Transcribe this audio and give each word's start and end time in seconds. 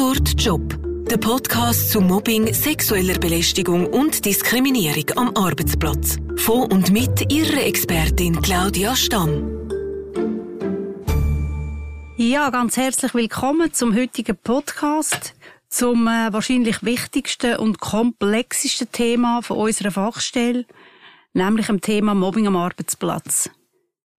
Tatort 0.00 0.40
Job. 0.40 0.78
Der 1.10 1.18
Podcast 1.18 1.90
zu 1.90 2.00
Mobbing, 2.00 2.54
sexueller 2.54 3.18
Belästigung 3.18 3.86
und 3.86 4.24
Diskriminierung 4.24 5.04
am 5.16 5.36
Arbeitsplatz. 5.36 6.16
Von 6.36 6.72
und 6.72 6.90
mit 6.90 7.30
ihrer 7.30 7.66
Expertin 7.66 8.40
Claudia 8.40 8.96
Stamm. 8.96 9.68
Ja, 12.16 12.48
ganz 12.48 12.78
herzlich 12.78 13.12
willkommen 13.12 13.74
zum 13.74 13.94
heutigen 13.94 14.38
Podcast, 14.38 15.34
zum 15.68 16.06
äh, 16.06 16.32
wahrscheinlich 16.32 16.82
wichtigsten 16.82 17.56
und 17.56 17.78
komplexesten 17.78 18.90
Thema 18.90 19.42
von 19.42 19.58
unserer 19.58 19.90
Fachstelle, 19.90 20.64
nämlich 21.34 21.66
dem 21.66 21.82
Thema 21.82 22.14
Mobbing 22.14 22.46
am 22.46 22.56
Arbeitsplatz. 22.56 23.50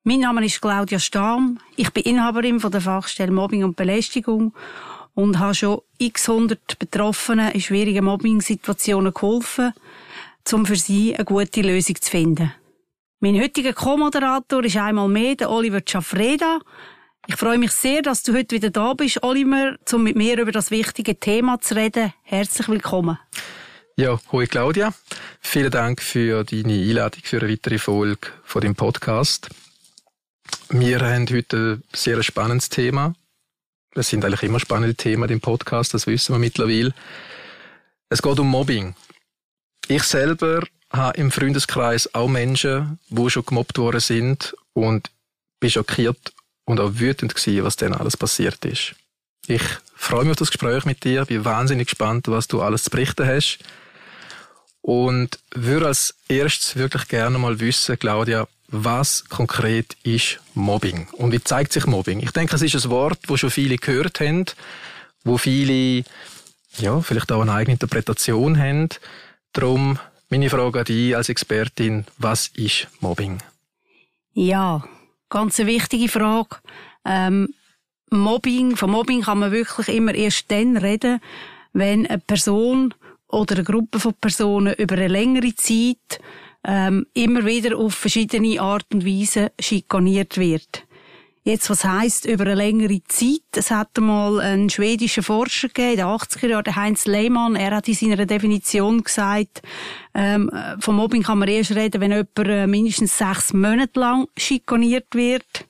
Mein 0.03 0.19
Name 0.19 0.45
ist 0.45 0.61
Claudia 0.61 0.99
Stamm. 0.99 1.59
Ich 1.75 1.89
bin 1.91 2.03
Inhaberin 2.03 2.59
von 2.59 2.71
der 2.71 2.81
Fachstelle 2.81 3.31
Mobbing 3.31 3.63
und 3.63 3.75
Belästigung 3.75 4.53
und 5.13 5.39
habe 5.39 5.55
schon 5.55 5.81
x 5.97 6.27
hundert 6.27 6.79
Betroffenen 6.79 7.51
in 7.51 7.61
schwierigen 7.61 8.05
Mobbing-Situationen 8.05 9.13
geholfen, 9.13 9.73
um 10.51 10.65
für 10.65 10.75
sie 10.75 11.15
eine 11.15 11.25
gute 11.25 11.61
Lösung 11.61 11.95
zu 11.99 12.09
finden. 12.09 12.53
Mein 13.19 13.39
heutiger 13.39 13.73
Co-Moderator 13.73 14.63
ist 14.63 14.77
einmal 14.77 15.07
mehr 15.07 15.35
der 15.35 15.51
Oliver 15.51 15.85
Ciafreda. 15.85 16.59
Ich 17.27 17.35
freue 17.35 17.59
mich 17.59 17.71
sehr, 17.71 18.01
dass 18.01 18.23
du 18.23 18.33
heute 18.33 18.55
wieder 18.55 18.71
da 18.71 18.93
bist, 18.95 19.21
Oliver, 19.21 19.77
um 19.91 20.03
mit 20.03 20.15
mir 20.15 20.39
über 20.39 20.51
das 20.51 20.71
wichtige 20.71 21.19
Thema 21.19 21.59
zu 21.61 21.75
reden. 21.75 22.13
Herzlich 22.23 22.67
willkommen. 22.67 23.19
Ja, 23.95 24.19
hoi 24.31 24.47
Claudia. 24.47 24.93
Vielen 25.39 25.69
Dank 25.69 26.01
für 26.01 26.43
deine 26.43 26.73
Einladung 26.73 27.21
für 27.23 27.39
eine 27.41 27.51
weitere 27.51 27.77
Folge 27.77 28.29
von 28.43 28.61
dem 28.61 28.73
Podcast. 28.73 29.49
Wir 30.69 31.01
haben 31.01 31.27
heute 31.29 31.57
ein 31.57 31.83
sehr 31.93 32.23
spannendes 32.23 32.69
Thema. 32.69 33.13
Es 33.93 34.09
sind 34.09 34.23
eigentlich 34.23 34.43
immer 34.43 34.59
spannende 34.59 34.95
Themen 34.95 35.29
im 35.29 35.41
Podcast, 35.41 35.93
das 35.93 36.07
wissen 36.07 36.33
wir 36.33 36.39
mittlerweile. 36.39 36.93
Es 38.09 38.21
geht 38.21 38.39
um 38.39 38.47
Mobbing. 38.47 38.95
Ich 39.87 40.03
selber 40.03 40.61
habe 40.91 41.17
im 41.17 41.31
Freundeskreis 41.31 42.13
auch 42.13 42.29
Menschen, 42.29 42.99
die 43.09 43.29
schon 43.29 43.45
gemobbt 43.45 43.77
worden 43.77 43.99
sind 43.99 44.55
und 44.73 45.11
bin 45.59 45.69
schockiert 45.69 46.33
und 46.65 46.79
auch 46.79 46.91
wütend 46.93 47.35
gewesen, 47.35 47.65
was 47.65 47.75
denn 47.75 47.93
alles 47.93 48.15
passiert 48.15 48.63
ist. 48.63 48.95
Ich 49.47 49.63
freue 49.95 50.23
mich 50.23 50.31
auf 50.31 50.37
das 50.37 50.51
Gespräch 50.51 50.85
mit 50.85 51.03
dir, 51.03 51.25
bin 51.25 51.43
wahnsinnig 51.43 51.87
gespannt, 51.87 52.27
was 52.29 52.47
du 52.47 52.61
alles 52.61 52.83
zu 52.83 52.89
berichten 52.89 53.27
hast 53.27 53.59
und 54.81 55.37
würde 55.53 55.87
als 55.87 56.15
erstes 56.29 56.75
wirklich 56.75 57.07
gerne 57.07 57.37
mal 57.37 57.59
wissen, 57.59 57.99
Claudia, 57.99 58.47
was 58.71 59.25
konkret 59.29 59.97
ist 60.03 60.39
Mobbing 60.53 61.07
und 61.13 61.31
wie 61.31 61.43
zeigt 61.43 61.73
sich 61.73 61.85
Mobbing? 61.85 62.21
Ich 62.21 62.31
denke, 62.31 62.55
es 62.55 62.61
ist 62.61 62.85
ein 62.85 62.89
Wort, 62.89 63.19
wo 63.27 63.37
schon 63.37 63.51
viele 63.51 63.77
gehört 63.77 64.19
haben, 64.19 64.45
wo 65.23 65.37
viele 65.37 66.03
ja, 66.77 67.01
vielleicht 67.01 67.31
auch 67.31 67.41
eine 67.41 67.53
eigene 67.53 67.73
Interpretation 67.73 68.57
haben. 68.57 68.89
Darum 69.53 69.99
meine 70.29 70.49
Frage 70.49 70.79
an 70.79 70.85
dich 70.85 71.15
als 71.15 71.29
Expertin, 71.29 72.05
was 72.17 72.47
ist 72.49 72.87
Mobbing? 73.01 73.39
Ja, 74.33 74.83
ganz 75.29 75.59
eine 75.59 75.69
wichtige 75.69 76.07
Frage. 76.07 76.57
Ähm, 77.03 77.53
Mobbing, 78.09 78.75
von 78.77 78.91
Mobbing 78.91 79.23
kann 79.23 79.39
man 79.39 79.51
wirklich 79.51 79.89
immer 79.89 80.13
erst 80.13 80.49
dann 80.51 80.77
reden, 80.77 81.19
wenn 81.73 82.07
eine 82.07 82.19
Person 82.19 82.93
oder 83.27 83.55
eine 83.55 83.63
Gruppe 83.63 83.99
von 83.99 84.13
Personen 84.13 84.73
über 84.75 84.95
eine 84.95 85.07
längere 85.07 85.55
Zeit 85.55 86.21
ähm, 86.65 87.05
immer 87.13 87.45
wieder 87.45 87.77
auf 87.77 87.93
verschiedene 87.93 88.61
Art 88.61 88.85
und 88.93 89.05
Weise 89.05 89.51
schikaniert 89.59 90.37
wird. 90.37 90.85
Jetzt, 91.43 91.71
was 91.71 91.83
heißt 91.83 92.25
über 92.25 92.43
eine 92.43 92.53
längere 92.53 93.01
Zeit? 93.07 93.41
Es 93.55 93.71
hat 93.71 93.97
einmal 93.97 94.39
einen 94.39 94.69
schwedischen 94.69 95.23
Forscher 95.23 95.69
gegeben, 95.69 95.93
in 95.93 95.97
den 95.97 96.05
80er 96.05 96.47
Jahren, 96.47 96.63
der 96.63 96.75
Heinz 96.75 97.05
Lehmann. 97.07 97.55
Er 97.55 97.75
hat 97.75 97.87
in 97.87 97.95
seiner 97.95 98.27
Definition 98.27 99.03
gesagt, 99.03 99.63
ähm, 100.13 100.51
vom 100.79 100.97
Mobbing 100.97 101.23
kann 101.23 101.39
man 101.39 101.47
erst 101.47 101.75
reden, 101.75 101.99
wenn 101.99 102.11
jemand 102.11 102.37
äh, 102.37 102.67
mindestens 102.67 103.17
sechs 103.17 103.53
Monate 103.53 103.99
lang 103.99 104.27
schikaniert 104.37 105.15
wird. 105.15 105.65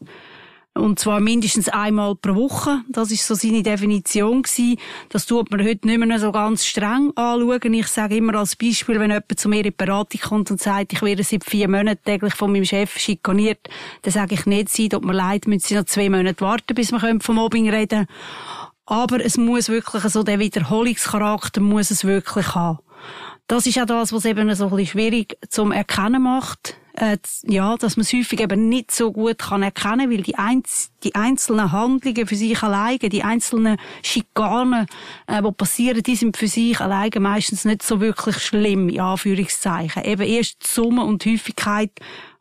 Und 0.74 1.00
zwar 1.00 1.20
mindestens 1.20 1.68
einmal 1.68 2.16
pro 2.16 2.34
Woche. 2.34 2.82
Das 2.88 3.12
ist 3.12 3.28
so 3.28 3.36
seine 3.36 3.62
Definition 3.62 4.42
gewesen. 4.42 4.78
Das 5.10 5.26
tut 5.26 5.52
man 5.52 5.66
heute 5.66 5.86
nicht 5.86 6.00
mehr 6.00 6.18
so 6.18 6.32
ganz 6.32 6.66
streng 6.66 7.12
anschauen. 7.18 7.74
Ich 7.74 7.88
sage 7.88 8.16
immer 8.16 8.36
als 8.36 8.56
Beispiel, 8.56 8.98
wenn 9.00 9.12
jemand 9.12 9.38
zu 9.38 9.50
mir 9.50 9.58
in 9.58 9.64
die 9.64 9.72
Beratung 9.72 10.22
kommt 10.22 10.50
und 10.50 10.62
sagt, 10.62 10.94
ich 10.94 11.02
werde 11.02 11.24
seit 11.24 11.44
vier 11.44 11.68
Monaten 11.68 12.02
täglich 12.06 12.36
von 12.36 12.54
meinem 12.54 12.64
Chef 12.64 12.98
schikaniert, 12.98 13.68
dann 14.04 14.14
sage 14.14 14.36
ich 14.36 14.46
nicht, 14.46 14.70
sie 14.70 14.88
tut 14.88 15.04
mir 15.04 15.14
leid, 15.14 15.46
müssen 15.46 15.68
Sie 15.68 15.76
noch 15.76 15.86
zwei 15.86 16.10
Monate 16.10 16.40
warten, 16.40 16.74
bis 16.74 16.94
wir 16.94 17.20
vom 17.20 17.36
Mobbing 17.36 17.70
reden 17.70 18.08
Aber 18.86 19.24
es 19.24 19.38
muss 19.38 19.68
wirklich 19.68 20.04
so, 20.04 20.24
der 20.24 20.40
Wiederholungscharakter 20.40 21.60
muss 21.60 21.92
es 21.92 22.06
wirklich 22.06 22.56
haben. 22.56 22.80
Das 23.48 23.68
ist 23.68 23.78
auch 23.78 23.86
das, 23.86 24.14
was 24.14 24.24
eben 24.24 24.56
so 24.56 24.66
ein 24.66 24.70
bisschen 24.70 24.88
schwierig 24.88 25.38
zum 25.50 25.74
Erkennen 25.74 26.24
macht 26.24 26.78
äh, 27.02 27.18
ja, 27.48 27.76
dass 27.78 27.98
man 27.98 28.04
es 28.04 28.14
häufig 28.14 28.40
eben 28.40 28.70
nicht 28.70 28.92
so 28.92 29.12
gut 29.12 29.40
kann 29.40 29.64
erkennen, 29.64 30.12
weil 30.12 30.22
die, 30.22 30.36
einz 30.36 30.92
die 31.04 31.16
einzelnen 31.16 31.72
Handlungen 31.72 32.28
für 32.28 32.36
sich 32.36 32.62
alleine, 32.62 33.10
die 33.10 33.24
einzelnen 33.24 33.78
Schikanen, 34.04 34.86
äh, 35.26 35.42
die 35.42 35.52
passieren, 35.52 36.04
die 36.04 36.16
sind 36.16 36.38
für 36.38 36.48
sich 36.48 36.80
alleine 36.80 37.20
meistens 37.20 37.66
nicht 37.66 37.82
so 37.82 38.00
wirklich 38.00 38.38
schlimm, 38.38 38.88
in 38.88 39.00
Anführungszeichen. 39.00 40.04
Eben 40.04 40.22
erst 40.22 40.64
die 40.64 40.68
Summe 40.68 41.04
und 41.04 41.26
die 41.26 41.34
Häufigkeit 41.34 41.92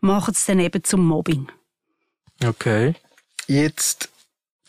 machen 0.00 0.34
es 0.34 0.44
dann 0.44 0.60
eben 0.60 0.84
zum 0.84 1.06
Mobbing. 1.06 1.48
Okay. 2.44 2.94
Jetzt 3.46 4.10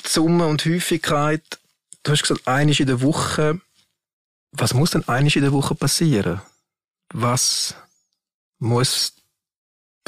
die 0.05 0.09
Summe 0.09 0.47
und 0.47 0.63
Häufigkeit. 0.63 1.43
Du 2.03 2.13
hast 2.13 2.21
gesagt, 2.21 2.47
einisch 2.47 2.79
in 2.79 2.87
der 2.87 3.01
Woche. 3.01 3.59
Was 4.53 4.73
muss 4.73 4.91
denn 4.91 5.07
einisch 5.07 5.35
in 5.35 5.43
der 5.43 5.51
Woche 5.51 5.75
passieren? 5.75 6.41
Was 7.13 7.75
muss 8.59 9.20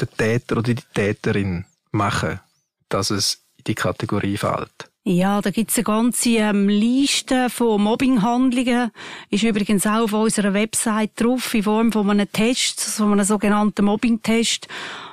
der 0.00 0.10
Täter 0.10 0.58
oder 0.58 0.74
die 0.74 0.82
Täterin 0.94 1.64
machen, 1.90 2.40
dass 2.88 3.10
es 3.10 3.44
in 3.58 3.64
die 3.64 3.74
Kategorie 3.74 4.36
fällt? 4.36 4.90
Ja, 5.06 5.42
da 5.42 5.50
gibt's 5.50 5.76
eine 5.76 5.84
ganze 5.84 6.30
ähm, 6.30 6.66
Liste 6.66 7.50
von 7.50 7.82
Mobbinghandlungen. 7.82 8.90
Ist 9.28 9.42
übrigens 9.42 9.86
auch 9.86 10.04
auf 10.04 10.14
unserer 10.14 10.54
Website 10.54 11.10
drauf, 11.16 11.52
in 11.52 11.62
Form 11.62 11.92
von 11.92 12.08
einem 12.08 12.32
Test, 12.32 12.80
von 12.80 13.12
einem 13.12 13.26
sogenannten 13.26 13.84
Mobbing-Test. 13.84 14.66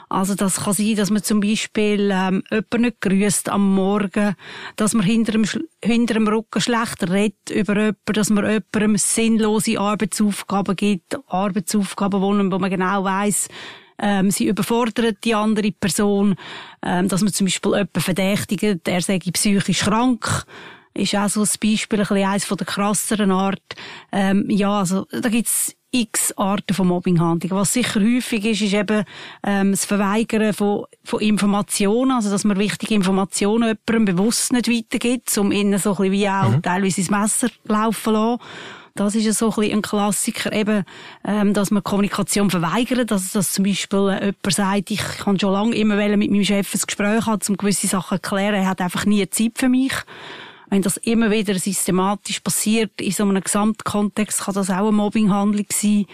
Also 0.07 0.35
das 0.35 0.63
kann 0.63 0.73
sein, 0.73 0.95
dass 0.95 1.09
man 1.09 1.23
zum 1.23 1.41
Beispiel 1.41 2.09
ähm, 2.13 2.41
jemanden 2.49 2.81
nicht 2.81 3.01
grüßt 3.01 3.49
am 3.49 3.75
Morgen, 3.75 4.35
dass 4.77 4.93
man 4.93 5.05
hinter 5.05 5.33
dem, 5.33 5.45
hinter 5.83 6.13
dem 6.13 6.27
Rücken 6.27 6.61
schlecht 6.61 7.09
redet 7.09 7.49
über 7.49 7.75
jemanden, 7.75 8.13
dass 8.13 8.29
man 8.29 8.45
jemandem 8.45 8.97
sinnlose 8.97 9.79
Arbeitsaufgaben 9.79 10.75
gibt, 10.77 11.17
Arbeitsaufgaben, 11.27 12.21
wo 12.21 12.31
man, 12.31 12.51
wo 12.51 12.59
man 12.59 12.69
genau 12.69 13.03
weiß, 13.03 13.49
ähm, 14.01 14.31
sie 14.31 14.47
überfordert 14.47 15.23
die 15.23 15.35
andere 15.35 15.71
Person, 15.71 16.35
ähm, 16.83 17.07
dass 17.07 17.21
man 17.21 17.31
zum 17.31 17.45
Beispiel 17.45 17.71
jemanden 17.71 18.01
verdächtigt, 18.01 18.85
der 18.85 19.01
sei 19.01 19.19
psychisch 19.19 19.81
krank, 19.81 20.45
ist 20.93 21.15
auch 21.15 21.29
so 21.29 21.41
ein 21.41 21.47
Beispiel, 21.61 21.99
ein 21.99 22.07
bisschen 22.07 22.27
eines 22.27 22.45
von 22.45 22.57
der 22.57 22.67
krasseren 22.67 23.31
Art. 23.31 23.61
Ähm, 24.11 24.45
ja, 24.49 24.79
also, 24.79 25.05
da 25.11 25.29
gibt's 25.29 25.75
x 25.91 26.33
Arten 26.37 26.73
von 26.73 26.87
Mobbinghandlungen. 26.87 27.57
Was 27.57 27.73
sicher 27.73 27.99
häufig 27.99 28.45
ist, 28.45 28.61
ist 28.61 28.73
eben 28.73 29.03
ähm, 29.43 29.71
das 29.71 29.85
Verweigern 29.85 30.53
von, 30.53 30.85
von 31.03 31.19
Informationen, 31.19 32.11
also 32.11 32.29
dass 32.29 32.45
man 32.45 32.57
wichtige 32.57 32.95
Informationen 32.95 33.77
jemandem 33.87 34.15
bewusst 34.15 34.53
nicht 34.53 34.69
weitergibt, 34.69 35.37
um 35.37 35.51
ihnen 35.51 35.77
so 35.79 35.91
ein 35.91 35.97
bisschen 35.97 36.11
wie 36.13 36.29
auch 36.29 36.49
mhm. 36.49 36.61
teilweise 36.61 37.01
ins 37.01 37.09
Messer 37.09 37.49
laufen 37.65 38.13
lassen. 38.13 38.41
Das 38.95 39.15
ist 39.15 39.25
ja 39.25 39.33
so 39.33 39.49
ein, 39.49 39.55
bisschen 39.55 39.77
ein 39.77 39.81
Klassiker, 39.81 40.51
eben, 40.51 40.83
ähm, 41.25 41.53
dass 41.53 41.71
man 41.71 41.83
Kommunikation 41.83 42.49
verweigert, 42.49 43.11
dass, 43.11 43.31
dass 43.31 43.53
zum 43.53 43.63
Beispiel 43.65 44.09
äh, 44.09 44.25
jemand 44.25 44.53
sagt, 44.53 44.91
ich 44.91 44.99
kann 44.99 45.39
schon 45.39 45.53
lange 45.53 45.75
immer 45.75 45.95
mit 45.95 46.31
meinem 46.31 46.43
Chef 46.43 46.73
ein 46.73 46.81
Gespräch 46.85 47.25
haben, 47.25 47.41
um 47.47 47.57
gewisse 47.57 47.87
Sachen 47.87 48.21
zu 48.21 48.29
klären, 48.29 48.55
er 48.55 48.67
hat 48.67 48.81
einfach 48.81 49.05
nie 49.05 49.27
Zeit 49.29 49.53
für 49.55 49.69
mich. 49.69 49.93
Wenn 50.69 50.81
das 50.81 50.97
immer 50.97 51.31
wieder 51.31 51.57
systematisch 51.57 52.39
passiert, 52.39 53.01
in 53.01 53.11
so 53.11 53.23
einem 53.23 53.43
Gesamtkontext, 53.43 54.41
kann 54.41 54.53
das 54.53 54.69
auch 54.69 54.87
eine 54.87 54.91
Mobbinghandlung 54.91 55.65
sein 55.69 56.05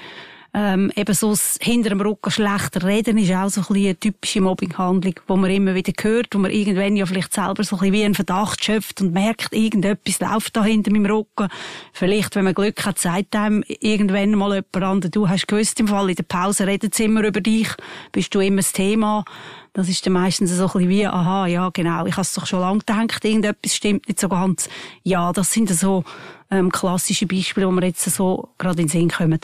ähm, 0.57 0.91
eben 0.95 1.13
so 1.13 1.35
hinter 1.61 1.89
dem 1.89 2.01
Rücken 2.01 2.31
schlechter 2.31 2.83
reden 2.83 3.19
ist 3.19 3.31
auch 3.31 3.47
so 3.49 3.61
ein 3.61 3.67
bisschen 3.67 3.85
eine 3.85 3.99
typische 3.99 4.41
Mobbinghandlung, 4.41 5.13
wo 5.27 5.35
man 5.35 5.51
immer 5.51 5.75
wieder 5.75 5.93
hört, 6.01 6.33
wo 6.33 6.39
man 6.39 6.49
irgendwann 6.49 6.95
ja 6.95 7.05
vielleicht 7.05 7.31
selber 7.31 7.63
so 7.63 7.75
ein 7.75 7.79
bisschen 7.79 7.93
wie 7.93 8.03
einen 8.03 8.15
Verdacht 8.15 8.65
schöpft 8.65 8.99
und 8.99 9.13
merkt, 9.13 9.53
irgendetwas 9.53 10.19
läuft 10.19 10.55
da 10.55 10.63
hinter 10.63 10.91
meinem 10.91 11.05
Rücken. 11.05 11.49
Vielleicht, 11.93 12.35
wenn 12.35 12.45
man 12.45 12.55
Glück 12.55 12.83
hat, 12.87 12.97
sagt 12.97 13.35
einem 13.35 13.63
irgendwann 13.67 14.31
mal 14.31 14.55
jemand 14.55 14.83
anderes, 14.83 15.11
du 15.11 15.29
hast 15.29 15.47
gewusst, 15.47 15.79
im 15.79 15.89
Fall 15.89 16.09
in 16.09 16.15
der 16.15 16.23
Pause 16.23 16.65
redet 16.65 16.95
sie 16.95 17.03
immer 17.03 17.23
über 17.23 17.41
dich, 17.41 17.69
bist 18.11 18.33
du 18.33 18.39
immer 18.39 18.57
das 18.57 18.73
Thema. 18.73 19.25
Das 19.73 19.89
ist 19.89 20.07
dann 20.07 20.13
meistens 20.13 20.49
so 20.49 20.63
ein 20.63 20.71
bisschen 20.71 20.89
wie, 20.89 21.05
aha, 21.05 21.45
ja, 21.45 21.69
genau, 21.69 22.07
ich 22.07 22.13
habe 22.13 22.21
es 22.21 22.33
doch 22.33 22.47
schon 22.47 22.61
lange 22.61 22.79
gedacht, 22.79 23.23
irgendetwas 23.23 23.75
stimmt 23.75 24.07
nicht 24.07 24.19
so 24.19 24.27
ganz. 24.27 24.69
Ja, 25.03 25.31
das 25.33 25.53
sind 25.53 25.69
so 25.69 26.03
ähm, 26.49 26.71
klassische 26.71 27.27
Beispiele, 27.27 27.67
wo 27.67 27.71
wir 27.71 27.85
jetzt 27.85 28.03
so 28.03 28.49
gerade 28.57 28.81
in 28.81 28.87
den 28.87 28.89
Sinn 28.89 29.11
kommen. 29.11 29.39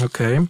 Okay. 0.00 0.46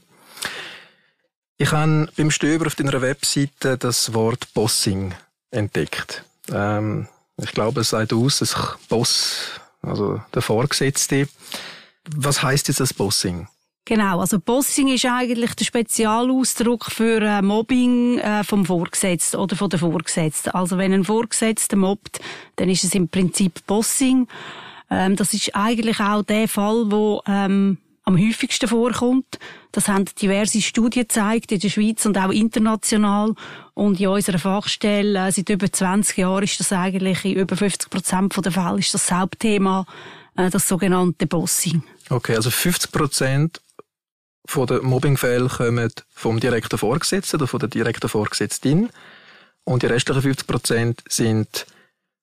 Ich 1.58 1.72
habe 1.72 2.08
beim 2.16 2.30
Stöber 2.30 2.66
auf 2.66 2.74
deiner 2.74 3.00
Webseite 3.00 3.78
das 3.78 4.14
Wort 4.14 4.52
Bossing 4.54 5.14
entdeckt. 5.50 6.24
Ähm, 6.50 7.08
ich 7.36 7.52
glaube, 7.52 7.82
es 7.82 7.90
sagt 7.90 8.12
aus, 8.12 8.38
dass 8.38 8.56
Boss 8.88 9.60
also 9.82 10.20
der 10.34 10.42
Vorgesetzte. 10.42 11.28
Was 12.16 12.42
heißt 12.42 12.68
jetzt 12.68 12.80
das 12.80 12.94
Bossing? 12.94 13.48
Genau, 13.84 14.20
also 14.20 14.38
Bossing 14.38 14.88
ist 14.88 15.04
eigentlich 15.06 15.54
der 15.54 15.64
Spezialausdruck 15.64 16.84
für 16.86 17.20
äh, 17.20 17.42
Mobbing 17.42 18.18
äh, 18.18 18.44
vom 18.44 18.64
Vorgesetzten 18.64 19.38
oder 19.38 19.56
von 19.56 19.70
der 19.70 19.80
Vorgesetzten. 19.80 20.50
Also 20.50 20.78
wenn 20.78 20.92
ein 20.92 21.04
Vorgesetzter 21.04 21.76
mobbt, 21.76 22.20
dann 22.56 22.68
ist 22.68 22.84
es 22.84 22.94
im 22.94 23.08
Prinzip 23.08 23.66
Bossing. 23.66 24.28
Ähm, 24.88 25.16
das 25.16 25.34
ist 25.34 25.56
eigentlich 25.56 25.98
auch 25.98 26.22
der 26.22 26.46
Fall, 26.46 26.84
wo 26.92 27.22
ähm, 27.26 27.78
am 28.04 28.18
häufigsten 28.18 28.68
vorkommt. 28.68 29.38
Das 29.70 29.88
haben 29.88 30.04
diverse 30.20 30.60
Studien 30.60 31.04
gezeigt, 31.04 31.52
in 31.52 31.60
der 31.60 31.68
Schweiz 31.68 32.04
und 32.04 32.18
auch 32.18 32.30
international. 32.30 33.34
Und 33.74 34.00
in 34.00 34.08
unserer 34.08 34.38
Fachstelle 34.38 35.28
äh, 35.28 35.32
seit 35.32 35.48
über 35.48 35.70
20 35.70 36.18
Jahren 36.18 36.44
ist 36.44 36.58
das 36.60 36.72
eigentlich 36.72 37.24
in 37.24 37.36
über 37.36 37.56
50 37.56 37.90
Prozent 37.90 38.44
der 38.44 38.52
Fälle 38.52 38.78
ist 38.78 38.92
das 38.92 39.10
Hauptthema, 39.10 39.86
äh, 40.36 40.50
das 40.50 40.68
sogenannte 40.68 41.26
Bossing. 41.26 41.82
Okay, 42.10 42.34
also 42.34 42.50
50 42.50 42.90
Prozent 42.90 43.60
von 44.46 44.66
den 44.66 44.84
Mobbingfällen 44.84 45.48
kommen 45.48 45.92
vom 46.10 46.40
direkten 46.40 46.78
Vorgesetzten 46.78 47.36
oder 47.36 47.46
von 47.46 47.60
der 47.60 47.68
direkten 47.68 48.08
Vorgesetzten. 48.08 48.90
Und 49.64 49.82
die 49.82 49.86
restlichen 49.86 50.22
50 50.22 50.46
Prozent 50.46 51.04
sind 51.08 51.66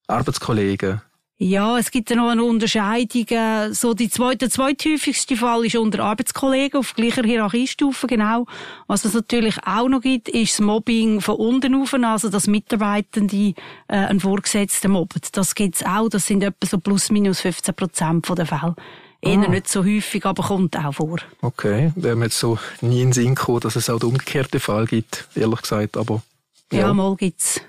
Arbeitskollegen. 0.07 1.01
Ja, 1.41 1.79
es 1.79 1.89
gibt 1.89 2.09
ja 2.09 2.17
noch 2.17 2.27
eine 2.27 2.43
Unterscheidung. 2.43 3.25
Äh, 3.29 3.71
so 3.73 3.93
die 3.93 4.09
zweite, 4.09 4.39
der 4.39 4.49
zweithäufigste 4.49 5.37
Fall 5.37 5.65
ist 5.65 5.77
unter 5.77 6.03
Arbeitskollegen 6.03 6.77
auf 6.77 6.93
gleicher 6.95 7.23
Hierarchiestufe, 7.23 8.07
genau. 8.07 8.45
Was 8.87 9.05
es 9.05 9.13
natürlich 9.13 9.55
auch 9.65 9.87
noch 9.87 10.01
gibt, 10.01 10.27
ist 10.27 10.59
das 10.59 10.65
Mobbing 10.65 11.21
von 11.21 11.35
unten 11.35 11.75
auf, 11.75 11.93
also 11.93 12.27
dass 12.27 12.47
Mitarbeitende 12.47 13.35
äh, 13.37 13.53
einen 13.87 14.19
Vorgesetzten 14.19 14.91
mobben. 14.91 15.21
Das 15.31 15.55
gibt's 15.55 15.81
auch. 15.81 16.09
Das 16.09 16.27
sind 16.27 16.43
etwa 16.43 16.67
so 16.67 16.77
plus 16.77 17.09
minus 17.09 17.39
15 17.39 17.73
Prozent 17.73 18.27
der 18.37 18.45
Fälle. 18.45 18.75
Eher 19.21 19.39
ah. 19.39 19.47
nicht 19.47 19.69
so 19.69 19.85
häufig, 19.85 20.25
aber 20.25 20.43
kommt 20.43 20.77
auch 20.77 20.93
vor. 20.93 21.19
Okay, 21.41 21.93
wäre 21.95 22.17
mir 22.17 22.25
jetzt 22.25 22.39
so 22.39 22.59
nie 22.81 23.01
in 23.01 23.07
den 23.07 23.13
Sinn 23.13 23.35
gekommen, 23.35 23.61
dass 23.61 23.77
es 23.77 23.89
auch 23.89 23.99
den 23.99 24.09
umgekehrten 24.09 24.59
Fall 24.59 24.87
gibt, 24.87 25.29
ehrlich 25.35 25.61
gesagt, 25.61 25.95
aber... 25.95 26.21
Ja, 26.73 26.79
ja 26.79 26.93
mal 26.93 27.15
gibt's. 27.15 27.61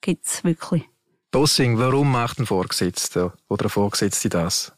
Gibt's 0.00 0.42
wirklich. 0.42 0.89
Bossing, 1.30 1.78
warum 1.78 2.10
macht 2.10 2.40
ein 2.40 2.46
Vorgesetzter 2.46 3.32
oder 3.48 3.62
eine 3.62 3.70
Vorgesetzte 3.70 4.28
das? 4.28 4.72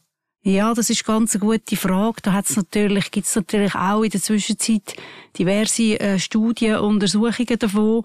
Ja, 0.45 0.73
das 0.73 0.89
ist 0.89 1.05
ganz 1.05 1.33
eine 1.33 1.39
gute 1.39 1.77
Frage. 1.77 2.17
Da 2.21 2.33
hat's 2.33 2.57
natürlich, 2.57 3.09
gibt's 3.11 3.35
natürlich 3.35 3.73
auch 3.75 4.03
in 4.03 4.09
der 4.11 4.21
Zwischenzeit 4.21 4.95
diverse 5.39 5.99
äh, 5.99 6.19
Studien, 6.19 6.79
Untersuchungen 6.79 7.57
davon. 7.57 8.03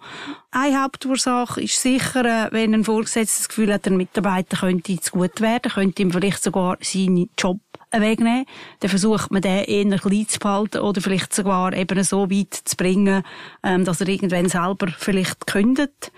Eine 0.52 0.82
Hauptursache 0.82 1.60
ist 1.60 1.82
sicher, 1.82 2.24
äh, 2.24 2.52
wenn 2.52 2.74
ein 2.74 2.84
Vorgesetzter 2.84 3.40
das 3.40 3.48
Gefühl 3.48 3.72
hat, 3.72 3.86
ein 3.86 3.96
Mitarbeiter 3.96 4.56
könnte 4.56 4.98
zu 5.00 5.10
gut 5.10 5.40
werden, 5.40 5.72
könnte 5.72 6.00
ihm 6.00 6.12
vielleicht 6.12 6.42
sogar 6.42 6.78
seinen 6.80 7.28
Job 7.36 7.58
wegnehmen, 7.90 8.46
dann 8.80 8.90
versucht 8.90 9.30
man 9.30 9.42
den 9.42 9.64
eher 9.64 9.98
klein 9.98 10.28
zu 10.28 10.38
behalten 10.38 10.78
oder 10.78 11.00
vielleicht 11.00 11.34
sogar 11.34 11.72
eben 11.72 12.02
so 12.04 12.30
weit 12.30 12.54
zu 12.54 12.76
bringen, 12.76 13.24
ähm, 13.64 13.84
dass 13.84 14.00
er 14.00 14.08
irgendwann 14.08 14.48
selber 14.48 14.86
vielleicht 14.96 15.46
kündet. 15.46 16.12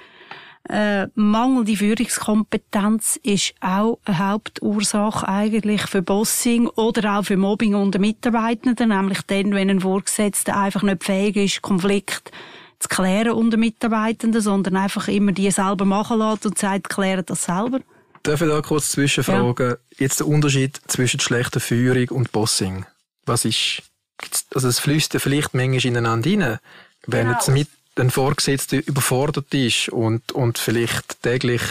Äh, 0.70 1.08
mangelnde 1.16 1.74
Führungskompetenz 1.74 3.18
ist 3.24 3.54
auch 3.60 3.98
eine 4.04 4.18
Hauptursache 4.20 5.26
eigentlich 5.26 5.82
für 5.82 6.00
Bossing 6.00 6.68
oder 6.68 7.18
auch 7.18 7.24
für 7.24 7.36
Mobbing 7.36 7.74
unter 7.74 7.98
Mitarbeitenden, 7.98 8.90
nämlich 8.90 9.20
dann, 9.22 9.52
wenn 9.52 9.68
ein 9.68 9.80
Vorgesetzter 9.80 10.56
einfach 10.56 10.84
nicht 10.84 11.02
fähig 11.02 11.34
ist, 11.34 11.62
Konflikt 11.62 12.30
zu 12.78 12.88
klären 12.88 13.32
unter 13.32 13.56
Mitarbeitenden, 13.56 14.40
sondern 14.40 14.76
einfach 14.76 15.08
immer 15.08 15.32
die 15.32 15.50
selber 15.50 15.84
machen 15.84 16.20
lässt 16.20 16.46
und 16.46 16.56
sagt, 16.56 16.88
klären 16.88 17.26
das 17.26 17.44
selber. 17.44 17.80
Darf 18.22 18.40
ich 18.40 18.48
da 18.48 18.60
kurz 18.60 18.90
zwischenfragen? 18.90 19.70
Ja. 19.70 19.76
Jetzt 19.98 20.20
der 20.20 20.28
Unterschied 20.28 20.80
zwischen 20.86 21.18
schlechter 21.18 21.58
Führung 21.58 22.10
und 22.10 22.30
Bossing. 22.30 22.86
Was 23.26 23.44
ist, 23.44 23.82
also 24.54 24.68
es 24.68 24.78
fließt 24.78 25.14
ja 25.14 25.20
vielleicht 25.20 25.52
manchmal 25.52 25.84
ineinander 25.84 26.30
rein. 26.30 26.58
Wenn 27.06 27.26
genau. 27.26 27.32
jetzt 27.32 27.48
mit 27.48 27.68
ein 27.96 28.10
Vorgesetzter 28.10 28.78
überfordert 28.86 29.52
ist 29.52 29.88
und, 29.88 30.32
und 30.32 30.58
vielleicht 30.58 31.22
täglich 31.22 31.62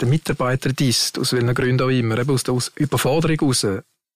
den 0.00 0.10
Mitarbeiter 0.10 0.72
disst, 0.72 1.18
aus 1.18 1.32
welchen 1.32 1.54
Gründen 1.54 1.82
auch 1.82 1.88
immer, 1.88 2.18
eben 2.18 2.30
aus 2.30 2.44
der 2.44 2.56
Überforderung 2.76 3.40
raus. 3.40 3.66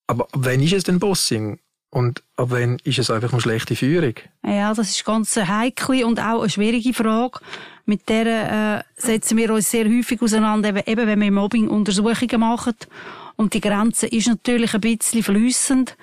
Aber 0.06 0.28
wann 0.32 0.62
ist 0.62 0.72
es 0.72 0.84
denn 0.84 0.98
Bossing? 0.98 1.58
Und 1.90 2.22
ab 2.36 2.48
wann 2.50 2.78
ist 2.84 2.98
es 2.98 3.10
einfach 3.10 3.32
nur 3.32 3.42
schlechte 3.42 3.76
Führung? 3.76 4.14
Ja, 4.46 4.72
das 4.72 4.90
ist 4.90 5.04
ganz 5.04 5.36
eine 5.36 5.48
heikle 5.48 6.06
und 6.06 6.20
auch 6.20 6.40
eine 6.40 6.48
schwierige 6.48 6.94
Frage. 6.94 7.40
Mit 7.84 8.08
der 8.08 8.78
äh, 8.78 8.82
setzen 8.96 9.36
wir 9.36 9.52
uns 9.52 9.70
sehr 9.70 9.84
häufig 9.84 10.22
auseinander, 10.22 10.86
eben 10.86 11.06
wenn 11.06 11.20
wir 11.20 11.30
Mobbing 11.30 11.68
Untersuchungen 11.68 12.40
machen. 12.40 12.76
Und 13.36 13.54
die 13.54 13.60
Grenze 13.60 14.06
ist 14.06 14.28
natürlich 14.28 14.74
ein 14.74 14.80
bisschen 14.80 15.22
flüssend. 15.22 15.96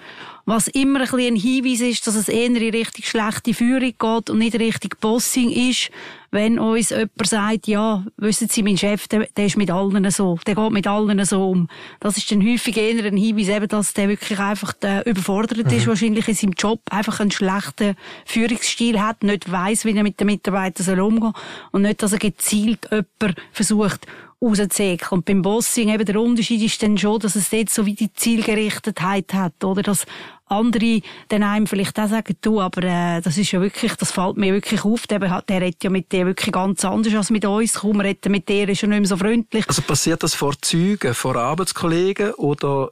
Was 0.45 0.67
immer 0.67 1.01
ein 1.01 1.05
bisschen 1.05 1.35
ein 1.35 1.35
Hinweis 1.35 1.81
ist, 1.81 2.07
dass 2.07 2.15
es 2.15 2.27
eher 2.27 2.47
in 2.47 2.57
Richtung 2.57 3.05
schlechte 3.05 3.53
Führung 3.53 3.93
geht 3.99 4.29
und 4.31 4.39
nicht 4.39 4.55
Richtung 4.55 4.91
Bossing 4.99 5.51
ist, 5.51 5.91
wenn 6.31 6.57
uns 6.57 6.89
jemand 6.89 7.27
sagt, 7.27 7.67
ja, 7.67 8.03
wissen 8.17 8.47
Sie, 8.49 8.63
mein 8.63 8.77
Chef, 8.77 9.07
der, 9.07 9.27
der 9.37 9.45
ist 9.45 9.57
mit 9.57 9.69
allen 9.69 10.09
so, 10.09 10.39
der 10.47 10.55
geht 10.55 10.71
mit 10.71 10.87
allen 10.87 11.23
so 11.25 11.49
um. 11.49 11.67
Das 11.99 12.17
ist 12.17 12.31
dann 12.31 12.43
häufig 12.43 12.77
eher 12.77 13.05
ein 13.05 13.15
Hinweis, 13.17 13.47
eben, 13.47 13.67
dass 13.67 13.93
der 13.93 14.09
wirklich 14.09 14.39
einfach 14.39 14.73
der 14.73 15.05
überfordert 15.05 15.67
mhm. 15.67 15.77
ist, 15.77 15.85
wahrscheinlich 15.85 16.27
in 16.27 16.33
seinem 16.33 16.53
Job, 16.53 16.81
einfach 16.89 17.19
einen 17.19 17.29
schlechten 17.29 17.95
Führungsstil 18.25 18.99
hat, 18.99 19.21
nicht 19.21 19.51
weiss, 19.51 19.85
wie 19.85 19.95
er 19.95 20.03
mit 20.03 20.19
den 20.19 20.27
Mitarbeitern 20.27 20.99
umgehen 20.99 21.21
soll 21.21 21.43
und 21.71 21.81
nicht, 21.83 22.01
dass 22.01 22.13
er 22.13 22.19
gezielt 22.19 22.89
jemand 22.91 23.39
versucht, 23.51 24.07
rauszusäckeln. 24.41 25.11
Und 25.11 25.25
beim 25.25 25.41
Bossing 25.41 25.89
eben 25.89 26.05
der 26.05 26.19
Unterschied 26.19 26.61
ist 26.61 26.81
dann 26.81 26.97
schon, 26.97 27.19
dass 27.19 27.35
es 27.35 27.49
dort 27.49 27.69
so 27.69 27.85
wie 27.85 27.93
die 27.93 28.13
Zielgerichtetheit 28.13 29.33
hat, 29.33 29.63
oder? 29.63 29.81
Dass 29.81 30.05
andere 30.45 31.01
dann 31.27 31.43
einem 31.43 31.67
vielleicht 31.67 31.99
auch 31.99 32.07
sagen, 32.07 32.35
du, 32.41 32.59
aber 32.59 32.83
äh, 32.83 33.21
das 33.21 33.37
ist 33.37 33.51
ja 33.51 33.61
wirklich, 33.61 33.95
das 33.95 34.11
fällt 34.11 34.37
mir 34.37 34.53
wirklich 34.53 34.83
auf, 34.83 35.05
der, 35.07 35.19
der 35.19 35.61
redet 35.61 35.83
ja 35.83 35.89
mit 35.89 36.11
dir 36.11 36.25
wirklich 36.25 36.51
ganz 36.51 36.83
anders 36.83 37.13
als 37.13 37.29
mit 37.29 37.45
uns, 37.45 37.75
kaum 37.75 37.99
redet 37.99 38.27
mit 38.29 38.49
dir, 38.49 38.67
ist 38.67 38.81
ja 38.81 38.87
nicht 38.87 38.99
mehr 38.99 39.07
so 39.07 39.17
freundlich. 39.17 39.67
Also 39.67 39.81
passiert 39.83 40.23
das 40.23 40.33
vor 40.33 40.53
Zeugen, 40.61 41.13
vor 41.13 41.35
Arbeitskollegen 41.35 42.33
oder 42.33 42.91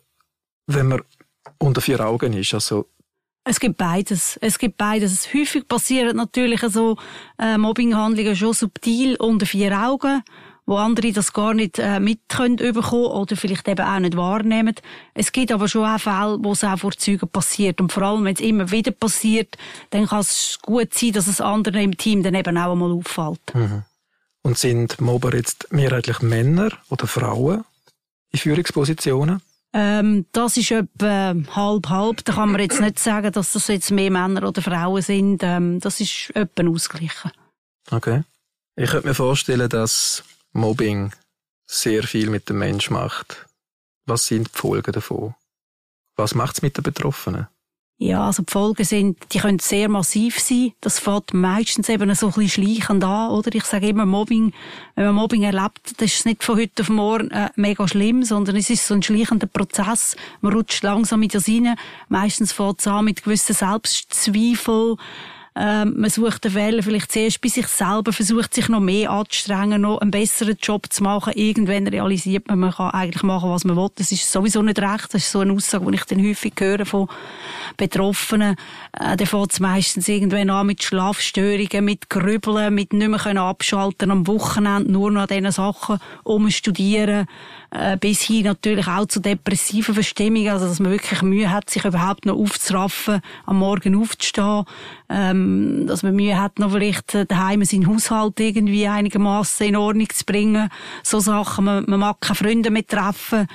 wenn 0.67 0.87
man 0.87 1.01
unter 1.57 1.81
vier 1.81 1.99
Augen 1.99 2.33
ist, 2.33 2.53
also 2.53 2.87
es 3.49 3.61
gibt 3.61 3.77
beides. 3.77 4.37
Es 4.41 4.59
gibt 4.59 4.75
beides. 4.75 5.33
Häufig 5.33 5.69
passieren 5.69 6.17
natürlich 6.17 6.59
so 6.67 6.97
äh, 7.39 7.57
Mobbinghandlungen 7.57 8.35
schon 8.35 8.51
subtil 8.51 9.15
unter 9.15 9.45
vier 9.45 9.71
Augen 9.71 10.21
wo 10.67 10.75
andere 10.75 11.13
das 11.13 11.31
gar 11.31 11.53
nicht 11.53 11.79
äh, 11.79 11.99
mit 11.99 12.27
können 12.27 12.57
bekommen 12.57 13.05
oder 13.05 13.37
vielleicht 13.37 13.67
eben 13.69 13.85
auch 13.85 13.99
nicht 13.99 14.17
wahrnehmen. 14.17 14.75
Es 15.13 15.31
gibt 15.31 15.51
aber 15.51 15.69
schon 15.69 15.85
auch 15.85 15.99
Fälle, 15.99 16.37
wo 16.41 16.51
es 16.51 16.63
auch 16.63 16.77
vor 16.77 16.91
Zeugen 16.91 17.29
passiert. 17.29 17.79
Und 17.79 17.93
vor 17.93 18.03
allem, 18.03 18.25
wenn 18.25 18.35
es 18.35 18.41
immer 18.41 18.69
wieder 18.69 18.91
passiert, 18.91 19.57
dann 19.91 20.07
kann 20.07 20.19
es 20.19 20.59
gut 20.61 20.93
sein, 20.93 21.13
dass 21.13 21.27
es 21.27 21.39
anderen 21.39 21.81
im 21.81 21.97
Team 21.97 22.21
dann 22.21 22.35
eben 22.35 22.57
auch 22.57 22.73
einmal 22.73 22.91
auffällt. 22.91 23.39
Mhm. 23.55 23.83
Und 24.41 24.57
sind 24.57 24.99
Mobber 24.99 25.33
jetzt 25.33 25.71
mehrheitlich 25.71 26.21
Männer 26.21 26.69
oder 26.89 27.07
Frauen 27.07 27.63
in 28.31 28.39
Führungspositionen? 28.39 29.41
Ähm, 29.73 30.25
das 30.33 30.57
ist 30.57 30.71
etwa 30.71 31.33
halb-halb. 31.55 32.25
Da 32.25 32.33
kann 32.33 32.51
man 32.51 32.59
jetzt 32.59 32.81
nicht 32.81 32.99
sagen, 32.99 33.31
dass 33.31 33.53
das 33.53 33.67
jetzt 33.67 33.91
mehr 33.91 34.11
Männer 34.11 34.45
oder 34.45 34.61
Frauen 34.61 35.01
sind. 35.01 35.43
Ähm, 35.43 35.79
das 35.79 36.01
ist 36.01 36.29
etwa 36.35 36.69
ausgeglichen. 36.69 37.31
Okay. 37.89 38.23
Ich 38.75 38.89
könnte 38.89 39.07
mir 39.07 39.13
vorstellen, 39.13 39.69
dass 39.69 40.23
Mobbing 40.53 41.11
sehr 41.65 42.03
viel 42.03 42.29
mit 42.29 42.49
dem 42.49 42.59
Mensch 42.59 42.89
macht. 42.89 43.45
Was 44.05 44.25
sind 44.25 44.47
die 44.47 44.57
Folgen 44.57 44.93
davon? 44.93 45.35
Was 46.15 46.33
macht 46.33 46.57
es 46.57 46.61
mit 46.61 46.77
den 46.77 46.83
Betroffenen? 46.83 47.47
Ja, 47.99 48.27
also 48.27 48.43
die 48.43 48.51
Folgen 48.51 48.83
sind, 48.83 49.17
die 49.33 49.39
können 49.39 49.57
sehr 49.57 49.89
massiv 49.89 50.39
sein. 50.39 50.73
Das 50.81 50.99
fängt 50.99 51.33
meistens 51.33 51.89
eben 51.89 52.13
so 52.13 52.27
ein 52.27 52.33
bisschen 52.33 52.63
schleichend 52.63 53.03
an, 53.03 53.31
oder? 53.31 53.53
Ich 53.55 53.63
sage 53.63 53.87
immer 53.87 54.05
Mobbing, 54.05 54.53
wenn 54.93 55.05
man 55.05 55.15
Mobbing 55.15 55.41
erlebt, 55.41 55.99
das 55.99 56.13
ist 56.13 56.25
nicht 56.27 56.43
von 56.43 56.59
heute 56.59 56.83
auf 56.83 56.89
morgen 56.89 57.31
äh, 57.31 57.49
mega 57.55 57.87
schlimm, 57.87 58.23
sondern 58.23 58.55
es 58.55 58.69
ist 58.69 58.85
so 58.85 58.93
ein 58.93 59.01
schleichender 59.01 59.47
Prozess. 59.47 60.15
Man 60.41 60.53
rutscht 60.53 60.83
langsam 60.83 61.23
in 61.23 61.29
das 61.29 61.47
rein. 61.47 61.75
Meistens 62.07 62.51
fängt 62.51 62.81
es 62.81 62.87
an 62.87 63.05
mit 63.05 63.23
gewissen 63.23 63.55
Selbstzweifeln, 63.55 64.97
ähm, 65.59 65.95
man 65.97 66.09
sucht 66.09 66.43
den 66.43 66.51
Fehler 66.51 66.83
vielleicht 66.83 67.11
zuerst 67.11 67.41
bei 67.41 67.49
sich 67.49 67.67
selber, 67.67 68.13
versucht 68.13 68.53
sich 68.53 68.69
noch 68.69 68.79
mehr 68.79 69.09
anzustrengen, 69.09 69.81
noch 69.81 69.99
einen 69.99 70.11
besseren 70.11 70.57
Job 70.61 70.85
zu 70.91 71.01
machen. 71.01 71.33
Irgendwann 71.35 71.87
realisiert 71.87 72.47
man, 72.47 72.59
man 72.59 72.71
kann 72.71 72.91
eigentlich 72.91 73.23
machen, 73.23 73.49
was 73.49 73.63
man 73.63 73.75
will. 73.75 73.89
Das 73.95 74.11
ist 74.11 74.31
sowieso 74.31 74.61
nicht 74.61 74.79
recht. 74.79 75.13
Das 75.13 75.23
ist 75.23 75.31
so 75.31 75.39
eine 75.39 75.53
Aussage, 75.53 75.89
die 75.89 75.95
ich 75.95 76.03
dann 76.03 76.23
häufig 76.23 76.53
höre 76.59 76.85
von 76.85 77.07
Betroffenen. 77.75 78.55
Äh, 78.93 79.17
dann 79.17 79.25
fängt 79.27 79.59
meistens 79.59 80.07
irgendwann 80.07 80.51
an 80.51 80.67
mit 80.67 80.83
Schlafstörungen, 80.83 81.85
mit 81.85 82.09
Grübeln, 82.09 82.75
mit 82.75 82.93
nicht 82.93 83.07
mehr 83.07 83.19
können 83.19 83.39
abschalten 83.39 84.11
am 84.11 84.27
Wochenende, 84.27 84.91
nur 84.91 85.09
noch 85.09 85.21
an 85.21 85.27
diesen 85.27 85.51
Sachen 85.51 85.97
umstudieren 86.23 87.25
äh, 87.77 87.97
bis 87.97 88.21
hin 88.21 88.45
natürlich 88.45 88.87
auch 88.87 89.05
zu 89.05 89.19
depressiven 89.19 89.93
Verstimmungen, 89.93 90.49
also 90.49 90.67
dass 90.67 90.79
man 90.79 90.91
wirklich 90.91 91.21
Mühe 91.21 91.51
hat, 91.51 91.69
sich 91.69 91.85
überhaupt 91.85 92.25
noch 92.25 92.37
aufzuraffen, 92.37 93.21
am 93.45 93.59
Morgen 93.59 93.95
aufzustehen, 93.95 94.65
ähm, 95.09 95.85
dass 95.87 96.03
man 96.03 96.15
Mühe 96.15 96.39
hat, 96.39 96.59
noch 96.59 96.71
vielleicht 96.71 97.13
äh, 97.15 97.25
daheim 97.25 97.63
seinen 97.63 97.87
Haushalt 97.87 98.39
irgendwie 98.39 98.87
einigermaßen 98.87 99.67
in 99.67 99.75
Ordnung 99.75 100.09
zu 100.09 100.25
bringen, 100.25 100.69
so 101.03 101.19
Sachen, 101.19 101.65
man, 101.65 101.85
man 101.87 101.99
mag 101.99 102.21
keine 102.21 102.35
Freunde 102.35 102.71
mehr 102.71 102.85
treffen, 102.85 103.47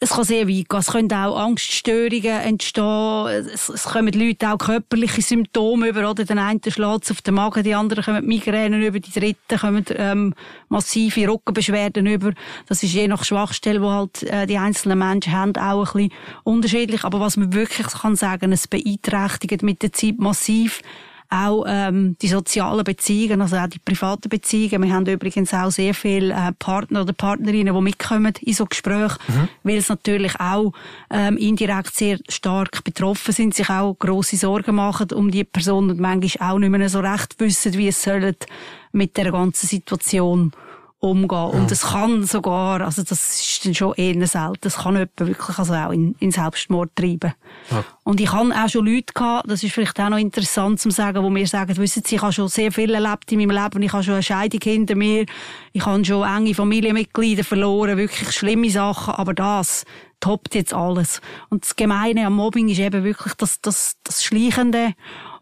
es 0.00 0.10
kann 0.10 0.24
sehr 0.24 0.48
weit 0.48 0.68
gehen. 0.68 0.78
Es 0.78 0.86
können 0.86 1.12
auch 1.12 1.36
Angststörungen 1.36 2.40
entstehen. 2.40 3.26
Es, 3.26 3.68
es 3.68 3.84
kommen 3.84 4.12
Leute 4.12 4.52
auch 4.52 4.58
körperliche 4.58 5.22
Symptome 5.22 5.88
über, 5.88 6.08
oder? 6.08 6.24
Den 6.24 6.38
einen 6.38 6.60
schlägt 6.62 7.04
es 7.04 7.10
auf 7.10 7.20
den 7.22 7.34
Magen, 7.34 7.64
die 7.64 7.74
anderen 7.74 8.04
kommen 8.04 8.24
Migränen 8.24 8.82
über, 8.82 9.00
die 9.00 9.10
dritten 9.10 9.58
kommen 9.58 9.84
ähm, 9.96 10.34
massive 10.68 11.28
Rückenbeschwerden 11.28 12.06
über. 12.06 12.32
Das 12.66 12.82
ist 12.82 12.92
je 12.92 13.08
nach 13.08 13.24
Schwachstelle, 13.24 13.82
wo 13.82 13.90
halt 13.90 14.22
äh, 14.22 14.46
die 14.46 14.58
einzelnen 14.58 14.98
Menschen 14.98 15.32
haben, 15.32 15.56
auch 15.56 15.94
ein 15.94 16.08
bisschen 16.08 16.12
unterschiedlich. 16.44 17.04
Aber 17.04 17.18
was 17.18 17.36
man 17.36 17.52
wirklich 17.52 17.88
kann 17.88 18.14
sagen, 18.14 18.52
es 18.52 18.68
beeinträchtigt 18.68 19.62
mit 19.62 19.82
der 19.82 19.92
Zeit 19.92 20.18
massiv 20.18 20.80
auch 21.30 21.64
ähm, 21.68 22.16
die 22.22 22.28
sozialen 22.28 22.84
Beziehungen, 22.84 23.42
also 23.42 23.56
auch 23.56 23.66
die 23.66 23.78
privaten 23.78 24.28
Beziehungen. 24.28 24.82
Wir 24.82 24.94
haben 24.94 25.06
übrigens 25.06 25.52
auch 25.52 25.70
sehr 25.70 25.94
viele 25.94 26.32
äh, 26.32 26.52
Partner 26.58 27.02
oder 27.02 27.12
Partnerinnen, 27.12 27.74
die 27.74 27.80
mitkommen 27.80 28.32
in 28.40 28.54
so 28.54 28.64
Gespräche, 28.64 29.18
mhm. 29.28 29.48
weil 29.62 29.76
es 29.76 29.88
natürlich 29.88 30.38
auch 30.40 30.72
ähm, 31.10 31.36
indirekt 31.36 31.94
sehr 31.94 32.18
stark 32.28 32.82
betroffen 32.84 33.32
sind, 33.32 33.54
sich 33.54 33.68
auch 33.68 33.98
grosse 33.98 34.36
Sorgen 34.36 34.76
machen 34.76 35.12
um 35.12 35.30
die 35.30 35.44
Person 35.44 35.90
und 35.90 36.00
manchmal 36.00 36.52
auch 36.52 36.58
nicht 36.58 36.70
mehr 36.70 36.88
so 36.88 37.00
recht 37.00 37.38
wissen, 37.38 37.74
wie 37.74 37.88
es 37.88 38.02
sollen 38.02 38.36
mit 38.92 39.16
der 39.16 39.30
ganzen 39.30 39.66
Situation 39.66 40.52
umgehen. 41.00 41.50
Und 41.50 41.70
es 41.70 41.82
kann 41.82 42.24
sogar, 42.24 42.80
also 42.80 43.02
das 43.02 43.40
ist 43.40 43.64
dann 43.64 43.74
schon 43.74 43.94
eher 43.94 44.26
selten, 44.26 44.66
es 44.66 44.76
kann 44.78 44.94
jemand 44.94 45.12
wirklich 45.18 45.58
also 45.58 45.74
auch 45.74 45.92
in, 45.92 46.16
in 46.18 46.32
Selbstmord 46.32 46.90
treiben. 46.96 47.34
Ja. 47.70 47.84
Und 48.02 48.20
ich 48.20 48.32
habe 48.32 48.52
auch 48.52 48.68
schon 48.68 48.86
Leute 48.86 49.12
gehabt, 49.14 49.48
das 49.48 49.62
ist 49.62 49.72
vielleicht 49.72 50.00
auch 50.00 50.08
noch 50.08 50.18
interessant 50.18 50.80
zu 50.80 50.90
sagen, 50.90 51.22
wo 51.22 51.30
mir 51.30 51.46
sagen, 51.46 51.76
wissen 51.76 52.02
Sie, 52.04 52.16
ich 52.16 52.22
habe 52.22 52.32
schon 52.32 52.48
sehr 52.48 52.72
viel 52.72 52.92
erlebt 52.92 53.30
in 53.30 53.38
meinem 53.38 53.62
Leben, 53.62 53.82
ich 53.82 53.92
habe 53.92 54.02
schon 54.02 54.14
eine 54.14 54.22
Scheidung 54.22 54.60
hinter 54.60 54.96
mir, 54.96 55.26
ich 55.72 55.86
habe 55.86 56.04
schon 56.04 56.26
enge 56.26 56.54
Familienmitglieder 56.54 57.44
verloren, 57.44 57.96
wirklich 57.96 58.32
schlimme 58.32 58.70
Sachen, 58.70 59.14
aber 59.14 59.34
das 59.34 59.84
toppt 60.20 60.56
jetzt 60.56 60.74
alles. 60.74 61.20
Und 61.48 61.64
das 61.64 61.76
Gemeine 61.76 62.26
am 62.26 62.34
Mobbing 62.34 62.68
ist 62.68 62.80
eben 62.80 63.04
wirklich 63.04 63.34
das, 63.34 63.60
das, 63.60 63.96
das 64.02 64.24
Schleichende 64.24 64.94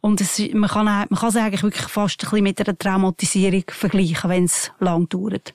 und 0.07 0.21
es, 0.21 0.39
man 0.53 0.71
kann, 0.71 0.85
man 0.85 1.09
kann 1.09 1.29
es 1.29 1.37
eigentlich 1.37 1.63
wirklich 1.63 1.89
fast 1.89 2.23
ein 2.23 2.31
bisschen 2.31 2.43
mit 2.45 2.61
einer 2.61 2.79
Traumatisierung 2.79 3.65
vergleichen, 3.69 4.31
wenn 4.31 4.45
es 4.45 4.71
lang 4.79 5.09
dauert. 5.09 5.55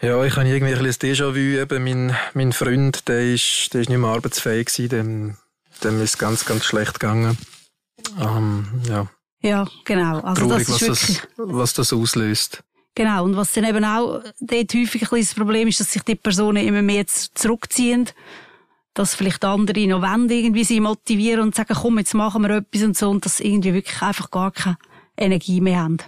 Ja, 0.00 0.24
ich 0.24 0.36
habe 0.36 0.48
irgendwie 0.48 0.74
ein 0.74 0.82
bisschen 0.82 1.10
Déjà-vu. 1.10 1.60
Eben 1.60 1.84
mein, 1.84 2.16
mein 2.34 2.52
Freund, 2.52 3.06
der 3.08 3.34
ist, 3.34 3.72
der 3.72 3.82
ist 3.82 3.88
nicht 3.88 3.98
mehr 3.98 4.10
arbeitsfähig 4.10 4.66
gewesen. 4.66 4.88
Dem, 4.88 5.36
dem 5.84 6.02
ist 6.02 6.18
ganz, 6.18 6.44
ganz 6.44 6.64
schlecht 6.64 7.00
gegangen. 7.00 7.36
Ähm, 8.20 8.66
ja. 8.88 9.08
Ja, 9.40 9.66
genau. 9.84 10.20
Also 10.20 10.46
Traurig, 10.46 10.66
das 10.66 10.82
ist 10.82 10.88
was, 10.88 11.00
das, 11.00 11.28
was 11.36 11.74
das 11.74 11.92
auslöst. 11.92 12.62
Genau. 12.94 13.24
Und 13.24 13.36
was 13.36 13.52
dann 13.52 13.64
eben 13.64 13.84
auch 13.84 14.22
dort 14.40 14.74
häufig 14.74 15.02
ein 15.02 15.08
bisschen 15.08 15.20
das 15.20 15.34
Problem 15.34 15.68
ist, 15.68 15.80
dass 15.80 15.92
sich 15.92 16.02
die 16.02 16.14
Personen 16.14 16.66
immer 16.66 16.82
mehr 16.82 17.06
zurückziehen 17.06 18.08
dass 18.94 19.14
vielleicht 19.14 19.44
andere 19.44 19.86
noch 19.86 20.02
wollen, 20.02 20.28
irgendwie 20.28 20.64
sie 20.64 20.80
motivieren 20.80 21.40
und 21.40 21.54
sagen, 21.54 21.74
komm, 21.74 21.98
jetzt 21.98 22.14
machen 22.14 22.42
wir 22.42 22.56
etwas 22.56 22.82
und 22.82 22.96
so, 22.96 23.10
und 23.10 23.24
dass 23.24 23.40
irgendwie 23.40 23.74
wirklich 23.74 24.02
einfach 24.02 24.30
gar 24.30 24.50
keine 24.50 24.76
Energie 25.16 25.60
mehr 25.60 25.80
haben. 25.80 25.98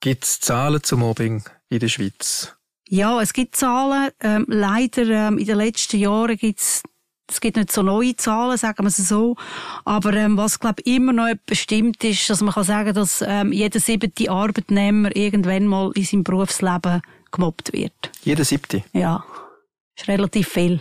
Gibt 0.00 0.24
es 0.24 0.40
Zahlen 0.40 0.82
zum 0.82 1.00
Mobbing 1.00 1.42
in 1.68 1.80
der 1.80 1.88
Schweiz? 1.88 2.54
Ja, 2.88 3.20
es 3.20 3.32
gibt 3.32 3.56
Zahlen. 3.56 4.10
Ähm, 4.20 4.46
leider 4.48 5.06
ähm, 5.08 5.38
in 5.38 5.46
den 5.46 5.58
letzten 5.58 5.98
Jahren 5.98 6.36
gibt's 6.36 6.82
es 7.30 7.40
gibt 7.40 7.58
nicht 7.58 7.70
so 7.70 7.82
neue 7.82 8.16
Zahlen, 8.16 8.56
sagen 8.56 8.84
wir 8.84 8.88
es 8.88 8.96
so. 8.96 9.36
Aber 9.84 10.14
ähm, 10.14 10.38
was, 10.38 10.58
glaube 10.58 10.82
immer 10.84 11.12
noch 11.12 11.28
bestimmt 11.44 12.02
ist, 12.02 12.30
dass 12.30 12.40
man 12.40 12.54
kann 12.54 12.64
sagen, 12.64 12.94
dass 12.94 13.22
ähm, 13.26 13.52
jeder 13.52 13.80
siebte 13.80 14.30
Arbeitnehmer 14.30 15.14
irgendwann 15.14 15.66
mal 15.66 15.92
in 15.94 16.04
seinem 16.04 16.24
Berufsleben 16.24 17.02
gemobbt 17.30 17.72
wird. 17.74 18.10
Jeder 18.22 18.44
siebte? 18.44 18.82
Ja. 18.94 19.24
Ist 19.94 20.08
relativ 20.08 20.48
viel. 20.48 20.80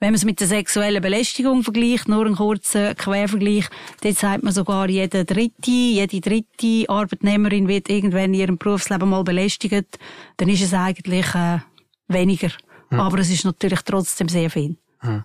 Wenn 0.00 0.10
man 0.10 0.14
es 0.14 0.24
mit 0.24 0.38
der 0.38 0.46
sexuellen 0.46 1.02
Belästigung 1.02 1.64
vergleicht, 1.64 2.08
nur 2.08 2.24
einen 2.24 2.36
kurzen 2.36 2.94
Quervergleich, 2.94 3.68
dort 4.00 4.16
sagt 4.16 4.44
man 4.44 4.52
sogar, 4.52 4.88
jede 4.88 5.24
dritte, 5.24 5.70
jede 5.70 6.20
dritte 6.20 6.88
Arbeitnehmerin 6.88 7.66
wird 7.66 7.88
irgendwann 7.88 8.32
in 8.32 8.34
ihrem 8.34 8.58
Berufsleben 8.58 9.08
mal 9.08 9.24
belästigt. 9.24 9.98
Dann 10.36 10.48
ist 10.48 10.62
es 10.62 10.72
eigentlich 10.72 11.34
äh, 11.34 11.58
weniger. 12.06 12.50
Hm. 12.90 13.00
Aber 13.00 13.18
es 13.18 13.30
ist 13.30 13.44
natürlich 13.44 13.80
trotzdem 13.82 14.28
sehr 14.28 14.50
viel. 14.50 14.76
Hm. 15.00 15.24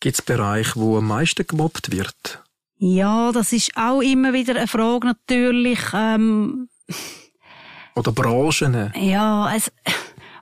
Gibt 0.00 0.18
es 0.18 0.22
Bereiche, 0.22 0.78
wo 0.78 0.98
am 0.98 1.06
meisten 1.06 1.46
gemobbt 1.46 1.90
wird? 1.90 2.42
Ja, 2.76 3.32
das 3.32 3.52
ist 3.52 3.70
auch 3.76 4.00
immer 4.00 4.32
wieder 4.32 4.56
eine 4.56 4.66
Frage 4.66 5.06
natürlich. 5.06 5.78
Ähm, 5.94 6.68
Oder 7.94 8.12
Branchen? 8.12 8.92
Ja, 8.96 9.54
es 9.54 9.70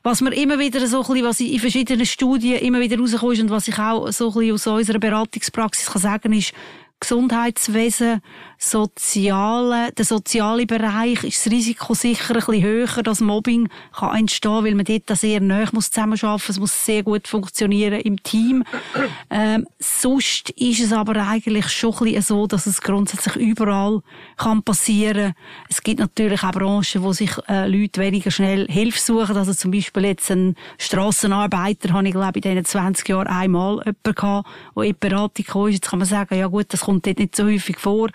was 0.03 0.21
mir 0.21 0.35
immer 0.35 0.59
wieder 0.59 0.87
so 0.87 1.03
ein 1.03 1.07
bisschen, 1.07 1.25
was 1.25 1.41
in 1.41 1.59
verschiedenen 1.61 2.07
Studien 2.07 2.59
immer 2.61 2.81
wieder 2.81 2.99
rauskommt 2.99 3.41
und 3.41 3.51
was 3.51 3.69
ich 3.69 3.79
auch 3.79 4.11
so 4.13 4.29
ein 4.29 4.35
bisschen 4.35 4.55
aus 4.55 4.67
unserer 4.67 4.99
Beratungspraxis 4.99 5.91
kann 5.91 6.03
sagen, 6.03 6.33
ist, 6.33 6.53
Gesundheitswesen, 7.01 8.21
soziale, 8.63 9.91
der 9.93 10.05
soziale 10.05 10.67
Bereich 10.67 11.25
ist 11.25 11.47
das 11.47 11.53
Risiko 11.53 11.95
sicher 11.95 12.35
ein 12.35 12.45
bisschen 12.45 12.63
höher, 12.63 13.03
dass 13.03 13.23
Mobbing 13.23 13.71
kann 13.97 14.19
entstehen, 14.19 14.65
weil 14.65 14.75
man 14.75 14.85
dort 14.85 15.19
sehr 15.19 15.41
nah 15.41 15.65
zusammenarbeiten 15.65 16.27
muss. 16.31 16.49
Es 16.49 16.61
muss 16.61 16.85
sehr 16.85 17.03
gut 17.03 17.27
funktionieren 17.27 18.01
im 18.01 18.23
Team. 18.23 18.63
Ähm, 19.31 19.67
sonst 19.79 20.51
ist 20.51 20.81
es 20.81 20.93
aber 20.93 21.27
eigentlich 21.27 21.71
schon 21.71 21.95
ein 21.95 22.05
bisschen 22.05 22.23
so, 22.23 22.47
dass 22.47 22.67
es 22.67 22.83
grundsätzlich 22.83 23.37
überall 23.37 24.03
kann 24.37 24.63
passieren. 24.63 25.33
Es 25.71 25.83
gibt 25.83 26.01
natürlich 26.01 26.43
auch 26.43 26.53
Branchen, 26.53 27.03
wo 27.03 27.15
sich 27.15 27.31
äh, 27.49 27.67
Leute 27.67 28.03
weniger 28.03 28.31
schnell 28.31 28.67
Hilfe 28.69 29.01
suchen. 29.01 29.39
Also 29.39 29.55
zum 29.55 29.71
Beispiel 29.71 30.05
jetzt 30.05 30.31
ein 30.31 30.55
Strassenarbeiter 30.77 31.95
habe 31.95 32.07
ich 32.07 32.13
glaube 32.13 32.39
in 32.39 32.43
diesen 32.43 32.65
20 32.67 33.09
Jahren 33.09 33.27
einmal 33.27 33.79
jemanden 33.79 34.15
gehabt, 34.15 34.49
der 34.77 34.85
in 34.85 34.91
die 34.91 35.09
Beratung 35.09 35.45
kam. 35.47 35.69
Jetzt 35.69 35.89
kann 35.89 35.99
man 35.99 36.09
sagen, 36.09 36.39
ja 36.39 36.47
gut, 36.47 36.67
das 36.69 36.83
kommt 36.83 37.07
dort 37.07 37.19
nicht 37.19 37.35
so 37.35 37.45
häufig 37.45 37.79
vor. 37.79 38.11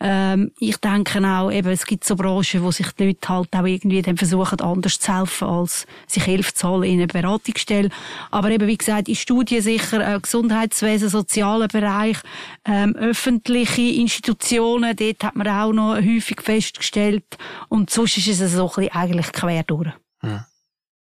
Ähm, 0.00 0.52
ich 0.58 0.76
denke 0.78 1.24
auch, 1.26 1.50
eben, 1.50 1.70
es 1.70 1.86
gibt 1.86 2.04
so 2.04 2.16
Branchen, 2.16 2.62
wo 2.62 2.70
sich 2.70 2.90
die 2.92 3.06
Leute 3.06 3.28
halt 3.28 3.54
auch 3.54 3.64
irgendwie 3.64 4.02
dann 4.02 4.16
versuchen, 4.16 4.60
anders 4.60 4.98
zu 4.98 5.16
helfen, 5.16 5.48
als 5.48 5.86
sich 6.06 6.24
Hilfe 6.24 6.52
zu 6.52 6.68
holen 6.68 6.84
in 6.84 6.98
einer 6.98 7.06
Beratungsstelle. 7.06 7.90
Aber 8.30 8.50
eben, 8.50 8.66
wie 8.66 8.76
gesagt, 8.76 9.08
in 9.08 9.14
Studien 9.14 9.62
sicher, 9.62 10.14
äh, 10.14 10.20
Gesundheitswesen, 10.20 11.08
sozialer 11.08 11.68
Bereich, 11.68 12.18
ähm, 12.64 12.94
öffentliche 12.96 13.82
Institutionen, 13.82 14.96
dort 14.96 15.24
hat 15.24 15.36
man 15.36 15.48
auch 15.48 15.72
noch 15.72 15.96
häufig 15.96 16.42
festgestellt. 16.42 17.38
Und 17.68 17.90
sonst 17.90 18.18
ist 18.18 18.40
es 18.40 18.52
so 18.52 18.68
ein 18.68 18.74
bisschen 18.74 18.92
eigentlich 18.92 19.32
quer 19.32 19.62
durch. 19.62 19.92
Hm. 20.20 20.40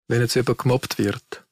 Wenn 0.08 0.22
jetzt 0.22 0.36
jemand 0.36 0.58
gemobbt 0.58 0.98
wird, 0.98 1.46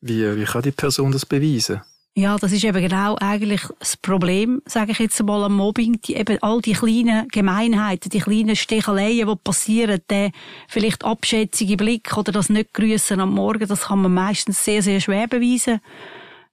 wie, 0.00 0.36
wie 0.36 0.44
kann 0.44 0.62
die 0.62 0.70
Person 0.70 1.12
das 1.12 1.24
beweisen? 1.24 1.80
Ja, 2.18 2.38
das 2.38 2.50
ist 2.52 2.64
eben 2.64 2.80
genau 2.80 3.16
eigentlich 3.20 3.60
das 3.78 3.98
Problem, 3.98 4.62
sage 4.64 4.92
ich 4.92 5.00
jetzt 5.00 5.22
mal, 5.22 5.44
am 5.44 5.54
Mobbing. 5.54 6.00
Die, 6.00 6.16
eben 6.16 6.38
all 6.40 6.62
die 6.62 6.72
kleinen 6.72 7.28
Gemeinheiten, 7.28 8.08
die 8.08 8.20
kleinen 8.20 8.56
Stecheleien, 8.56 9.28
die 9.28 9.36
passieren, 9.44 10.00
der 10.08 10.30
vielleicht 10.66 11.04
abschätzige 11.04 11.76
Blick 11.76 12.16
oder 12.16 12.32
das 12.32 12.48
nicht 12.48 12.72
grüßen 12.72 13.20
am 13.20 13.34
Morgen, 13.34 13.68
das 13.68 13.88
kann 13.88 14.00
man 14.00 14.14
meistens 14.14 14.64
sehr, 14.64 14.80
sehr 14.80 14.98
schwer 15.00 15.28
beweisen. 15.28 15.82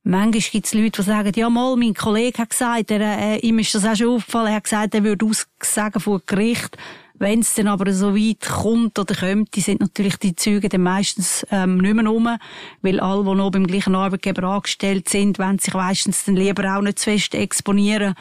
Manchmal 0.03 0.41
gibt 0.51 0.65
es 0.65 0.73
Leute, 0.73 1.01
die 1.01 1.07
sagen, 1.07 1.31
ja 1.33 1.49
mal, 1.49 1.77
mein 1.77 1.93
Kollege 1.93 2.39
hat 2.39 2.49
gesagt, 2.49 2.91
er, 2.91 2.99
äh, 2.99 3.37
ihm 3.37 3.57
ist 3.59 3.73
das 3.73 3.85
auch 3.85 3.95
schon 3.95 4.17
aufgefallen, 4.17 4.47
er 4.47 4.55
hat 4.55 4.65
gesagt, 4.65 4.95
er 4.95 5.03
würde 5.05 5.25
aussagen 5.25 6.01
vor 6.01 6.21
Gericht. 6.25 6.77
Wenn 7.15 7.39
es 7.39 7.53
dann 7.53 7.67
aber 7.67 7.93
so 7.93 8.15
weit 8.15 8.41
kommt 8.41 8.97
oder 8.97 9.15
kommt, 9.15 9.55
die 9.55 9.61
sind 9.61 9.81
natürlich 9.81 10.17
die 10.17 10.35
Züge 10.35 10.67
dann 10.67 10.81
meistens 10.81 11.45
ähm, 11.51 11.77
nicht 11.77 11.93
mehr 11.93 12.07
rum, 12.07 12.27
weil 12.81 12.99
alle, 12.99 13.23
die 13.23 13.35
noch 13.35 13.51
beim 13.51 13.67
gleichen 13.67 13.95
Arbeitgeber 13.95 14.43
angestellt 14.43 15.09
sind, 15.09 15.37
wollen 15.37 15.59
sich 15.59 15.73
meistens 15.73 16.25
dann 16.25 16.35
lieber 16.35 16.75
auch 16.75 16.81
nicht 16.81 16.99
zu 16.99 17.11
fest 17.11 17.35
exponieren. 17.35 18.15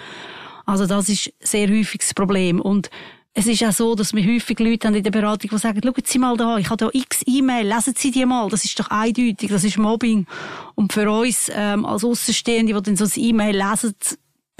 Also 0.67 0.87
das 0.87 1.09
ist 1.09 1.33
sehr 1.41 1.69
häufig 1.69 2.01
das 2.01 2.15
Problem. 2.15 2.61
Und 2.61 2.91
es 3.35 3.47
ist 3.47 3.65
auch 3.65 3.73
so, 3.73 3.95
dass 3.95 4.15
wir 4.15 4.25
häufig 4.25 4.59
Leute 4.59 4.87
haben 4.87 4.95
in 4.95 5.03
der 5.03 5.11
Beratung, 5.11 5.51
die 5.51 5.59
sagen, 5.59 5.81
schauen 5.83 5.95
Sie 6.05 6.19
mal 6.19 6.37
da, 6.37 6.59
ich 6.59 6.69
habe 6.69 6.77
da 6.77 6.91
x 6.93 7.23
E-Mail, 7.27 7.67
lesen 7.67 7.95
Sie 7.97 8.11
die 8.11 8.27
mal, 8.27 8.49
das 8.51 8.65
ist 8.65 8.79
doch 8.79 8.91
eindeutig, 8.91 9.49
das 9.49 9.65
ist 9.65 9.79
Mobbing. 9.79 10.27
Und 10.75 10.93
für 10.93 11.11
uns 11.11 11.51
ähm, 11.55 11.87
als 11.87 12.05
Außenstehende, 12.05 12.75
die 12.75 12.83
dann 12.83 12.97
so 12.97 13.05
ein 13.05 13.25
E-Mail 13.25 13.57
lesen, 13.57 13.95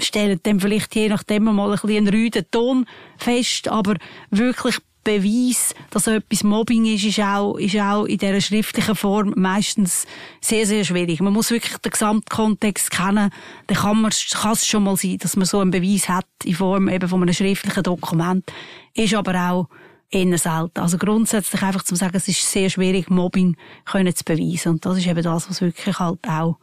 stellen 0.01 0.39
dann 0.43 0.59
vielleicht 0.59 0.95
je 0.95 1.09
nachdem 1.09 1.43
mal 1.43 1.65
ein 1.65 1.71
bisschen 1.71 1.97
einen 1.97 2.07
rüden 2.07 2.45
Ton 2.51 2.85
fest, 3.17 3.67
aber 3.67 3.95
wirklich 4.29 4.77
Beweis, 5.03 5.75
dass 5.89 6.07
etwas 6.07 6.43
Mobbing 6.43 6.85
ist, 6.85 7.03
ist 7.03 7.19
auch, 7.19 7.57
ist 7.57 7.75
auch 7.77 8.05
in 8.05 8.17
dieser 8.17 8.39
schriftlichen 8.39 8.95
Form 8.95 9.33
meistens 9.35 10.05
sehr, 10.39 10.65
sehr 10.65 10.85
schwierig. 10.85 11.19
Man 11.19 11.33
muss 11.33 11.51
wirklich 11.51 11.77
den 11.77 11.91
Gesamtkontext 11.91 12.89
kennen. 12.89 13.29
Dann 13.67 13.77
kann 13.77 14.01
man, 14.01 14.11
kann 14.31 14.53
es 14.53 14.65
schon 14.65 14.83
mal 14.83 14.95
sein, 14.95 15.17
dass 15.17 15.35
man 15.35 15.45
so 15.45 15.59
einen 15.59 15.71
Beweis 15.71 16.07
hat 16.07 16.27
in 16.45 16.55
Form 16.55 16.87
eben 16.87 17.09
von 17.09 17.21
einem 17.21 17.33
schriftlichen 17.33 17.83
Dokument. 17.83 18.45
Ist 18.93 19.13
aber 19.13 19.51
auch 19.51 19.67
eher 20.09 20.37
selten. 20.37 20.79
Also 20.79 20.97
grundsätzlich 20.97 21.61
einfach 21.61 21.83
zu 21.83 21.95
sagen, 21.95 22.15
es 22.15 22.29
ist 22.29 22.49
sehr 22.49 22.69
schwierig, 22.69 23.09
Mobbing 23.09 23.57
können 23.83 24.15
zu 24.15 24.23
beweisen. 24.23 24.73
Und 24.73 24.85
das 24.85 24.97
ist 24.97 25.07
eben 25.07 25.23
das, 25.23 25.49
was 25.49 25.59
wirklich 25.59 25.99
halt 25.99 26.19
auch 26.29 26.59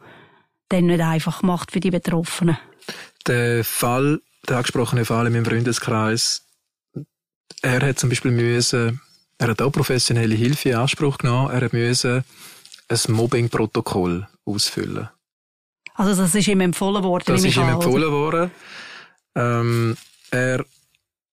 dann 0.69 0.85
nicht 0.87 1.01
einfach 1.01 1.43
macht 1.43 1.71
für 1.71 1.79
die 1.79 1.91
Betroffenen. 1.91 2.57
Der 3.27 3.63
Fall, 3.63 4.21
der 4.47 4.57
angesprochene 4.57 5.05
Fall 5.05 5.27
in 5.27 5.33
meinem 5.33 5.45
Freundeskreis, 5.45 6.43
er 7.61 7.81
hat 7.81 7.99
zum 7.99 8.09
Beispiel 8.09 8.31
müssen, 8.31 9.01
er 9.37 9.49
hat 9.49 9.61
auch 9.61 9.71
professionelle 9.71 10.35
Hilfe 10.35 10.69
in 10.69 10.75
Anspruch 10.75 11.17
genommen, 11.17 11.51
er 11.51 11.61
hat 11.61 11.73
müssen 11.73 12.23
ein 12.87 13.13
Mobbing-Protokoll 13.13 14.27
ausfüllen. 14.45 15.09
Also 15.95 16.21
das 16.21 16.33
ist 16.35 16.47
ihm 16.47 16.61
empfohlen 16.61 17.03
worden? 17.03 17.25
Das 17.27 17.43
ist 17.43 17.55
ihm 17.55 17.69
empfohlen 17.69 18.11
worden. 18.11 18.51
Ähm, 19.35 19.97
er 20.31 20.65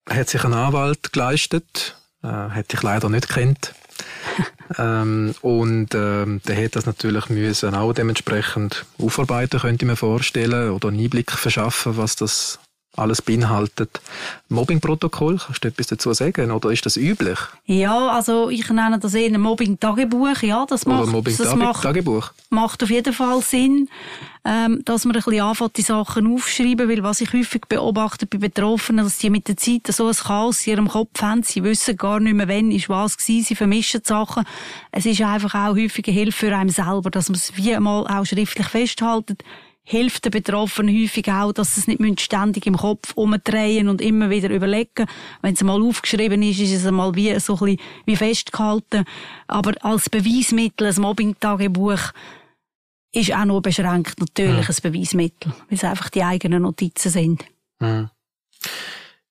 hat 0.09 0.29
sich 0.29 0.45
einen 0.45 0.55
Anwalt 0.55 1.13
geleistet, 1.13 1.97
äh, 2.23 2.49
hätte 2.51 2.77
ich 2.77 2.83
leider 2.83 3.09
nicht 3.09 3.29
kennt. 3.29 3.75
ähm, 4.79 5.35
und 5.41 5.95
ähm, 5.95 6.41
der 6.47 6.65
hat 6.65 6.77
das 6.77 6.87
natürlich 6.87 7.29
müssen 7.29 7.75
auch 7.75 7.93
dementsprechend 7.93 8.85
aufarbeiten, 8.99 9.61
könnte 9.61 9.85
ich 9.85 9.89
mir 9.89 9.97
vorstellen, 9.97 10.71
oder 10.71 10.89
einen 10.89 11.01
Einblick 11.01 11.33
verschaffen, 11.33 11.97
was 11.97 12.17
das 12.17 12.59
alles 12.99 13.23
beinhaltet. 13.23 14.01
Mobbing-Protokoll, 14.49 15.39
kannst 15.39 15.65
du 15.65 15.69
etwas 15.69 15.87
dazu 15.89 16.13
sagen? 16.13 16.51
Oder 16.51 16.71
ist 16.71 16.87
das 16.87 16.97
üblich? 16.97 17.39
Ja, 17.67 18.09
also 18.09 18.51
ich 18.51 18.69
nenne 18.69 18.99
das 18.99 19.15
eher 19.15 19.33
ein 19.33 19.41
Mobbing-Tagebuch. 19.41 20.43
Ja, 20.43 20.67
das 20.67 20.87
macht, 20.87 21.03
Oder 21.03 21.13
Mobbing-Tagebuch. 21.13 22.33
Macht 22.51 22.83
auf 22.83 22.91
jeden 22.91 23.13
Fall 23.13 23.43
Sinn, 23.43 23.89
ähm, 24.45 24.83
dass 24.85 25.05
man 25.05 25.15
ein 25.15 25.23
bisschen 25.23 25.43
anfängt, 25.43 25.77
die 25.77 25.83
Sachen 25.83 26.33
aufschreiben, 26.33 26.89
weil 26.89 27.03
was 27.03 27.21
ich 27.21 27.33
häufig 27.33 27.63
beobachte 27.69 28.27
bei 28.27 28.39
Betroffenen, 28.39 29.05
dass 29.05 29.19
die 29.19 29.31
mit 29.31 29.49
der 29.49 29.57
Zeit 29.57 29.87
so 29.89 30.07
ein 30.07 30.15
Chaos 30.15 30.67
in 30.67 30.73
ihrem 30.73 30.89
Kopf 30.89 31.21
haben, 31.21 31.43
sie 31.43 31.63
wissen 31.63 31.97
gar 31.97 32.21
nicht 32.21 32.35
mehr, 32.35 32.49
wann 32.49 32.71
ist 32.71 32.89
was 32.89 33.19
gewesen, 33.19 33.45
sie 33.45 33.55
vermischen 33.55 34.01
die 34.03 34.09
Sachen. 34.09 34.45
Es 34.93 35.05
ist 35.05 35.21
einfach 35.21 35.55
auch 35.55 35.77
häufig 35.77 36.07
eine 36.07 36.17
Hilfe 36.17 36.47
für 36.47 36.57
einen 36.57 36.71
selber, 36.71 37.11
dass 37.11 37.29
man 37.29 37.37
es 37.37 37.57
wie 37.57 37.75
einmal 37.75 38.07
auch 38.07 38.25
schriftlich 38.25 38.69
festhaltet 38.69 39.43
hilft 39.89 40.27
den 40.27 40.33
Betroffenen 40.33 40.95
häufig 40.95 41.31
auch, 41.33 41.53
dass 41.53 41.75
sie 41.75 41.81
es 41.81 41.87
nicht 41.87 42.21
ständig 42.21 42.67
im 42.67 42.77
Kopf 42.77 43.15
umdrehen 43.15 43.89
und 43.89 44.03
immer 44.03 44.29
wieder 44.29 44.51
überlegen. 44.51 45.07
Wenn 45.41 45.55
es 45.55 45.63
mal 45.63 45.83
aufgeschrieben 45.83 46.43
ist, 46.43 46.61
ist 46.61 46.73
es 46.73 46.87
einmal 46.87 47.15
wie 47.15 47.41
so 47.41 47.55
ein 47.55 47.59
bisschen 47.59 47.81
wie 48.05 48.17
festgehalten. 48.17 49.07
Aber 49.47 49.73
als 49.81 50.11
Beweismittel, 50.11 50.89
ein 50.89 51.01
Mobbing-Tagebuch, 51.01 52.01
ist 53.13 53.33
auch 53.33 53.47
nur 53.47 53.63
beschränkt 53.63 54.21
natürlich 54.21 54.69
hm. 54.69 54.75
ein 54.77 54.93
Beweismittel, 54.93 55.53
weil 55.71 55.79
es 55.79 55.85
einfach 55.85 56.11
die 56.11 56.23
eigenen 56.23 56.63
Notizen 56.63 57.11
sind. 57.11 57.45
Hm. 57.81 58.11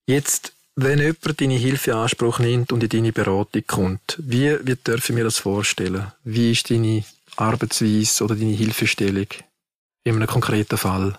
Jetzt, 0.07 0.53
wenn 0.75 0.97
jemand 0.97 1.39
deine 1.39 1.53
Hilfe 1.53 1.91
in 1.91 1.97
Anspruch 1.97 2.39
nimmt 2.39 2.71
und 2.71 2.81
in 2.81 2.89
deine 2.89 3.13
Beratung 3.13 3.61
kommt, 3.67 4.17
wie, 4.17 4.57
wie 4.63 4.75
dürfen 4.75 5.17
wir 5.17 5.23
das 5.23 5.37
vorstellen? 5.37 6.11
Wie 6.23 6.51
ist 6.51 6.71
deine 6.71 7.05
Arbeitsweise 7.35 8.23
oder 8.23 8.35
deine 8.35 8.53
Hilfestellung? 8.53 9.27
In 10.07 10.15
einem 10.15 10.27
konkreten 10.27 10.77
Fall? 10.77 11.17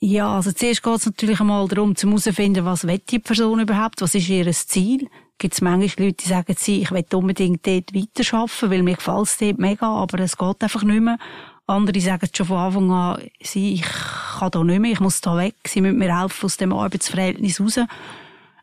Ja, 0.00 0.36
also 0.36 0.52
zuerst 0.52 0.82
geht 0.82 0.94
es 0.94 1.06
natürlich 1.06 1.40
einmal 1.40 1.66
darum, 1.68 1.96
zu 1.96 2.06
herauszufinden, 2.08 2.64
was 2.64 2.86
die 3.10 3.18
Person 3.18 3.60
überhaupt, 3.60 4.00
was 4.00 4.14
ist 4.14 4.28
ihr 4.28 4.50
Ziel. 4.52 5.08
Gibt 5.38 5.54
es 5.54 5.60
manchmal 5.60 6.06
Leute, 6.06 6.24
die 6.24 6.28
sagen, 6.28 6.54
sie, 6.56 6.82
ich 6.82 6.92
will 6.92 7.04
unbedingt 7.12 7.66
dort 7.66 7.92
weiterarbeiten, 7.92 8.70
weil 8.70 8.82
mir 8.82 8.94
gefällt 8.94 9.26
es 9.26 9.38
dort 9.38 9.58
mega, 9.58 9.86
aber 9.86 10.20
es 10.20 10.36
geht 10.36 10.62
einfach 10.62 10.82
nicht 10.84 11.00
mehr. 11.00 11.18
Andere 11.66 12.00
sagen 12.00 12.28
schon 12.32 12.46
von 12.46 12.58
Anfang 12.58 12.90
an, 12.92 13.22
sie, 13.42 13.74
ich 13.74 13.82
kann 14.38 14.50
da 14.50 14.62
nicht 14.62 14.80
mehr, 14.80 14.92
ich 14.92 15.00
muss 15.00 15.20
da 15.20 15.36
weg, 15.36 15.54
sie 15.66 15.80
müssen 15.80 15.98
mir 15.98 16.16
helfen 16.16 16.44
aus 16.44 16.56
dem 16.56 16.72
Arbeitsverhältnis 16.72 17.60
raus. 17.60 17.78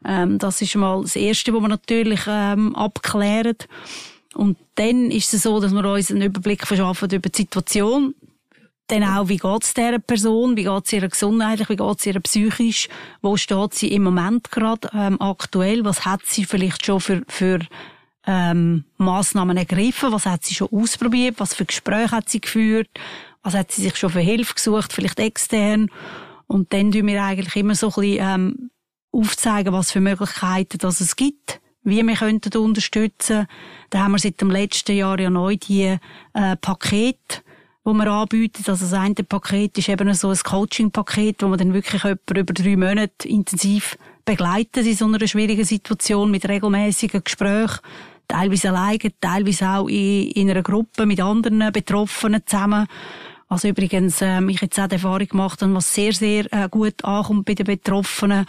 Ähm, 0.05 0.37
das 0.37 0.61
ist 0.61 0.75
mal 0.75 1.01
das 1.01 1.15
Erste, 1.15 1.53
was 1.53 1.61
wir 1.61 1.67
natürlich 1.67 2.21
ähm, 2.27 2.75
abklären. 2.75 3.57
Und 4.35 4.57
dann 4.75 5.11
ist 5.11 5.33
es 5.33 5.43
so, 5.43 5.59
dass 5.59 5.73
wir 5.73 5.83
uns 5.83 6.11
einen 6.11 6.21
Überblick 6.21 6.65
verschaffen 6.65 7.09
über 7.11 7.29
die 7.29 7.37
Situation 7.37 8.15
dann 8.91 9.03
auch, 9.03 9.29
wie 9.29 9.37
geht's 9.37 9.73
dieser 9.73 9.99
Person, 9.99 10.57
wie 10.57 10.63
geht's 10.63 10.93
ihr 10.93 11.07
gesundheitlich, 11.07 11.69
wie 11.69 11.75
geht's 11.75 12.05
ihr 12.05 12.19
psychisch, 12.19 12.89
wo 13.21 13.37
steht 13.37 13.73
sie 13.73 13.91
im 13.91 14.03
Moment 14.03 14.51
gerade 14.51 14.89
ähm, 14.93 15.21
aktuell, 15.21 15.85
was 15.85 16.05
hat 16.05 16.21
sie 16.25 16.45
vielleicht 16.45 16.85
schon 16.85 16.99
für, 16.99 17.23
für 17.27 17.59
ähm, 18.25 18.85
Massnahmen 18.97 19.57
ergriffen, 19.57 20.11
was 20.11 20.25
hat 20.25 20.43
sie 20.43 20.55
schon 20.55 20.69
ausprobiert, 20.71 21.35
was 21.39 21.53
für 21.53 21.65
Gespräche 21.65 22.11
hat 22.11 22.29
sie 22.29 22.41
geführt, 22.41 22.89
was 23.43 23.53
hat 23.53 23.71
sie 23.71 23.81
sich 23.81 23.95
schon 23.95 24.09
für 24.09 24.19
Hilfe 24.19 24.53
gesucht, 24.53 24.93
vielleicht 24.93 25.19
extern. 25.19 25.89
Und 26.47 26.73
dann 26.73 26.91
tun 26.91 27.07
wir 27.07 27.23
eigentlich 27.23 27.55
immer 27.55 27.75
so 27.75 27.87
ein 27.87 27.93
bisschen 27.93 28.17
ähm, 28.19 28.71
aufzeigen, 29.11 29.73
was 29.73 29.91
für 29.91 30.01
Möglichkeiten 30.01 30.77
das 30.79 30.99
es 30.99 31.15
gibt 31.15 31.61
wie 31.83 32.05
wir 32.05 32.15
könnten 32.15 32.57
unterstützen. 32.57 33.47
Da 33.89 33.99
haben 33.99 34.11
wir 34.11 34.19
seit 34.19 34.41
dem 34.41 34.51
letzten 34.51 34.95
Jahr 34.95 35.19
ja 35.19 35.29
neu 35.29 35.55
die 35.55 35.97
äh, 36.33 36.55
Pakete 36.57 37.41
wo 37.83 37.93
man 37.93 38.07
anbietet. 38.07 38.67
Also 38.69 38.85
das 38.85 38.93
eine 38.93 39.15
Paket 39.15 39.77
ist 39.77 39.89
eben 39.89 40.13
so 40.13 40.29
ein 40.29 40.37
Coaching-Paket, 40.37 41.41
wo 41.41 41.47
man 41.47 41.59
dann 41.59 41.73
wirklich 41.73 42.03
jemanden 42.03 42.35
über 42.37 42.53
drei 42.53 42.75
Monate 42.75 43.27
intensiv 43.27 43.97
begleitet 44.25 44.85
in 44.85 44.95
so 44.95 45.05
einer 45.05 45.27
schwierigen 45.27 45.65
Situation 45.65 46.29
mit 46.29 46.47
regelmäßigen 46.47 47.23
Gesprächen, 47.23 47.79
teilweise 48.27 48.69
alleine, 48.69 48.99
teilweise 49.19 49.69
auch 49.69 49.87
in, 49.87 50.29
in 50.31 50.49
einer 50.49 50.61
Gruppe 50.61 51.05
mit 51.05 51.19
anderen 51.19 51.71
Betroffenen 51.71 52.43
zusammen. 52.45 52.87
Also 53.47 53.67
übrigens, 53.67 54.21
ähm, 54.21 54.49
ich 54.49 54.61
jetzt 54.61 54.79
auch 54.79 54.87
die 54.87 54.95
Erfahrung 54.95 55.27
gemacht 55.27 55.61
habe, 55.63 55.73
was 55.73 55.91
sehr, 55.91 56.13
sehr 56.13 56.45
äh, 56.53 56.69
gut 56.69 57.03
ankommt 57.03 57.45
bei 57.45 57.55
den 57.55 57.65
Betroffenen, 57.65 58.45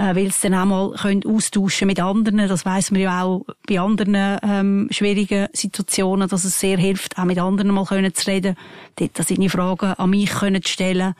äh, 0.00 0.16
weil 0.16 0.32
sie 0.32 0.48
dann 0.48 0.54
auch 0.54 0.64
mal 0.64 0.90
können 0.92 1.26
austauschen 1.26 1.86
mit 1.86 2.00
anderen. 2.00 2.48
Das 2.48 2.64
weiß 2.64 2.90
man 2.90 3.02
ja 3.02 3.22
auch 3.22 3.44
bei 3.68 3.78
anderen 3.78 4.16
ähm, 4.42 4.88
schwierigen 4.90 5.48
Situationen, 5.52 6.28
dass 6.28 6.44
es 6.44 6.58
sehr 6.58 6.78
hilft, 6.78 7.18
auch 7.18 7.24
mit 7.24 7.38
anderen 7.38 7.72
mal 7.72 7.84
können 7.84 8.14
zu 8.14 8.30
reden, 8.30 8.56
dort 8.96 9.16
seine 9.16 9.50
Fragen 9.50 9.92
an 9.92 10.10
mich 10.10 10.30
können 10.30 10.62
stellen. 10.62 11.14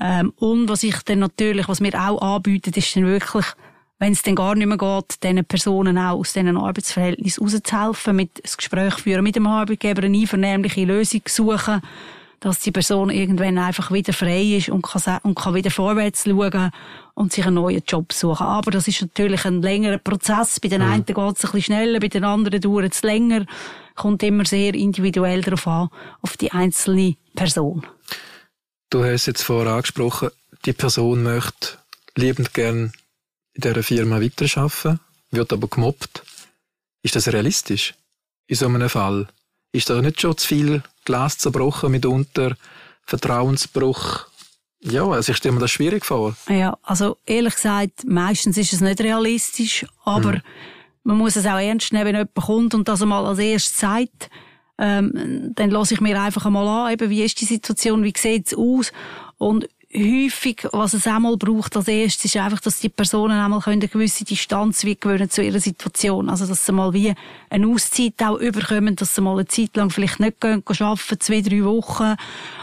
Ähm, 0.00 0.32
und 0.36 0.68
was 0.68 0.82
ich 0.82 0.96
dann 1.02 1.18
natürlich, 1.18 1.68
was 1.68 1.80
mir 1.80 1.94
auch 1.94 2.20
anbietet, 2.36 2.76
ist 2.78 2.96
dann 2.96 3.06
wirklich, 3.06 3.44
wenn 3.98 4.12
es 4.12 4.22
dann 4.22 4.36
gar 4.36 4.54
nicht 4.54 4.66
mehr 4.66 4.78
geht, 4.78 5.22
diesen 5.22 5.44
Personen 5.44 5.98
auch 5.98 6.18
aus 6.18 6.32
diesen 6.32 6.56
Arbeitsverhältnissen 6.56 7.46
rauszuhelfen, 7.46 8.16
mit 8.16 8.38
ein 8.38 8.50
Gespräch 8.56 8.94
führen 8.94 9.22
mit 9.22 9.36
dem 9.36 9.46
Arbeitgeber, 9.46 10.02
eine 10.02 10.16
einvernehmliche 10.16 10.84
Lösung 10.84 11.22
suchen, 11.28 11.82
dass 12.44 12.58
die 12.60 12.72
Person 12.72 13.08
irgendwann 13.08 13.56
einfach 13.56 13.90
wieder 13.90 14.12
frei 14.12 14.42
ist 14.42 14.68
und 14.68 14.82
kann, 14.82 15.18
und 15.22 15.34
kann 15.34 15.54
wieder 15.54 15.70
vorwärts 15.70 16.24
schauen 16.24 16.72
und 17.14 17.32
sich 17.32 17.46
einen 17.46 17.54
neuen 17.54 17.82
Job 17.88 18.12
suchen. 18.12 18.46
Aber 18.46 18.70
das 18.70 18.86
ist 18.86 19.00
natürlich 19.00 19.46
ein 19.46 19.62
längerer 19.62 19.96
Prozess. 19.96 20.60
Bei 20.60 20.68
den 20.68 20.82
mhm. 20.82 20.92
einen 20.92 21.06
geht 21.06 21.16
es 21.16 21.24
ein 21.24 21.32
bisschen 21.32 21.62
schneller, 21.62 22.00
bei 22.00 22.08
den 22.08 22.22
anderen 22.22 22.60
dauert 22.60 22.92
es 22.92 23.02
länger. 23.02 23.46
Kommt 23.94 24.22
immer 24.22 24.44
sehr 24.44 24.74
individuell 24.74 25.40
darauf 25.40 25.66
an, 25.66 25.88
auf 26.20 26.36
die 26.36 26.52
einzelne 26.52 27.16
Person. 27.34 27.86
Du 28.90 29.02
hast 29.02 29.24
jetzt 29.24 29.42
vorher 29.42 29.72
angesprochen, 29.72 30.28
die 30.66 30.74
Person 30.74 31.22
möchte 31.22 31.78
liebend 32.14 32.52
gern 32.52 32.92
in 33.54 33.62
dieser 33.62 33.82
Firma 33.82 34.20
weiterarbeiten, 34.20 35.00
wird 35.30 35.50
aber 35.50 35.68
gemobbt. 35.68 36.22
Ist 37.00 37.16
das 37.16 37.32
realistisch 37.32 37.94
in 38.48 38.56
so 38.56 38.66
einem 38.66 38.90
Fall? 38.90 39.28
Ist 39.74 39.90
da 39.90 40.00
nicht 40.00 40.20
schon 40.20 40.36
zu 40.38 40.46
viel 40.46 40.84
Glas 41.04 41.36
zerbrochen 41.36 41.90
mitunter, 41.90 42.56
Vertrauensbruch? 43.06 44.26
Ja, 44.80 45.04
also 45.08 45.32
ich 45.32 45.38
stelle 45.38 45.56
mir 45.56 45.60
das 45.60 45.72
schwierig 45.72 46.04
vor. 46.04 46.36
Ja, 46.48 46.78
also 46.84 47.16
ehrlich 47.26 47.56
gesagt, 47.56 48.04
meistens 48.06 48.56
ist 48.56 48.72
es 48.72 48.80
nicht 48.80 49.00
realistisch, 49.00 49.84
aber 50.04 50.34
hm. 50.34 50.42
man 51.02 51.18
muss 51.18 51.34
es 51.34 51.44
auch 51.44 51.58
ernst 51.58 51.92
nehmen, 51.92 52.04
wenn 52.04 52.14
jemand 52.14 52.34
kommt 52.36 52.74
und 52.74 52.86
das 52.86 53.02
einmal 53.02 53.26
als 53.26 53.40
erstes 53.40 53.80
sagt. 53.80 54.30
Ähm, 54.78 55.50
dann 55.56 55.70
lasse 55.70 55.94
ich 55.94 56.00
mir 56.00 56.22
einfach 56.22 56.46
einmal 56.46 56.68
an, 56.68 56.92
eben, 56.92 57.10
wie 57.10 57.24
ist 57.24 57.40
die 57.40 57.44
Situation, 57.44 58.04
wie 58.04 58.14
sieht 58.16 58.46
es 58.46 58.54
aus 58.54 58.92
und 59.38 59.68
häufig, 59.96 60.66
was 60.72 60.94
es 60.94 61.06
einmal 61.06 61.36
braucht 61.36 61.76
als 61.76 61.88
erstes, 61.88 62.34
ist 62.34 62.36
einfach, 62.36 62.60
dass 62.60 62.80
die 62.80 62.88
Personen 62.88 63.38
einmal 63.38 63.60
eine 63.64 63.88
gewisse 63.88 64.24
Distanz 64.24 64.82
gewöhnen 64.82 65.30
zu 65.30 65.42
ihrer 65.42 65.60
Situation. 65.60 66.28
Also, 66.28 66.46
dass 66.46 66.66
sie 66.66 66.72
mal 66.72 66.92
wie 66.92 67.14
eine 67.48 67.66
Auszeit 67.68 68.14
auch 68.22 68.38
überkommen, 68.38 68.96
dass 68.96 69.14
sie 69.14 69.20
mal 69.20 69.34
eine 69.34 69.46
Zeit 69.46 69.76
lang 69.76 69.90
vielleicht 69.90 70.18
nicht 70.18 70.40
gehen, 70.40 70.64
gehen 70.64 70.86
arbeiten, 70.86 71.20
zwei, 71.20 71.40
drei 71.40 71.64
Wochen. 71.64 72.16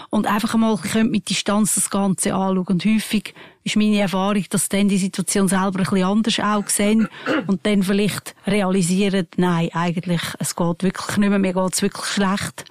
Und 0.09 0.27
einfach 0.27 0.53
einmal 0.55 0.77
mit 1.05 1.29
Distanz 1.29 1.75
das 1.75 1.89
Ganze 1.89 2.33
anschauen. 2.33 2.67
Und 2.67 2.85
häufig 2.85 3.33
ist 3.63 3.77
meine 3.77 3.99
Erfahrung, 3.99 4.43
dass 4.49 4.67
dann 4.67 4.89
die 4.89 4.97
Situation 4.97 5.47
selber 5.47 5.79
ein 5.79 5.85
bisschen 5.85 6.03
anders 6.03 6.39
auch 6.39 6.67
sehen 6.67 7.07
und 7.47 7.65
dann 7.65 7.83
vielleicht 7.83 8.35
realisieren, 8.45 9.27
nein, 9.37 9.69
eigentlich, 9.71 10.21
es 10.39 10.55
geht 10.55 10.83
wirklich 10.83 11.17
nicht 11.17 11.29
mehr, 11.29 11.39
mir 11.39 11.53
geht's 11.53 11.81
wirklich 11.81 12.07
schlecht. 12.07 12.65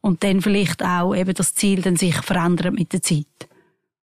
Und 0.00 0.24
dann 0.24 0.40
vielleicht 0.40 0.82
auch 0.82 1.14
eben 1.14 1.34
das 1.34 1.54
Ziel 1.54 1.82
dann 1.82 1.96
sich 1.96 2.16
verändert 2.22 2.72
mit 2.72 2.92
der 2.92 3.02
Zeit. 3.02 3.47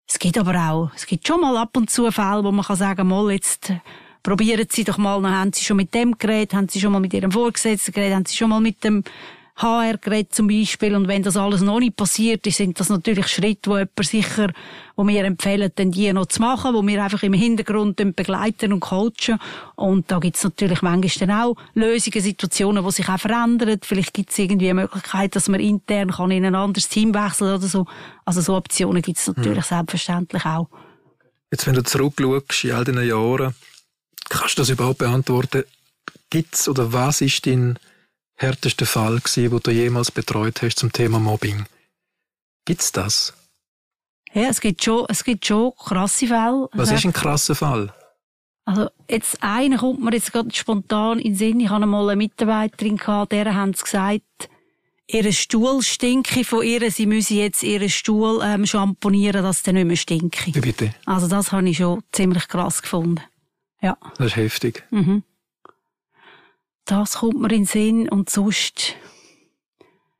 Es 0.08 0.18
gibt 0.18 0.38
aber 0.38 0.54
auch, 0.54 0.90
es 0.94 1.06
gibt 1.06 1.26
schon 1.26 1.40
mal 1.40 1.56
ab 1.56 1.76
und 1.76 1.90
zu 1.90 2.10
Fälle, 2.10 2.44
wo 2.44 2.52
man 2.52 2.64
kann 2.64 2.76
sagen, 2.76 3.08
mal 3.08 3.30
jetzt 3.32 3.70
äh, 3.70 3.80
probieren 4.22 4.66
Sie 4.70 4.84
doch 4.84 4.98
mal, 4.98 5.20
dann 5.22 5.36
haben 5.36 5.52
Sie 5.52 5.64
schon 5.64 5.76
mit 5.76 5.94
dem 5.94 6.18
geredet, 6.18 6.54
haben 6.54 6.68
Sie 6.68 6.80
schon 6.80 6.92
mal 6.92 7.00
mit 7.00 7.14
Ihrem 7.14 7.32
Vorgesetzten 7.32 7.92
geredet, 7.92 8.16
haben 8.16 8.26
Sie 8.26 8.36
schon 8.36 8.50
mal 8.50 8.60
mit 8.60 8.84
dem 8.84 9.02
HR 9.62 9.98
geredet 9.98 10.34
zum 10.34 10.48
Beispiel. 10.48 10.94
Und 10.94 11.08
wenn 11.08 11.22
das 11.22 11.36
alles 11.36 11.60
noch 11.60 11.78
nicht 11.78 11.96
passiert 11.96 12.46
ist, 12.46 12.56
sind 12.56 12.78
das 12.80 12.88
natürlich 12.88 13.28
Schritte, 13.28 13.70
wo 13.70 13.78
jemand 13.78 14.04
sicher, 14.04 14.52
wo 14.96 15.06
wir 15.06 15.24
empfehlen, 15.24 15.70
dann 15.74 15.90
die 15.90 16.12
noch 16.12 16.26
zu 16.26 16.40
machen, 16.40 16.74
wo 16.74 16.86
wir 16.86 17.02
einfach 17.02 17.22
im 17.22 17.32
Hintergrund 17.32 17.96
begleiten 18.16 18.72
und 18.72 18.80
coachen. 18.80 19.38
Und 19.76 20.10
da 20.10 20.18
gibt 20.18 20.36
es 20.36 20.44
natürlich 20.44 20.82
manchmal 20.82 21.28
dann 21.28 21.40
auch 21.40 21.56
Lösungen, 21.74 22.20
Situationen, 22.20 22.84
die 22.84 22.90
sich 22.90 23.08
auch 23.08 23.18
verändern. 23.18 23.78
Vielleicht 23.82 24.12
gibt 24.12 24.30
es 24.30 24.38
irgendwie 24.38 24.70
eine 24.70 24.82
Möglichkeit, 24.82 25.36
dass 25.36 25.48
man 25.48 25.60
intern 25.60 26.10
kann 26.10 26.30
in 26.30 26.44
ein 26.44 26.54
anderes 26.54 26.88
Team 26.88 27.14
wechseln 27.14 27.54
oder 27.56 27.66
so. 27.66 27.86
Also 28.24 28.40
so 28.40 28.56
Optionen 28.56 29.02
gibt 29.02 29.18
es 29.18 29.26
natürlich 29.26 29.58
mhm. 29.58 29.76
selbstverständlich 29.76 30.44
auch. 30.44 30.68
Jetzt, 31.50 31.66
wenn 31.66 31.74
du 31.74 31.82
zurückschaust 31.82 32.64
in 32.64 32.72
all 32.72 32.84
diesen 32.84 33.06
Jahren, 33.06 33.54
kannst 34.28 34.58
du 34.58 34.62
das 34.62 34.70
überhaupt 34.70 34.98
beantworten? 34.98 35.64
Gibt's 36.30 36.66
oder 36.68 36.92
was 36.92 37.20
ist 37.20 37.46
dein 37.46 37.78
härteste 38.42 38.86
Fall 38.86 39.20
gewesen, 39.20 39.52
wo 39.52 39.58
du 39.58 39.70
jemals 39.70 40.10
betreut 40.10 40.62
hast 40.62 40.78
zum 40.78 40.92
Thema 40.92 41.18
Mobbing? 41.18 41.66
Gibt's 42.64 42.92
das? 42.92 43.34
Ja, 44.32 44.48
es 44.48 44.60
gibt 44.60 44.82
schon, 44.82 45.06
es 45.08 45.24
gibt 45.24 45.46
schon 45.46 45.72
krasse 45.76 46.26
Fälle. 46.26 46.68
Was 46.72 46.90
ist 46.90 47.04
ein 47.04 47.12
krasser 47.12 47.54
Fall? 47.54 47.92
Also, 48.64 48.88
jetzt, 49.08 49.42
einer 49.42 49.78
kommt 49.78 50.00
mir 50.00 50.12
jetzt 50.12 50.32
gerade 50.32 50.54
spontan 50.54 51.18
in 51.18 51.32
den 51.32 51.36
Sinn. 51.36 51.60
Ich 51.60 51.68
hatte 51.68 51.86
mal 51.86 52.08
eine 52.08 52.16
Mitarbeiterin 52.16 52.96
gehabt, 52.96 53.32
der 53.32 53.54
haben 53.54 53.74
sie 53.74 53.82
gesagt, 53.82 54.48
ihr 55.08 55.32
Stuhl 55.32 55.82
stinke 55.82 56.44
von 56.44 56.64
ihr, 56.64 56.90
sie 56.90 57.06
müsse 57.06 57.34
jetzt 57.34 57.62
ihren 57.62 57.90
Stuhl, 57.90 58.40
ähm, 58.42 58.64
schamponieren, 58.64 59.42
dass 59.42 59.64
der 59.64 59.74
nicht 59.74 59.86
mehr 59.86 59.96
stinke. 59.96 60.54
Wie 60.54 60.60
bitte? 60.60 60.94
Also, 61.06 61.26
das 61.26 61.52
habe 61.52 61.68
ich 61.68 61.78
schon 61.78 62.02
ziemlich 62.12 62.46
krass 62.48 62.82
gefunden. 62.82 63.20
Ja. 63.82 63.96
Das 64.16 64.28
ist 64.28 64.36
heftig. 64.36 64.84
Mhm. 64.90 65.24
Das 66.84 67.18
kommt 67.18 67.40
mir 67.40 67.50
in 67.50 67.62
den 67.62 67.64
Sinn 67.64 68.08
und 68.08 68.28
sonst, 68.30 68.96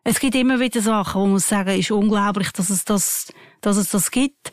es 0.04 0.20
gibt 0.20 0.34
immer 0.34 0.60
wieder 0.60 0.80
Sachen, 0.80 1.20
wo 1.20 1.24
man 1.24 1.32
muss 1.34 1.48
sagen, 1.48 1.78
ist 1.78 1.90
unglaublich, 1.90 2.50
dass 2.52 2.70
es 2.70 2.84
das, 2.84 3.32
dass 3.60 3.76
es 3.76 3.90
das 3.90 4.10
gibt. 4.10 4.52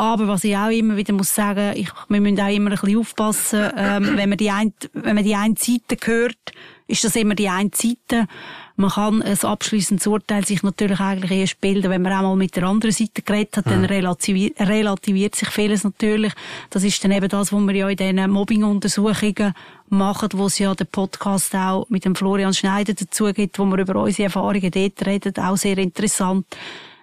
Aber 0.00 0.28
was 0.28 0.44
ich 0.44 0.56
auch 0.56 0.70
immer 0.70 0.96
wieder 0.96 1.12
muss 1.12 1.34
sagen, 1.34 1.72
ich, 1.74 1.90
wir 2.08 2.20
müssen 2.20 2.40
auch 2.40 2.54
immer 2.54 2.70
ein 2.70 2.78
bisschen 2.78 3.00
aufpassen, 3.00 3.68
ähm, 3.76 4.12
wenn 4.16 4.28
man 4.28 4.38
die 4.38 4.50
ein, 4.50 4.72
wenn 4.92 5.16
man 5.16 5.24
die 5.24 5.34
eine 5.34 5.56
Seite 5.58 5.96
hört, 6.04 6.52
ist 6.86 7.02
das 7.02 7.16
immer 7.16 7.34
die 7.34 7.48
eine 7.48 7.70
Seite. 7.74 8.28
Man 8.76 8.90
kann 8.90 9.22
ein 9.22 9.36
abschließendes 9.36 10.06
Urteil 10.06 10.46
sich 10.46 10.62
natürlich 10.62 11.00
eigentlich 11.00 11.32
erst 11.32 11.60
bilden, 11.60 11.90
wenn 11.90 12.02
man 12.02 12.12
auch 12.12 12.22
mal 12.22 12.36
mit 12.36 12.54
der 12.54 12.62
anderen 12.62 12.92
Seite 12.92 13.22
geredet 13.22 13.56
hat, 13.56 13.66
dann 13.66 13.84
relativiert, 13.84 14.60
relativiert 14.60 15.34
sich 15.34 15.48
vieles 15.48 15.82
natürlich. 15.82 16.32
Das 16.70 16.84
ist 16.84 17.02
dann 17.02 17.10
eben 17.10 17.28
das, 17.28 17.52
was 17.52 17.60
wir 17.60 17.74
ja 17.74 17.88
in 17.88 17.96
diesen 17.96 18.30
Mobbing-Untersuchungen 18.30 19.52
machen, 19.88 20.28
wo 20.34 20.46
es 20.46 20.60
ja 20.60 20.76
den 20.76 20.86
Podcast 20.86 21.56
auch 21.56 21.86
mit 21.88 22.04
dem 22.04 22.14
Florian 22.14 22.54
Schneider 22.54 22.94
dazu 22.94 23.32
gibt, 23.32 23.58
wo 23.58 23.64
wir 23.64 23.78
über 23.78 23.96
unsere 23.96 24.26
Erfahrungen 24.26 24.70
dort 24.70 25.06
reden, 25.06 25.34
auch 25.42 25.56
sehr 25.56 25.76
interessant. 25.76 26.46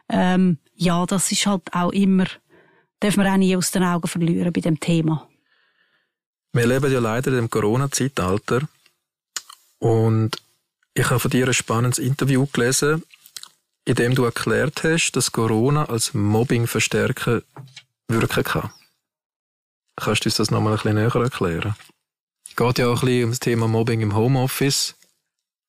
Ähm, 0.07 0.59
ja, 0.77 1.05
das 1.05 1.31
ist 1.31 1.45
halt 1.45 1.63
auch 1.73 1.91
immer, 1.91 2.25
darf 2.99 3.17
man 3.17 3.27
auch 3.27 3.37
nie 3.37 3.55
aus 3.55 3.71
den 3.71 3.83
Augen 3.83 4.07
verlieren 4.07 4.53
bei 4.53 4.61
dem 4.61 4.79
Thema. 4.79 5.27
Wir 6.53 6.67
leben 6.67 6.91
ja 6.91 6.99
leider 6.99 7.37
im 7.37 7.49
Corona-Zeitalter 7.49 8.61
und 9.79 10.31
ich 10.93 11.09
habe 11.09 11.19
von 11.19 11.31
dir 11.31 11.47
ein 11.47 11.53
spannendes 11.53 11.99
Interview 11.99 12.45
gelesen, 12.45 13.03
in 13.83 13.95
dem 13.95 14.15
du 14.15 14.23
erklärt 14.23 14.83
hast, 14.83 15.11
dass 15.11 15.31
Corona 15.31 15.85
als 15.85 16.13
Mobbing-Verstärker 16.13 17.41
wirken 18.07 18.43
kann. 18.43 18.71
Kannst 19.97 20.25
du 20.25 20.29
uns 20.29 20.37
das 20.37 20.51
nochmal 20.51 20.73
ein 20.73 20.77
bisschen 20.77 20.95
näher 20.95 21.15
erklären? 21.15 21.75
Es 22.47 22.55
geht 22.55 22.77
ja 22.77 22.87
auch 22.87 23.01
ein 23.03 23.07
bisschen 23.07 23.23
um 23.25 23.29
das 23.31 23.39
Thema 23.39 23.67
Mobbing 23.67 24.01
im 24.01 24.15
Homeoffice. 24.15 24.95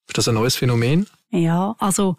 Ist 0.08 0.18
das 0.18 0.28
ein 0.28 0.34
neues 0.34 0.56
Phänomen? 0.56 1.08
Ja, 1.30 1.74
also 1.78 2.16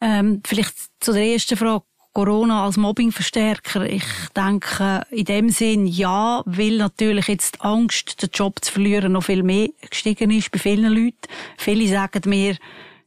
ähm, 0.00 0.42
vielleicht 0.44 0.74
zu 1.00 1.12
der 1.12 1.24
ersten 1.24 1.56
Frage. 1.56 1.84
Corona 2.12 2.64
als 2.64 2.76
Mobbingverstärker. 2.76 3.88
Ich 3.88 4.04
denke, 4.36 5.02
in 5.10 5.24
dem 5.24 5.48
Sinn 5.50 5.86
ja, 5.86 6.42
weil 6.44 6.76
natürlich 6.76 7.28
jetzt 7.28 7.56
die 7.56 7.60
Angst, 7.60 8.20
den 8.20 8.30
Job 8.32 8.64
zu 8.64 8.72
verlieren, 8.72 9.12
noch 9.12 9.24
viel 9.24 9.44
mehr 9.44 9.68
gestiegen 9.88 10.30
ist 10.30 10.50
bei 10.50 10.58
vielen 10.58 10.92
Leuten. 10.92 11.28
Viele 11.56 11.86
sagen 11.86 12.28
mir, 12.28 12.56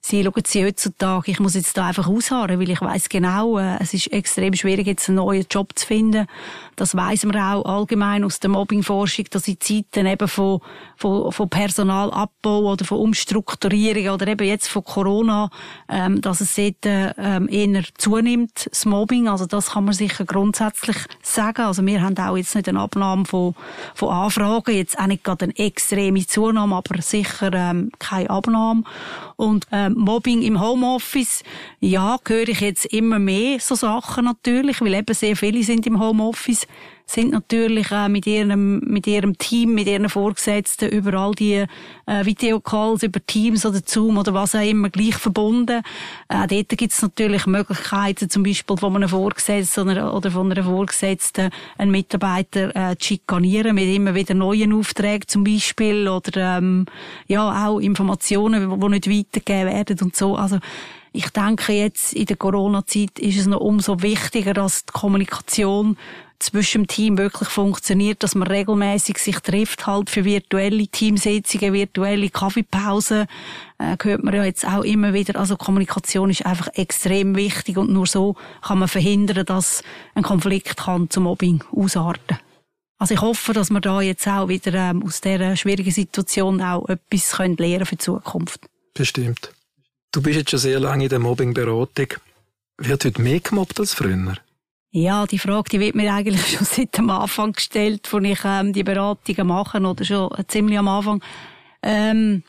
Sie 0.06 0.22
schauen 0.22 0.44
sie 0.46 0.66
heutzutage, 0.66 1.32
ich 1.32 1.40
muss 1.40 1.56
jetzt 1.56 1.78
da 1.78 1.88
einfach 1.88 2.10
ausharren, 2.10 2.60
weil 2.60 2.70
ich 2.70 2.82
weiß 2.82 3.08
genau, 3.08 3.58
äh, 3.58 3.78
es 3.80 3.94
ist 3.94 4.12
extrem 4.12 4.54
schwierig, 4.54 4.86
jetzt 4.86 5.08
einen 5.08 5.16
neuen 5.16 5.46
Job 5.50 5.72
zu 5.76 5.88
finden. 5.88 6.28
Das 6.76 6.94
weiss 6.94 7.24
man 7.24 7.38
auch 7.38 7.64
allgemein 7.64 8.26
aus 8.26 8.42
der 8.42 8.50
Mobbingforschung, 8.50 9.28
dass 9.30 9.48
in 9.48 9.62
Zeiten 9.62 10.06
eben 10.06 10.28
von, 10.28 10.60
von, 10.98 11.32
von 11.32 11.48
Personalabbau 11.48 12.74
oder 12.74 12.84
von 12.84 12.98
Umstrukturierung 12.98 14.14
oder 14.14 14.28
eben 14.28 14.46
jetzt 14.46 14.68
von 14.68 14.84
Corona, 14.84 15.50
ähm, 15.88 16.20
dass 16.20 16.42
es 16.42 16.56
dort 16.56 16.76
ähm, 16.84 17.48
eher 17.48 17.84
zunimmt, 17.98 18.68
das 18.70 18.86
Mobbing. 18.86 19.30
Also 19.30 19.46
das 19.46 19.72
kann 19.72 19.86
man 19.86 19.94
sicher 19.94 20.26
grundsätzlich 20.26 20.98
sagen. 21.22 21.62
Also 21.62 21.86
wir 21.86 22.02
haben 22.02 22.18
auch 22.18 22.36
jetzt 22.36 22.56
nicht 22.56 22.68
eine 22.68 22.82
Abnahme 22.82 23.24
von, 23.24 23.56
von 23.96 24.10
Anfragen, 24.10 24.76
jetzt 24.76 25.00
auch 25.00 25.08
nicht 25.08 25.24
gerade 25.24 25.46
eine 25.46 25.58
extreme 25.58 26.28
Zunahme, 26.28 26.76
aber 26.76 27.02
sicher 27.02 27.54
ähm, 27.54 27.90
keine 28.00 28.30
Abnahme. 28.30 28.84
Und 29.38 29.66
ähm, 29.72 29.93
Mobbing 29.98 30.42
im 30.42 30.62
Homeoffice, 30.62 31.44
ja, 31.80 32.18
höre 32.26 32.50
ich 32.50 32.62
jetzt 32.62 32.86
immer 32.86 33.20
mehr 33.20 33.60
so 33.60 33.76
Sachen 33.76 34.26
natürlich, 34.26 34.82
weil 34.82 34.94
eben 34.94 35.14
sehr 35.14 35.36
viele 35.36 35.64
sind 35.64 35.86
im 35.86 36.00
Homeoffice 36.00 36.68
sind 37.06 37.32
natürlich 37.32 37.92
äh, 37.92 38.10
mit 38.10 38.26
ihrem 38.26 38.80
mit 38.80 39.08
ihrem 39.08 39.38
Team, 39.38 39.76
mit 39.76 39.88
ihren 39.88 40.10
Vorgesetzten 40.10 40.90
über 40.90 41.14
all 41.16 41.34
die 41.34 41.66
äh, 42.06 42.26
Videocalls, 42.26 43.04
über 43.04 43.26
Teams 43.26 43.66
oder 43.66 43.82
Zoom 43.86 44.18
oder 44.18 44.34
was 44.34 44.56
auch 44.56 44.62
immer 44.62 44.90
gleich 44.90 45.16
verbunden. 45.16 45.82
Äh, 46.30 46.48
dort 46.48 46.70
gibt 46.70 46.94
es 46.94 47.02
natürlich 47.02 47.46
Möglichkeiten, 47.46 48.30
zum 48.30 48.44
Beispiel 48.44 48.78
von 48.78 48.96
einem 48.96 49.10
Vorgesetzten 49.10 49.90
oder, 49.90 50.14
oder 50.14 50.32
von 50.32 50.52
einer 50.52 50.64
Vorgesetzten 50.64 51.50
einen 51.78 51.92
Mitarbeiter 51.92 52.76
äh, 52.76 52.98
zu 52.98 53.08
schikanieren 53.08 53.76
mit 53.76 53.94
immer 53.94 54.16
wieder 54.16 54.34
neuen 54.34 54.74
Aufträgen 54.74 55.28
zum 55.28 55.44
Beispiel 55.44 56.08
oder 56.08 56.58
ähm, 56.58 56.86
ja 57.28 57.68
auch 57.68 57.80
Informationen, 57.80 58.80
die 58.80 58.90
nicht 58.90 59.10
weitergegeben 59.10 59.74
werden 59.74 59.98
und 60.02 60.16
so. 60.16 60.36
Also 60.36 60.60
ich 61.12 61.30
denke 61.30 61.74
jetzt 61.74 62.14
in 62.14 62.26
der 62.26 62.38
Corona-Zeit 62.38 63.20
ist 63.20 63.40
es 63.40 63.46
noch 63.46 63.60
umso 63.60 64.02
wichtiger, 64.02 64.56
dass 64.56 64.86
die 64.86 64.94
Kommunikation 64.94 65.96
zwischen 66.46 66.84
dem 66.84 66.88
Team 66.88 67.18
wirklich 67.18 67.50
funktioniert, 67.50 68.24
dass 68.24 68.36
man 68.36 68.48
regelmäßig 68.48 69.18
sich 69.18 69.40
trifft, 69.40 69.88
halt 69.88 70.10
für 70.10 70.26
virtuelle 70.26 70.88
Teamsitzungen, 70.88 71.74
virtuelle 71.74 72.30
Kaffeepausen, 72.30 73.28
äh, 73.80 73.98
hört 74.02 74.24
man 74.24 74.34
ja 74.34 74.44
jetzt 74.44 74.66
auch 74.66 74.84
immer 74.84 75.14
wieder. 75.14 75.40
Also 75.40 75.58
Kommunikation 75.58 76.30
ist 76.30 76.46
einfach 76.46 76.68
extrem 76.74 77.36
wichtig 77.36 77.78
und 77.78 77.92
nur 77.92 78.08
so 78.08 78.36
kann 78.62 78.80
man 78.80 78.88
verhindern, 78.88 79.46
dass 79.46 79.84
ein 80.16 80.24
Konflikt 80.24 80.78
kann 80.78 81.10
zum 81.10 81.24
Mobbing 81.24 81.64
ausarten. 81.72 82.38
Also 82.98 83.16
ich 83.16 83.22
hoffe, 83.22 83.54
dass 83.54 83.70
wir 83.70 83.82
da 83.82 84.02
jetzt 84.02 84.28
auch 84.28 84.48
wieder 84.48 84.74
ähm, 84.74 85.04
aus 85.04 85.20
dieser 85.20 85.56
schwierigen 85.56 85.92
Situation 85.92 86.62
auch 86.62 86.88
etwas 86.88 87.32
können 87.32 87.58
lernen 87.58 87.86
für 87.86 87.96
die 87.96 88.04
Zukunft. 88.04 88.62
Bestimmt. 88.94 89.52
Du 90.12 90.22
bist 90.22 90.38
jetzt 90.38 90.52
schon 90.52 90.60
sehr 90.60 90.80
lange 90.80 91.06
in 91.06 91.10
der 91.10 91.20
Mobbingberatung. 91.20 92.08
Wird 92.78 93.06
heute 93.06 93.22
mehr 93.22 93.40
gemobbt 93.40 93.80
als 93.80 93.94
früher? 93.94 94.38
Ja, 94.96 95.26
die 95.26 95.40
Frage, 95.40 95.70
die 95.72 95.80
wird 95.80 95.96
mir 95.96 96.14
eigentlich 96.14 96.48
schon 96.58 96.68
seit 96.68 96.96
dem 96.96 97.10
Anfang 97.10 97.54
gestellt, 97.54 98.08
wo 98.12 98.20
ich 98.20 98.40
ähm, 98.46 98.74
die 98.74 98.84
Beratungen 98.84 99.48
mache, 99.48 99.82
oder 99.82 100.06
schon 100.06 100.30
ziemlich 100.48 100.78
am 100.78 100.88
Anfang. 100.88 101.24
Ähm, 101.82 102.44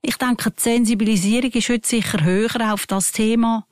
ich 0.00 0.16
denke, 0.16 0.52
die 0.52 0.62
Sensibilisierung 0.62 1.50
ist 1.50 1.68
heute 1.68 1.88
sicher 1.88 2.22
höher 2.22 2.72
auf 2.72 2.86
das 2.86 3.10
Thema. 3.10 3.66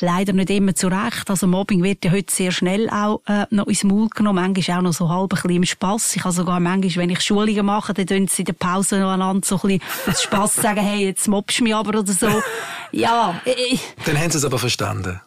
Leider 0.00 0.32
nicht 0.32 0.48
immer 0.48 0.74
zu 0.74 0.88
Recht. 0.88 1.28
Also 1.28 1.46
Mobbing 1.46 1.82
wird 1.82 2.02
ja 2.02 2.12
heute 2.12 2.32
sehr 2.32 2.50
schnell 2.50 2.88
auch 2.88 3.20
äh, 3.26 3.44
noch 3.50 3.66
ins 3.66 3.84
Maul 3.84 4.08
genommen. 4.08 4.42
Manchmal 4.54 4.78
auch 4.78 4.82
noch 4.82 4.94
so 4.94 5.10
halb 5.10 5.34
ein 5.34 5.42
bisschen 5.42 5.50
im 5.50 5.64
Spass. 5.66 6.16
Ich 6.16 6.24
habe 6.24 6.32
sogar 6.32 6.60
manchmal, 6.60 7.04
wenn 7.04 7.10
ich 7.10 7.20
Schulungen 7.20 7.66
mache, 7.66 7.92
dann 7.92 8.06
tun 8.06 8.26
sie 8.26 8.40
in 8.40 8.46
der 8.46 8.54
Pause 8.54 8.98
noch 9.00 9.12
einander 9.12 9.46
so 9.46 9.60
ein 9.62 9.80
bisschen 9.80 10.14
Spass 10.16 10.54
sagen, 10.62 10.80
hey, 10.80 11.04
jetzt 11.04 11.28
mobbst 11.28 11.60
du 11.60 11.64
mich 11.64 11.74
aber 11.74 11.98
oder 11.98 12.10
so. 12.10 12.42
Ja. 12.90 13.38
Ich, 13.44 13.80
dann 14.06 14.18
haben 14.18 14.30
sie 14.30 14.38
es 14.38 14.44
aber 14.46 14.58
verstanden. 14.58 15.20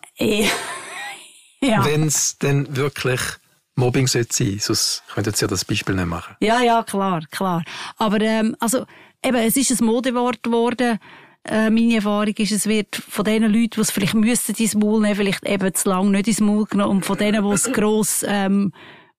Ja. 1.70 1.84
Wenn 1.86 2.08
es 2.08 2.38
denn 2.38 2.76
wirklich 2.76 3.22
Mobbing 3.76 4.08
sollte 4.08 4.34
sein, 4.34 4.60
sonst 4.60 5.04
könnten 5.14 5.34
Sie 5.34 5.44
ja 5.44 5.48
das 5.48 5.66
Beispiel 5.66 5.96
nicht 5.96 6.08
machen. 6.08 6.36
Ja, 6.40 6.62
ja, 6.62 6.84
klar, 6.84 7.24
klar. 7.32 7.64
Aber 7.98 8.22
ähm, 8.22 8.56
also 8.60 8.86
eben, 9.24 9.38
es 9.38 9.58
ist 9.58 9.72
ein 9.72 9.86
Modewort 9.86 10.44
geworden. 10.44 11.00
Äh, 11.44 11.70
meine 11.70 11.96
Erfahrung 11.96 12.34
ist, 12.38 12.52
es 12.52 12.68
wird 12.68 12.96
von 12.96 13.26
den 13.26 13.44
Leuten, 13.44 13.72
die 13.76 13.82
es 13.82 13.92
vielleicht 13.92 14.14
müssten 14.14 14.54
ins 14.56 14.76
Maul 14.76 15.02
nehmen, 15.02 15.16
vielleicht 15.16 15.46
eben 15.46 15.74
zu 15.74 15.90
lange 15.90 16.12
nicht 16.12 16.28
ins 16.28 16.40
Maul 16.40 16.66
genommen. 16.66 16.98
Und 16.98 17.06
von 17.06 17.18
denen, 17.18 17.44
die 17.44 17.54
es 17.54 17.72
gross 17.72 18.24
ähm, 18.28 18.72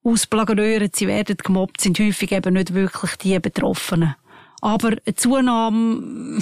ausplagerieren, 0.02 0.90
sie 0.92 1.06
werden 1.06 1.36
gemobbt, 1.36 1.80
sind 1.80 1.98
häufig 1.98 2.32
eben 2.32 2.54
nicht 2.54 2.74
wirklich 2.74 3.16
die 3.16 3.38
Betroffenen. 3.38 4.14
Aber 4.60 4.88
eine 4.88 5.14
Zunahme 5.14 6.40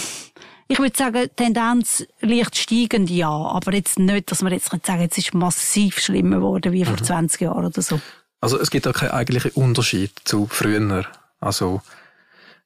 ich 0.69 0.79
würde 0.79 0.97
sagen, 0.97 1.29
Tendenz 1.37 2.07
leicht 2.21 2.57
steigend, 2.57 3.11
ja. 3.11 3.31
Aber 3.31 3.75
jetzt 3.75 3.99
nicht, 3.99 4.31
dass 4.31 4.43
man 4.43 4.53
jetzt 4.53 4.71
sagen 4.71 4.83
kann, 4.83 5.01
jetzt 5.01 5.19
ist 5.19 5.35
massiv 5.35 5.99
schlimmer 5.99 6.37
geworden 6.37 6.73
wie 6.73 6.85
vor 6.85 6.97
mhm. 6.97 7.05
20 7.05 7.41
Jahren 7.43 7.67
oder 7.67 7.83
so. 7.83 8.01
Also 8.41 8.59
es 8.59 8.71
gibt 8.71 8.87
auch 8.87 8.93
keinen 8.93 9.11
eigentlichen 9.11 9.53
Unterschied 9.53 10.13
zu 10.25 10.47
früher. 10.47 11.07
Also, 11.41 11.83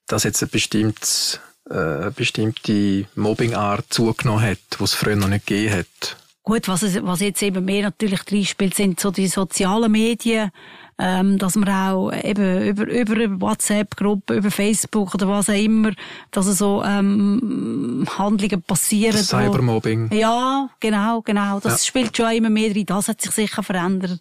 dass 0.06 0.24
jetzt 0.24 0.42
eine 0.42 0.50
bestimmte, 0.50 1.38
äh, 1.70 2.10
bestimmte 2.10 3.06
Mobbingart 3.14 3.86
zugenommen 3.92 4.42
hat, 4.42 4.58
die 4.78 4.84
es 4.84 4.94
früher 4.94 5.16
noch 5.16 5.28
nicht 5.28 5.46
gegeben 5.46 5.78
hat. 5.78 6.16
Gut, 6.42 6.66
was, 6.66 6.82
es, 6.82 7.02
was 7.02 7.20
jetzt 7.20 7.42
eben 7.42 7.64
mehr 7.64 7.82
natürlich 7.82 8.20
reinspielt, 8.30 8.74
sind 8.74 8.98
so 8.98 9.10
die 9.10 9.28
sozialen 9.28 9.92
Medien, 9.92 10.50
ähm, 10.98 11.38
dass 11.38 11.54
man 11.54 11.68
auch 11.68 12.10
eben 12.10 12.62
über, 12.62 12.86
über 12.86 13.40
WhatsApp-Gruppen, 13.40 14.36
über 14.36 14.50
Facebook 14.50 15.14
oder 15.14 15.28
was 15.28 15.48
auch 15.48 15.54
immer, 15.54 15.92
dass 16.32 16.46
so 16.46 16.82
ähm, 16.84 18.04
Handlungen 18.18 18.62
passieren. 18.62 19.16
Cybermobbing. 19.16 20.10
Wo, 20.10 20.14
ja, 20.14 20.68
genau, 20.80 21.22
genau. 21.22 21.60
Das 21.60 21.84
ja. 21.84 21.86
spielt 21.86 22.16
schon 22.16 22.32
immer 22.32 22.50
mehr 22.50 22.74
rein. 22.74 22.86
Das 22.86 23.08
hat 23.08 23.20
sich 23.20 23.30
sicher 23.30 23.62
verändert. 23.62 24.20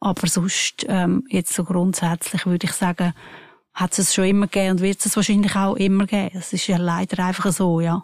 Aber 0.00 0.26
sonst, 0.28 0.84
ähm, 0.88 1.24
jetzt 1.28 1.54
so 1.54 1.64
grundsätzlich 1.64 2.46
würde 2.46 2.66
ich 2.66 2.72
sagen, 2.72 3.14
hat 3.78 3.96
es 3.96 4.12
schon 4.12 4.24
immer 4.24 4.46
gegeben 4.46 4.72
und 4.72 4.80
wird 4.80 5.04
es 5.06 5.14
wahrscheinlich 5.14 5.54
auch 5.54 5.76
immer 5.76 6.04
geben. 6.06 6.30
Es 6.34 6.52
ist 6.52 6.66
ja 6.66 6.76
leider 6.78 7.24
einfach 7.24 7.52
so, 7.52 7.80
ja. 7.80 8.02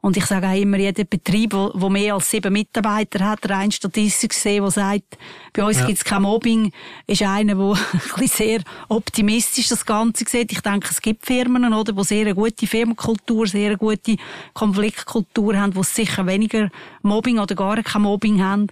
Und 0.00 0.16
ich 0.16 0.26
sage 0.26 0.48
auch 0.48 0.56
immer, 0.56 0.78
jeder 0.78 1.04
Betrieb, 1.04 1.52
wo, 1.52 1.70
wo 1.74 1.88
mehr 1.88 2.14
als 2.14 2.30
sieben 2.30 2.52
Mitarbeiter 2.52 3.24
hat, 3.24 3.48
rein 3.48 3.70
statistisch 3.70 4.30
gesehen, 4.30 4.62
der 4.62 4.70
sagt, 4.72 5.18
bei 5.52 5.64
uns 5.64 5.78
ja. 5.78 5.86
gibt 5.86 5.98
es 5.98 6.04
kein 6.04 6.22
Mobbing, 6.22 6.72
ist 7.06 7.22
einer, 7.22 7.54
der 7.54 7.78
ein 8.16 8.26
sehr 8.26 8.62
optimistisch 8.88 9.68
das 9.68 9.86
Ganze 9.86 10.24
sieht. 10.28 10.50
Ich 10.50 10.60
denke, 10.60 10.88
es 10.90 11.00
gibt 11.00 11.24
Firmen, 11.24 11.72
oder, 11.72 11.92
die 11.92 12.04
sehr 12.04 12.22
eine 12.22 12.34
gute 12.34 12.66
Firmenkultur, 12.66 13.46
sehr 13.46 13.68
eine 13.68 13.78
gute 13.78 14.16
Konfliktkultur 14.54 15.56
haben, 15.56 15.72
die 15.72 15.84
sicher 15.84 16.26
weniger 16.26 16.68
Mobbing 17.02 17.38
oder 17.38 17.54
gar 17.54 17.80
kein 17.82 18.02
Mobbing 18.02 18.42
haben. 18.42 18.66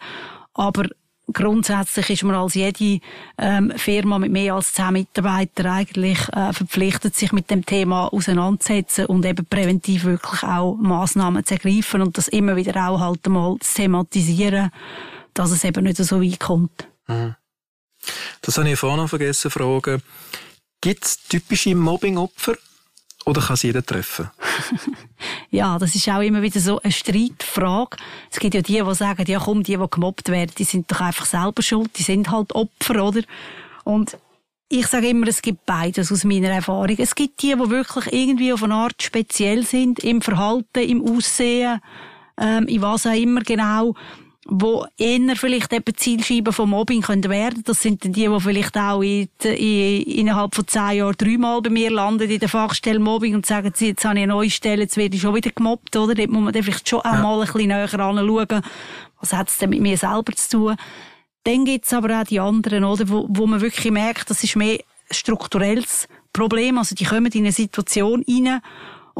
Aber 0.54 0.88
grundsätzlich 1.32 2.10
ist 2.10 2.22
man 2.24 2.34
als 2.34 2.54
jede 2.54 3.00
ähm, 3.38 3.72
Firma 3.76 4.18
mit 4.18 4.32
mehr 4.32 4.54
als 4.54 4.72
zehn 4.72 4.92
Mitarbeitern 4.92 5.66
eigentlich 5.66 6.18
äh, 6.28 6.52
verpflichtet, 6.52 7.14
sich 7.14 7.32
mit 7.32 7.50
dem 7.50 7.64
Thema 7.64 8.12
auseinanderzusetzen 8.12 9.06
und 9.06 9.24
eben 9.24 9.46
präventiv 9.46 10.04
wirklich 10.04 10.42
auch 10.42 10.76
Massnahmen 10.76 11.44
zu 11.44 11.54
ergreifen 11.54 12.02
und 12.02 12.16
das 12.16 12.28
immer 12.28 12.56
wieder 12.56 12.88
auch 12.88 13.00
halt 13.00 13.26
einmal 13.26 13.56
zu 13.60 13.74
thematisieren, 13.74 14.70
dass 15.34 15.50
es 15.50 15.64
eben 15.64 15.84
nicht 15.84 15.96
so 15.96 16.22
weit 16.22 16.40
kommt. 16.40 16.88
Mhm. 17.06 17.34
Das 18.42 18.56
habe 18.56 18.70
ich 18.70 18.78
vorhin 18.78 19.00
noch 19.00 19.08
vergessen 19.08 19.50
zu 19.50 19.50
fragen. 19.50 20.02
Gibt 20.80 21.04
es 21.04 21.22
typische 21.28 21.74
Mobbing-Opfer 21.74 22.54
oder 23.26 23.40
kann 23.42 23.54
es 23.54 23.62
jeder 23.62 23.84
treffen? 23.84 24.30
ja, 25.50 25.78
das 25.78 25.94
ist 25.94 26.08
auch 26.08 26.20
immer 26.20 26.42
wieder 26.42 26.60
so 26.60 26.80
eine 26.80 26.92
Streitfrage. 26.92 27.96
Es 28.30 28.38
gibt 28.38 28.54
ja 28.54 28.62
die, 28.62 28.82
die 28.82 28.94
sagen, 28.94 29.24
ja 29.26 29.38
komm, 29.38 29.62
die, 29.62 29.76
die 29.76 29.90
gemobbt 29.90 30.28
werden, 30.28 30.52
die 30.56 30.64
sind 30.64 30.90
doch 30.90 31.00
einfach 31.00 31.26
selber 31.26 31.62
schuld, 31.62 31.90
die 31.98 32.02
sind 32.02 32.30
halt 32.30 32.54
Opfer, 32.54 33.04
oder? 33.04 33.22
Und 33.84 34.16
ich 34.68 34.86
sage 34.86 35.08
immer, 35.08 35.26
es 35.26 35.42
gibt 35.42 35.66
beides 35.66 36.12
aus 36.12 36.24
meiner 36.24 36.50
Erfahrung. 36.50 36.96
Es 36.96 37.14
gibt 37.14 37.42
die, 37.42 37.54
die 37.54 37.70
wirklich 37.70 38.12
irgendwie 38.12 38.52
auf 38.52 38.62
eine 38.62 38.74
Art 38.74 39.02
speziell 39.02 39.66
sind, 39.66 39.98
im 39.98 40.22
Verhalten, 40.22 40.80
im 40.80 41.04
Aussehen, 41.04 41.80
ähm, 42.38 42.68
in 42.68 42.80
was 42.80 43.06
auch 43.06 43.14
immer 43.14 43.40
genau 43.40 43.94
wo 44.50 44.84
eher 44.98 45.36
vielleicht 45.36 45.72
eben 45.72 45.96
Zielscheiben 45.96 46.52
vom 46.52 46.70
Mobbing 46.70 47.02
können 47.02 47.30
werden. 47.30 47.62
Das 47.64 47.80
sind 47.80 48.02
die, 48.02 48.10
die 48.10 48.40
vielleicht 48.40 48.76
auch 48.76 49.00
in, 49.00 49.28
in, 49.44 50.02
innerhalb 50.02 50.54
von 50.54 50.66
zehn 50.66 50.98
Jahren 50.98 51.14
dreimal 51.16 51.62
bei 51.62 51.70
mir 51.70 51.90
landen 51.90 52.28
in 52.28 52.40
der 52.40 52.48
Fachstelle 52.48 52.98
Mobbing 52.98 53.36
und 53.36 53.46
sagen, 53.46 53.72
jetzt 53.78 54.04
habe 54.04 54.18
ich 54.18 54.22
eine 54.24 54.32
neue 54.32 54.50
Stelle, 54.50 54.82
jetzt 54.82 54.96
werde 54.96 55.14
ich 55.14 55.22
schon 55.22 55.34
wieder 55.34 55.50
gemobbt, 55.50 55.96
oder? 55.96 56.14
Dort 56.14 56.30
muss 56.30 56.42
man 56.42 56.52
dann 56.52 56.64
vielleicht 56.64 56.88
schon 56.88 57.00
ja. 57.04 57.12
einmal 57.12 57.40
ein 57.40 57.46
bisschen 57.46 57.68
näher 57.68 58.00
anschauen, 58.00 58.62
was 59.20 59.32
hat 59.32 59.48
es 59.48 59.58
denn 59.58 59.70
mit 59.70 59.80
mir 59.80 59.96
selber 59.96 60.32
zu 60.32 60.50
tun. 60.50 60.76
Dann 61.44 61.64
gibt 61.64 61.86
es 61.86 61.92
aber 61.92 62.20
auch 62.20 62.24
die 62.24 62.40
anderen, 62.40 62.84
oder? 62.84 63.08
Wo, 63.08 63.26
wo 63.30 63.46
man 63.46 63.60
wirklich 63.60 63.92
merkt, 63.92 64.30
das 64.30 64.42
ist 64.42 64.56
mehr 64.56 64.80
strukturelles 65.10 66.08
Problem. 66.32 66.76
Also 66.76 66.94
die 66.94 67.04
kommen 67.04 67.30
in 67.32 67.44
eine 67.44 67.52
Situation 67.52 68.24
rein 68.28 68.60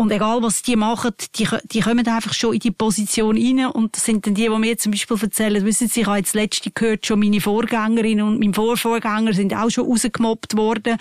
und 0.01 0.11
egal, 0.11 0.43
was 0.43 0.63
die 0.63 0.77
machen, 0.77 1.11
die, 1.37 1.47
die 1.65 1.81
kommen 1.81 2.09
einfach 2.09 2.33
schon 2.33 2.55
in 2.55 2.61
die 2.61 2.71
Position 2.71 3.37
rein. 3.37 3.67
Und 3.67 3.95
das 3.95 4.07
sind 4.07 4.27
dann 4.27 4.35
die, 4.35 4.49
die 4.49 4.59
mir 4.59 4.79
zum 4.79 4.93
Beispiel 4.93 5.19
erzählen, 5.21 5.63
wissen 5.63 5.89
Sie, 5.89 6.01
ich 6.01 6.07
habe 6.07 6.17
jetzt 6.17 6.33
letzte 6.33 6.71
gehört, 6.71 7.05
schon 7.05 7.21
meine 7.21 7.39
Vorgängerin 7.39 8.23
und 8.23 8.39
mein 8.41 8.55
Vorvorgänger 8.55 9.35
sind 9.35 9.55
auch 9.55 9.69
schon 9.69 9.85
rausgemobbt 9.85 10.57
worden. 10.57 10.97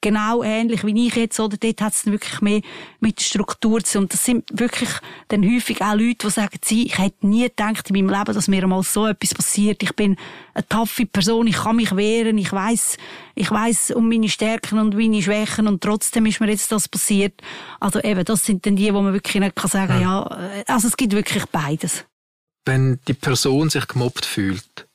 Genau 0.00 0.44
ähnlich 0.44 0.86
wie 0.86 1.08
ich 1.08 1.16
jetzt, 1.16 1.40
oder? 1.40 1.56
Dort 1.56 1.80
hat 1.80 1.94
es 1.94 2.06
wirklich 2.06 2.40
mehr 2.42 2.60
mit 3.00 3.20
Struktur 3.20 3.82
zu 3.82 3.98
Und 3.98 4.12
das 4.12 4.24
sind 4.24 4.44
wirklich 4.52 4.90
dann 5.26 5.42
häufig 5.42 5.82
auch 5.82 5.96
Leute, 5.96 6.28
die 6.28 6.30
sagen, 6.30 6.58
sie, 6.62 6.86
ich 6.86 6.96
hätte 6.96 7.26
nie 7.26 7.48
gedacht 7.48 7.90
in 7.90 7.96
meinem 7.96 8.16
Leben, 8.16 8.34
dass 8.34 8.46
mir 8.46 8.62
einmal 8.62 8.84
so 8.84 9.08
etwas 9.08 9.34
passiert. 9.34 9.82
Ich 9.82 9.96
bin 9.96 10.14
eine 10.54 10.68
taffe 10.68 11.06
Person, 11.06 11.46
ich 11.46 11.56
kann 11.56 11.76
mich 11.76 11.94
wehren, 11.96 12.38
ich 12.38 12.52
weiß, 12.52 12.96
ich 13.34 13.50
weiß 13.50 13.90
um 13.92 14.08
meine 14.08 14.28
Stärken 14.28 14.78
und 14.78 14.94
meine 14.96 15.20
Schwächen 15.20 15.66
und 15.66 15.82
trotzdem 15.82 16.26
ist 16.26 16.40
mir 16.40 16.48
jetzt 16.48 16.70
das 16.70 16.88
passiert. 16.88 17.40
Also 17.80 18.00
eben, 18.00 18.24
das 18.24 18.46
sind 18.46 18.64
dann 18.64 18.76
die, 18.76 18.94
wo 18.94 19.02
man 19.02 19.12
wirklich 19.12 19.40
nicht 19.40 19.56
kann 19.56 19.70
sagen, 19.70 20.00
ja, 20.00 20.22
ja 20.22 20.60
äh, 20.60 20.64
also 20.68 20.88
es 20.88 20.96
gibt 20.96 21.12
wirklich 21.12 21.44
beides. 21.46 22.04
Wenn 22.64 23.00
die 23.08 23.14
Person 23.14 23.68
sich 23.68 23.86
gemobbt 23.88 24.24
fühlt, 24.24 24.86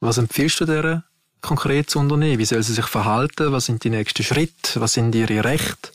was 0.00 0.18
empfiehlst 0.18 0.60
du 0.60 0.64
der 0.66 1.04
konkret 1.40 1.90
zu 1.90 1.98
unternehmen? 1.98 2.38
Wie 2.38 2.44
soll 2.44 2.62
sie 2.62 2.74
sich 2.74 2.86
verhalten? 2.86 3.52
Was 3.52 3.66
sind 3.66 3.84
die 3.84 3.90
nächsten 3.90 4.22
Schritte? 4.22 4.80
Was 4.80 4.92
sind 4.92 5.14
ihre 5.14 5.44
Rechte? 5.44 5.93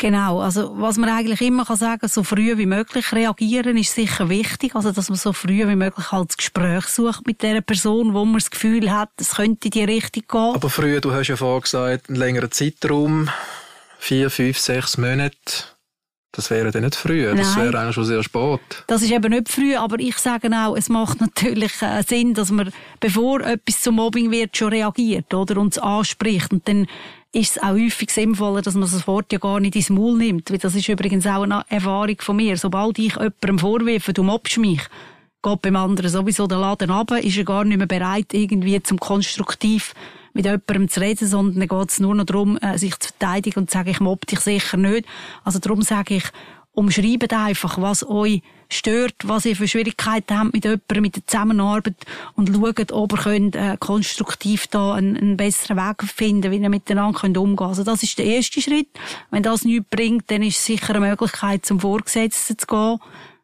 Genau, 0.00 0.40
also 0.40 0.72
was 0.80 0.96
man 0.96 1.10
eigentlich 1.10 1.42
immer 1.42 1.66
kann 1.66 1.76
sagen, 1.76 2.08
so 2.08 2.22
früh 2.22 2.56
wie 2.56 2.64
möglich 2.64 3.12
reagieren 3.12 3.76
ist 3.76 3.94
sicher 3.94 4.30
wichtig, 4.30 4.74
also 4.74 4.92
dass 4.92 5.10
man 5.10 5.18
so 5.18 5.34
früh 5.34 5.68
wie 5.68 5.76
möglich 5.76 6.10
halt 6.10 6.30
das 6.30 6.38
Gespräch 6.38 6.86
sucht 6.86 7.26
mit 7.26 7.42
der 7.42 7.60
Person, 7.60 8.14
wo 8.14 8.24
man 8.24 8.38
das 8.38 8.50
Gefühl 8.50 8.90
hat, 8.90 9.10
es 9.18 9.32
könnte 9.32 9.68
in 9.68 9.72
die 9.72 9.84
Richtung 9.84 10.22
gehen. 10.26 10.54
Aber 10.54 10.70
früher, 10.70 11.02
du 11.02 11.12
hast 11.12 11.28
ja 11.28 11.36
vorhin 11.36 11.60
gesagt, 11.60 12.08
einen 12.08 12.16
längeren 12.16 12.50
Zeitraum, 12.50 13.28
vier, 13.98 14.30
fünf, 14.30 14.58
sechs 14.58 14.96
Monate, 14.96 15.36
das 16.32 16.48
wäre 16.48 16.70
dann 16.70 16.84
nicht 16.84 16.96
früh, 16.96 17.26
das 17.36 17.56
Nein. 17.56 17.66
wäre 17.66 17.80
eigentlich 17.80 17.96
schon 17.96 18.04
sehr 18.06 18.22
spät. 18.22 18.60
Das 18.86 19.02
ist 19.02 19.10
eben 19.10 19.30
nicht 19.30 19.50
früh, 19.50 19.76
aber 19.76 19.98
ich 19.98 20.16
sage 20.16 20.48
auch, 20.50 20.76
es 20.76 20.88
macht 20.88 21.20
natürlich 21.20 21.72
äh, 21.82 22.02
Sinn, 22.08 22.32
dass 22.32 22.50
man, 22.50 22.72
bevor 23.00 23.42
etwas 23.42 23.82
zum 23.82 23.96
Mobbing 23.96 24.30
wird, 24.30 24.56
schon 24.56 24.68
reagiert, 24.68 25.34
oder, 25.34 25.58
und 25.60 25.74
es 25.74 25.78
anspricht 25.78 26.52
und 26.52 26.66
dann 26.66 26.86
ist 27.32 27.56
es 27.56 27.62
auch 27.62 27.70
häufig 27.70 28.10
sinnvoller, 28.10 28.60
dass 28.62 28.74
man 28.74 28.90
das 28.90 29.06
Wort 29.06 29.32
ja 29.32 29.38
gar 29.38 29.60
nicht 29.60 29.76
ins 29.76 29.90
Maul 29.90 30.18
nimmt. 30.18 30.50
Weil 30.50 30.58
das 30.58 30.74
ist 30.74 30.88
übrigens 30.88 31.26
auch 31.26 31.42
eine 31.42 31.64
Erfahrung 31.68 32.16
von 32.18 32.36
mir. 32.36 32.56
Sobald 32.56 32.98
ich 32.98 33.14
jemandem 33.14 33.58
vorwerfe, 33.58 34.12
du 34.12 34.22
mobbst 34.22 34.58
mich, 34.58 34.80
geht 35.42 35.62
beim 35.62 35.76
anderen 35.76 36.10
sowieso 36.10 36.46
der 36.46 36.58
Laden 36.58 36.90
runter, 36.90 37.22
ist 37.22 37.38
er 37.38 37.44
gar 37.44 37.64
nicht 37.64 37.78
mehr 37.78 37.86
bereit, 37.86 38.34
irgendwie 38.34 38.82
zum 38.82 38.98
konstruktiv 38.98 39.94
mit 40.32 40.44
jemandem 40.44 40.88
zu 40.88 41.00
reden, 41.00 41.26
sondern 41.26 41.68
dann 41.68 41.78
geht 41.78 41.90
es 41.90 42.00
nur 42.00 42.14
noch 42.14 42.24
darum, 42.24 42.56
äh, 42.58 42.78
sich 42.78 42.98
zu 42.98 43.08
verteidigen 43.08 43.60
und 43.60 43.70
zu 43.70 43.78
sagen, 43.78 43.90
ich 43.90 44.00
mobb 44.00 44.26
dich 44.26 44.40
sicher 44.40 44.76
nicht. 44.76 45.06
Also 45.44 45.58
darum 45.58 45.82
sage 45.82 46.16
ich, 46.16 46.24
umschreibt 46.72 47.32
einfach, 47.32 47.80
was 47.80 48.08
euch 48.08 48.42
stört, 48.72 49.14
was 49.24 49.44
ihr 49.44 49.56
für 49.56 49.66
Schwierigkeiten 49.66 50.38
habt 50.38 50.54
mit 50.54 50.64
jemandem, 50.64 51.02
mit 51.02 51.16
der 51.16 51.26
Zusammenarbeit 51.26 51.96
und 52.34 52.48
schaut, 52.48 52.92
ob 52.92 53.12
ihr 53.12 53.18
könnt, 53.18 53.56
äh, 53.56 53.76
konstruktiv 53.78 54.68
da 54.68 54.94
einen, 54.94 55.16
einen, 55.16 55.36
besseren 55.36 55.76
Weg 55.76 56.04
finden, 56.04 56.50
wie 56.50 56.58
ihr 56.58 56.68
miteinander 56.68 57.18
könnt 57.18 57.36
umgehen 57.36 57.56
könnt. 57.56 57.68
Also 57.70 57.84
das 57.84 58.02
ist 58.02 58.18
der 58.18 58.26
erste 58.26 58.62
Schritt. 58.62 58.88
Wenn 59.30 59.42
das 59.42 59.64
nichts 59.64 59.88
bringt, 59.90 60.30
dann 60.30 60.42
ist 60.42 60.58
es 60.58 60.66
sicher 60.66 60.94
eine 60.94 61.08
Möglichkeit, 61.08 61.66
zum 61.66 61.80
Vorgesetzten 61.80 62.58
zu 62.58 62.66
gehen. 62.66 62.98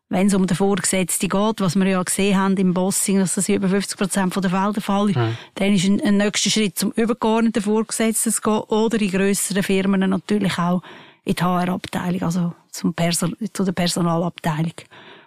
Wenn 0.09 0.29
es 0.29 0.35
um 0.35 0.47
den 0.47 0.57
Vorgesetzten 0.57 1.29
geht, 1.29 1.61
was 1.61 1.75
wir 1.75 1.87
ja 1.87 2.01
gesehen 2.01 2.39
haben 2.39 2.57
im 2.59 2.73
Bossing, 2.75 3.19
dass 3.19 3.35
das 3.35 3.49
über 3.49 3.69
50 3.69 3.99
Prozent 3.99 4.37
der 4.37 4.51
Fälle 4.51 4.73
der 4.73 4.83
Fall 4.83 5.11
ist, 5.11 5.17
mhm. 5.17 5.37
dann 5.57 5.75
ist 5.75 5.85
ein, 5.85 6.01
ein 6.01 6.17
nächster 6.19 6.49
Schritt, 6.49 6.79
zum 6.79 6.93
übergeordneten 6.93 7.61
Vorgesetzten 7.61 8.31
zu 8.31 8.41
gehen 8.41 8.61
oder 8.69 9.01
in 9.01 9.11
grösseren 9.11 9.65
Firmen 9.65 10.09
natürlich 10.09 10.57
auch 10.59 10.83
in 11.25 11.35
die 11.35 11.43
HR-Abteilung, 11.43 12.23
also 12.23 12.53
zum 12.77 12.95
Person 12.95 13.37
zu 13.53 13.65
der 13.65 13.73
Personalabteilung 13.73 14.75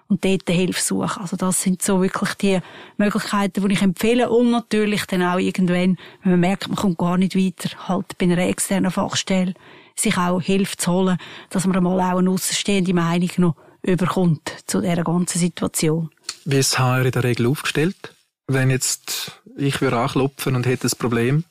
und 0.08 0.26
dort 0.26 0.50
Hilfe 0.50 0.82
suchen. 0.82 1.22
Also 1.22 1.38
das 1.38 1.62
sind 1.62 1.82
so 1.82 2.02
wirklich 2.02 2.34
die 2.36 2.60
Möglichkeiten, 2.98 3.68
die 3.68 3.74
ich 3.74 3.82
empfehle 3.82 4.30
und 4.30 4.52
natürlich 4.52 5.06
dann 5.06 5.24
auch 5.24 5.38
irgendwann, 5.38 5.98
wenn 6.24 6.32
man 6.32 6.40
merkt, 6.40 6.68
man 6.68 6.78
kommt 6.78 6.98
gar 6.98 7.18
nicht 7.18 7.36
weiter, 7.36 7.70
halt 7.88 8.18
bei 8.18 8.26
einer 8.26 8.38
externen 8.40 8.92
Fachstelle 8.92 9.54
sich 9.96 10.18
auch 10.18 10.42
Hilfe 10.42 10.78
zu 10.78 10.92
holen, 10.92 11.18
dass 11.50 11.66
man 11.66 11.78
einmal 11.78 12.00
auch 12.00 12.18
eine 12.18 12.30
außenstehende 12.30 12.94
Meinung 12.94 13.30
noch 13.38 13.56
überkommt 13.82 14.52
zu 14.66 14.82
dieser 14.82 15.04
ganzen 15.04 15.40
Situation. 15.40 16.10
Wie 16.46 16.58
ist 16.58 16.80
HR 16.80 17.06
in 17.06 17.12
der 17.12 17.24
Regel 17.24 17.48
aufgestellt? 17.48 18.16
Wenn 18.48 18.70
jetzt 18.70 19.40
ich 19.58 19.82
würde 19.82 20.00
anklopfen 20.00 20.56
und 20.56 20.66
hätte 20.66 20.88
ein 20.88 20.98
Problem? 20.98 21.44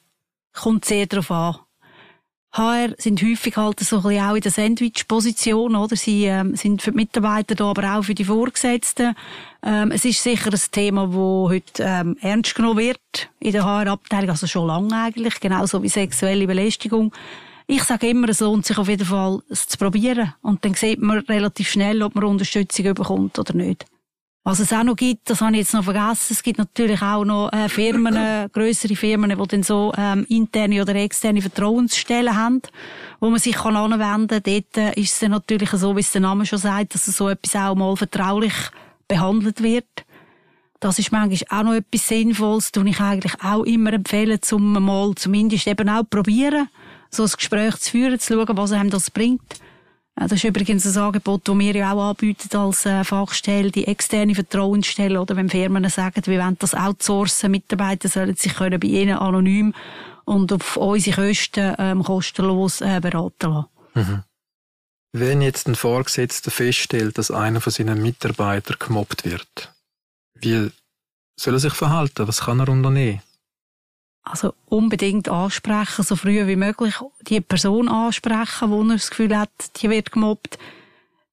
Kommt 0.54 0.84
sehr 0.84 1.06
darauf 1.06 1.30
an. 1.30 1.56
HR 2.52 2.94
sind 2.98 3.22
häufig 3.22 3.56
halt 3.56 3.80
so 3.80 3.96
ein 3.96 4.02
bisschen 4.02 4.22
auch 4.22 4.34
in 4.34 4.40
der 4.40 4.50
Sandwich-Position, 4.50 5.76
oder? 5.76 5.96
Sie 5.96 6.24
ähm, 6.24 6.56
sind 6.56 6.80
für 6.80 6.92
die 6.92 6.96
Mitarbeiter 6.96 7.54
da, 7.54 7.70
aber 7.70 7.98
auch 7.98 8.04
für 8.04 8.14
die 8.14 8.24
Vorgesetzten. 8.24 9.14
Ähm, 9.62 9.90
es 9.90 10.04
ist 10.04 10.22
sicher 10.22 10.50
ein 10.52 10.61
Thema, 10.72 11.06
das 11.06 11.16
heute 11.16 11.82
ähm, 11.82 12.16
ernst 12.20 12.54
genommen 12.54 12.78
wird 12.78 13.30
in 13.40 13.52
der 13.52 13.64
HR-Abteilung, 13.64 14.30
also 14.30 14.46
schon 14.46 14.66
lange 14.66 14.94
eigentlich, 14.96 15.40
genauso 15.40 15.82
wie 15.82 15.88
sexuelle 15.88 16.46
Belästigung. 16.46 17.12
Ich 17.66 17.84
sage 17.84 18.08
immer, 18.08 18.30
es 18.30 18.40
lohnt 18.40 18.64
sich 18.64 18.78
auf 18.78 18.88
jeden 18.88 19.04
Fall, 19.04 19.42
es 19.50 19.68
zu 19.68 19.76
probieren. 19.76 20.32
Und 20.40 20.64
dann 20.64 20.72
sieht 20.72 21.02
man 21.02 21.18
relativ 21.18 21.68
schnell, 21.68 22.02
ob 22.02 22.14
man 22.14 22.24
Unterstützung 22.24 22.94
bekommt 22.94 23.38
oder 23.38 23.52
nicht. 23.52 23.84
Was 24.48 24.61
es 24.61 24.72
auch 24.72 24.82
noch 24.82 24.96
gibt, 24.96 25.28
das 25.28 25.42
habe 25.42 25.52
ich 25.52 25.58
jetzt 25.58 25.74
noch 25.74 25.84
vergessen, 25.84 26.32
es 26.32 26.42
gibt 26.42 26.56
natürlich 26.56 27.02
auch 27.02 27.22
noch 27.22 27.52
äh, 27.52 27.68
Firmen, 27.68 28.16
äh, 28.16 28.48
grössere 28.50 28.96
Firmen, 28.96 29.38
die 29.38 29.46
dann 29.46 29.62
so 29.62 29.92
ähm, 29.94 30.24
interne 30.30 30.80
oder 30.80 30.94
externe 30.94 31.42
Vertrauensstellen 31.42 32.34
haben, 32.34 32.62
wo 33.20 33.28
man 33.28 33.40
sich 33.40 33.56
kann 33.56 33.76
anwenden 33.76 34.42
kann. 34.42 34.42
Dort 34.42 34.76
äh, 34.78 34.98
ist 34.98 35.12
es 35.12 35.18
dann 35.18 35.32
natürlich 35.32 35.68
so, 35.68 35.94
wie 35.94 36.00
es 36.00 36.12
der 36.12 36.22
Name 36.22 36.46
schon 36.46 36.58
sagt, 36.58 36.94
dass 36.94 37.04
so 37.04 37.28
etwas 37.28 37.56
auch 37.56 37.74
mal 37.74 37.94
vertraulich 37.94 38.54
behandelt 39.06 39.62
wird. 39.62 40.06
Das 40.80 40.98
ist 40.98 41.12
manchmal 41.12 41.61
auch 41.61 41.64
noch 41.64 41.74
etwas 41.74 42.08
Sinnvolles, 42.08 42.72
das 42.72 42.87
ich 42.87 43.00
eigentlich 43.00 43.34
auch 43.44 43.64
immer 43.64 43.92
empfehle, 43.92 44.40
zum 44.40 44.82
mal 44.82 45.12
zumindest 45.14 45.66
eben 45.66 45.90
auch 45.90 46.04
probieren, 46.08 46.70
so 47.11 47.24
ein 47.24 47.30
Gespräch 47.37 47.76
zu 47.80 47.90
führen, 47.90 48.18
zu 48.18 48.32
schauen, 48.32 48.56
was 48.56 48.72
einem 48.72 48.88
das 48.88 49.11
bringt. 49.11 49.61
Das 50.20 50.33
ist 50.33 50.44
übrigens 50.44 50.85
ein 50.85 51.02
Angebot, 51.02 51.46
das 51.46 51.59
wir 51.59 51.74
ja 51.76 51.92
auch 51.92 52.11
anbieten 52.11 52.57
als 52.57 52.85
äh, 52.87 53.04
Fachstelle, 53.04 53.70
die 53.70 53.87
externe 53.87 54.35
Vertrauensstelle, 54.35 55.20
oder 55.20 55.37
wenn 55.37 55.48
Firmen 55.48 55.88
sagen, 55.90 56.22
wir 56.26 56.40
wollen 56.40 56.57
das 56.59 56.74
outsourcen, 56.74 57.50
Mitarbeiter 57.50 58.09
sollen 58.09 58.35
sich 58.35 58.54
können 58.54 58.81
bei 58.81 58.88
ihnen 58.88 59.16
anonym 59.16 59.74
und 60.24 60.52
auf 60.52 60.76
unsere 60.76 61.28
Kosten 61.28 61.74
ähm, 61.78 62.02
kostenlos 62.02 62.81
äh, 62.81 63.00
beraten 63.00 63.52
lassen. 63.52 63.66
Mhm. 63.94 64.22
Wenn 65.12 65.40
jetzt 65.40 65.68
ein 65.68 65.74
Vorgesetzter 65.74 66.50
feststellt, 66.50 67.16
dass 67.16 67.31
einer 67.31 67.61
von 67.61 67.72
seinen 67.72 68.02
Mitarbeitern 68.02 68.76
gemobbt 68.78 69.24
wird, 69.24 69.72
wie 70.35 70.70
soll 71.38 71.54
er 71.54 71.61
sich 71.61 71.74
verhalten? 71.74 72.26
Was 72.26 72.40
kann 72.40 72.61
er 72.61 72.68
unternehmen? 72.68 73.22
Also 74.22 74.52
unbedingt 74.66 75.28
ansprechen, 75.28 76.04
so 76.04 76.14
früh 76.14 76.46
wie 76.46 76.57
möglich 76.57 76.94
die 77.22 77.40
Person 77.40 77.88
ansprechen, 77.88 78.70
wo 78.70 78.83
er 78.83 78.94
das 78.94 79.11
Gefühl 79.11 79.37
hat, 79.37 79.50
die 79.76 79.88
wird 79.88 80.12
gemobbt. 80.12 80.59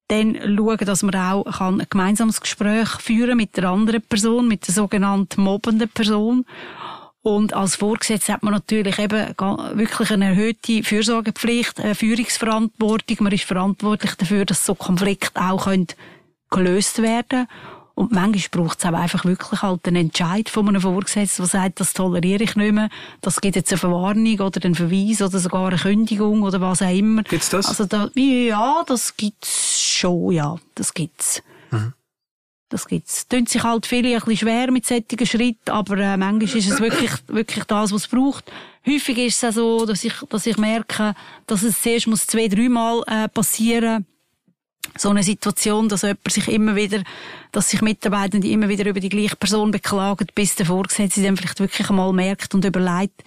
Dann 0.08 0.36
schauen, 0.36 0.78
dass 0.78 1.02
man 1.02 1.14
auch 1.16 1.60
ein 1.60 1.86
gemeinsames 1.90 2.40
Gespräch 2.40 2.88
führen 3.00 3.36
mit 3.36 3.56
der 3.56 3.64
anderen 3.68 4.02
Person, 4.02 4.48
mit 4.48 4.66
der 4.66 4.74
sogenannten 4.74 5.42
mobbenden 5.42 5.88
Person. 5.88 6.46
Und 7.22 7.54
als 7.54 7.74
Vorgesetzter 7.74 8.34
hat 8.34 8.44
man 8.44 8.54
natürlich 8.54 9.00
eben 9.00 9.34
wirklich 9.74 10.12
eine 10.12 10.26
erhöhte 10.26 10.84
Fürsorgepflicht, 10.84 11.80
eine 11.80 11.96
Führungsverantwortung. 11.96 13.16
Man 13.18 13.32
ist 13.32 13.44
verantwortlich 13.44 14.14
dafür, 14.14 14.44
dass 14.44 14.64
so 14.64 14.76
Konflikte 14.76 15.40
auch 15.40 15.68
gelöst 16.50 17.02
werden 17.02 17.48
können. 17.48 17.75
Und 17.96 18.12
manchmal 18.12 18.64
braucht 18.64 18.78
es 18.78 18.84
auch 18.84 18.92
einfach 18.92 19.24
wirklich 19.24 19.62
halt 19.62 19.88
einen 19.88 19.96
Entscheid 19.96 20.50
von 20.50 20.68
einem 20.68 20.82
Vorgesetzten, 20.82 21.42
der 21.42 21.48
sagt, 21.48 21.80
das 21.80 21.94
toleriere 21.94 22.44
ich 22.44 22.54
nicht 22.54 22.72
mehr, 22.72 22.90
das 23.22 23.40
gibt 23.40 23.56
jetzt 23.56 23.72
eine 23.72 23.78
Verwarnung 23.78 24.38
oder 24.38 24.62
einen 24.62 24.74
Verweis 24.74 25.22
oder 25.22 25.38
sogar 25.38 25.68
eine 25.68 25.78
Kündigung 25.78 26.42
oder 26.42 26.60
was 26.60 26.82
auch 26.82 26.94
immer. 26.94 27.22
Gibt's 27.22 27.48
das? 27.48 27.66
Also 27.66 27.86
da, 27.86 28.10
ja, 28.14 28.84
das 28.86 29.16
gibt's 29.16 29.82
schon, 29.82 30.32
ja, 30.32 30.56
das 30.74 30.92
gibt's. 30.92 31.42
Mhm. 31.70 31.94
Das 32.68 32.86
gibt's. 32.86 33.28
Tönt 33.28 33.48
sich 33.48 33.62
halt 33.62 33.86
viele 33.86 34.08
ein 34.08 34.20
bisschen 34.20 34.36
schwer 34.36 34.70
mit 34.70 34.84
solchen 34.84 35.24
Schritten, 35.24 35.70
aber 35.70 35.96
äh, 35.96 36.18
manchmal 36.18 36.58
ist 36.58 36.70
es 36.70 36.80
wirklich, 36.80 37.12
wirklich 37.28 37.64
das, 37.64 37.92
was 37.92 38.02
es 38.02 38.08
braucht. 38.08 38.52
Häufig 38.86 39.16
ist 39.16 39.42
es 39.42 39.44
auch 39.44 39.54
so, 39.54 39.86
dass 39.86 40.04
ich, 40.04 40.12
dass 40.28 40.44
ich 40.44 40.58
merke, 40.58 41.14
dass 41.46 41.62
es 41.62 41.80
zuerst 41.80 42.08
muss 42.08 42.26
zwei, 42.26 42.48
dreimal 42.48 43.02
äh, 43.06 43.26
passieren 43.28 44.04
muss, 44.04 44.15
so 44.96 45.10
eine 45.10 45.22
Situation, 45.22 45.88
dass 45.88 46.02
jemand 46.02 46.30
sich 46.30 46.48
immer 46.48 46.76
wieder, 46.76 47.02
dass 47.52 47.70
sich 47.70 47.82
Mitarbeitende 47.82 48.48
immer 48.48 48.68
wieder 48.68 48.86
über 48.86 49.00
die 49.00 49.08
gleiche 49.08 49.36
Person 49.36 49.70
beklagen, 49.70 50.26
bis 50.34 50.56
der 50.56 50.66
Vorgesetzte 50.66 51.22
dann 51.22 51.36
vielleicht 51.36 51.60
wirklich 51.60 51.88
einmal 51.90 52.12
merkt 52.12 52.54
und 52.54 52.64
überlegt, 52.64 53.22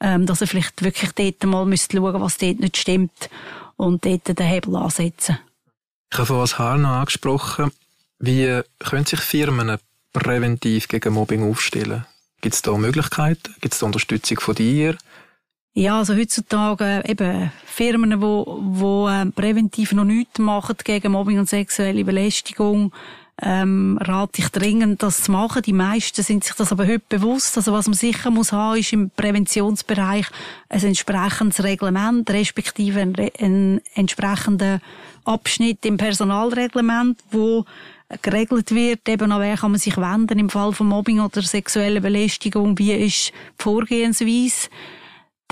ähm, 0.00 0.26
dass 0.26 0.40
er 0.40 0.46
vielleicht 0.46 0.82
wirklich 0.82 1.12
dort 1.12 1.44
mal 1.44 1.64
müsste 1.64 1.96
schauen, 1.96 2.20
was 2.20 2.38
dort 2.38 2.60
nicht 2.60 2.76
stimmt 2.76 3.30
und 3.76 4.04
dort 4.04 4.38
den 4.38 4.46
Hebel 4.46 4.76
ansetzen. 4.76 5.38
Ich 6.12 6.18
habe 6.18 6.46
vorhin 6.46 6.82
noch 6.82 6.90
angesprochen. 6.90 7.72
Wie 8.18 8.60
können 8.78 9.06
sich 9.06 9.20
Firmen 9.20 9.78
präventiv 10.12 10.88
gegen 10.88 11.14
Mobbing 11.14 11.48
aufstellen? 11.48 12.04
Gibt 12.40 12.54
es 12.54 12.62
da 12.62 12.76
Möglichkeiten? 12.76 13.54
Gibt 13.60 13.74
es 13.74 13.80
da 13.80 13.86
Unterstützung 13.86 14.40
von 14.40 14.54
dir? 14.54 14.96
Ja, 15.74 15.98
also 15.98 16.14
heutzutage 16.14 17.02
eben 17.06 17.50
Firmen, 17.64 18.20
wo, 18.20 18.58
wo 18.60 19.08
äh, 19.08 19.24
präventiv 19.26 19.92
noch 19.92 20.04
nichts 20.04 20.38
machen 20.38 20.76
gegen 20.84 21.12
Mobbing 21.12 21.38
und 21.38 21.48
sexuelle 21.48 22.04
Belästigung, 22.04 22.92
ähm, 23.40 23.98
rate 24.02 24.42
ich 24.42 24.50
dringend, 24.50 25.02
das 25.02 25.22
zu 25.22 25.32
machen. 25.32 25.62
Die 25.62 25.72
meisten 25.72 26.22
sind 26.22 26.44
sich 26.44 26.54
das 26.54 26.72
aber 26.72 26.86
heute 26.86 27.04
bewusst. 27.08 27.56
Also 27.56 27.72
was 27.72 27.86
man 27.86 27.94
sicher 27.94 28.30
muss 28.30 28.52
haben, 28.52 28.78
ist 28.78 28.92
im 28.92 29.08
Präventionsbereich 29.10 30.26
ein 30.68 30.84
entsprechendes 30.84 31.64
Reglement, 31.64 32.28
respektive 32.28 33.00
ein, 33.00 33.14
ein 33.40 33.80
entsprechender 33.94 34.80
Abschnitt 35.24 35.86
im 35.86 35.96
Personalreglement, 35.96 37.18
wo 37.30 37.64
geregelt 38.20 38.72
wird, 38.74 39.08
eben 39.08 39.32
an 39.32 39.40
wer 39.40 39.56
kann 39.56 39.70
man 39.70 39.80
sich 39.80 39.96
wenden 39.96 40.38
im 40.38 40.50
Fall 40.50 40.74
von 40.74 40.88
Mobbing 40.88 41.20
oder 41.20 41.40
sexueller 41.40 42.00
Belästigung, 42.00 42.78
wie 42.78 42.92
ist 42.92 43.28
die 43.28 43.62
Vorgehensweise. 43.62 44.68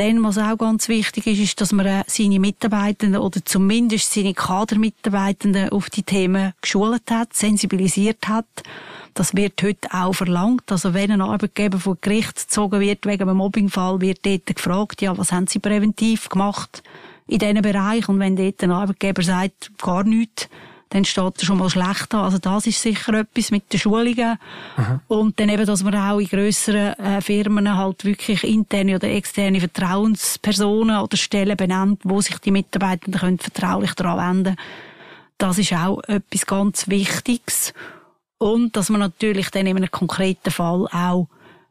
Dann, 0.01 0.25
was 0.25 0.39
auch 0.39 0.57
ganz 0.57 0.89
wichtig 0.89 1.27
ist, 1.27 1.41
ist, 1.41 1.61
dass 1.61 1.73
man 1.73 1.85
äh, 1.85 2.05
seine 2.07 2.41
Mitarbeitenden 2.41 3.21
oder 3.21 3.45
zumindest 3.45 4.11
seine 4.15 4.33
Kadermitarbeitenden 4.33 5.69
auf 5.69 5.91
die 5.91 6.03
Themen 6.03 6.55
geschult 6.63 7.11
hat, 7.11 7.35
sensibilisiert 7.35 8.27
hat. 8.27 8.47
Das 9.13 9.37
wird 9.37 9.63
heute 9.63 9.93
auch 9.93 10.15
verlangt. 10.15 10.73
Also 10.73 10.95
wenn 10.95 11.11
ein 11.11 11.21
Arbeitgeber 11.21 11.79
vor 11.79 11.99
Gericht 12.01 12.35
gezogen 12.35 12.81
wird 12.81 13.05
wegen 13.05 13.29
einem 13.29 13.37
Mobbingfall, 13.37 14.01
wird 14.01 14.25
dort 14.25 14.47
gefragt, 14.47 15.03
ja, 15.03 15.19
was 15.19 15.33
haben 15.33 15.49
Sie 15.49 15.59
präventiv 15.59 16.31
gemacht 16.31 16.83
in 17.27 17.39
diesem 17.39 17.61
Bereich? 17.61 18.09
Und 18.09 18.21
wenn 18.21 18.37
dort 18.37 18.63
ein 18.63 18.71
Arbeitgeber 18.71 19.23
sagt, 19.23 19.71
gar 19.77 20.05
nichts, 20.05 20.49
dann 20.91 21.05
steht 21.05 21.39
er 21.39 21.45
schon 21.45 21.59
mal 21.59 21.71
schlecht 21.71 22.13
an. 22.15 22.25
Also 22.25 22.39
das 22.39 22.67
ist 22.67 22.83
sicher 22.83 23.15
etwas 23.15 23.53
mit 23.53 23.73
den 23.73 23.79
Schulungen. 23.79 24.39
Mhm. 24.77 25.01
Und 25.07 25.41
dann 25.41 25.49
eben, 25.49 25.65
dass 25.65 25.85
man 25.85 25.95
auch 25.95 26.19
in 26.19 26.27
grösseren 26.27 26.99
äh, 26.99 27.21
Firmen 27.21 27.77
halt 27.77 28.05
wirklich 28.05 28.43
interne 28.43 28.97
oder 28.97 29.09
externe 29.09 29.61
Vertrauenspersonen 29.61 30.99
oder 30.99 31.17
Stellen 31.17 31.57
benennt, 31.57 32.01
wo 32.03 32.21
sich 32.21 32.39
die 32.39 32.51
Mitarbeitenden 32.51 33.21
können 33.21 33.39
vertraulich 33.39 33.95
daran 33.95 34.45
wenden 34.45 34.57
Das 35.39 35.59
ist 35.59 35.73
auch 35.73 36.03
etwas 36.09 36.47
ganz 36.47 36.89
Wichtiges. 36.89 37.73
Und 38.39 38.77
dass 38.77 38.89
man 38.89 39.01
natürlich 39.01 39.51
dann 39.51 39.67
in 39.67 39.77
einem 39.77 39.91
konkreten 39.91 40.51
Fall 40.51 40.89
auch 40.91 41.29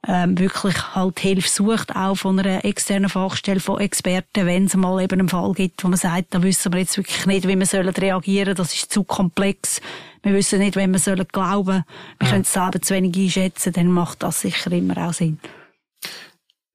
ähm, 0.08 0.38
wirklich 0.40 0.96
halt 0.96 1.20
Hilfe 1.20 1.50
sucht, 1.50 1.96
auch 1.96 2.16
von 2.16 2.40
einer 2.40 2.64
externen 2.64 3.10
Fachstelle, 3.10 3.60
von 3.60 3.80
Experten, 3.80 4.46
wenn 4.46 4.66
es 4.66 4.76
mal 4.76 5.02
eben 5.02 5.20
einen 5.20 5.30
Fall 5.30 5.52
gibt, 5.54 5.84
wo 5.84 5.90
man 5.90 6.00
sagt, 6.00 6.34
da 6.34 6.42
wissen 6.42 6.72
wir 6.72 6.80
jetzt 6.80 6.98
wirklich 6.98 7.26
nicht, 7.26 7.48
wie 7.48 7.58
wir 7.58 7.66
sollen 7.66 7.90
reagieren, 7.90 8.56
das 8.56 8.74
ist 8.74 8.94
zu 8.94 9.04
komplex, 9.04 9.82
wir 10.24 10.34
wissen 10.34 10.60
nicht, 10.60 10.76
wenn 10.76 10.92
wir 10.92 11.00
sollen 11.00 11.28
glauben, 11.28 11.84
wir 12.18 12.28
ja. 12.28 12.30
können 12.30 12.42
es 12.44 12.54
selber 12.54 12.82
zu 12.82 12.94
wenig 12.94 13.16
einschätzen, 13.18 13.74
dann 13.74 13.88
macht 13.88 14.24
das 14.24 14.42
sicher 14.42 14.72
immer 14.72 14.98
auch 14.98 15.14
Sinn. 15.14 15.40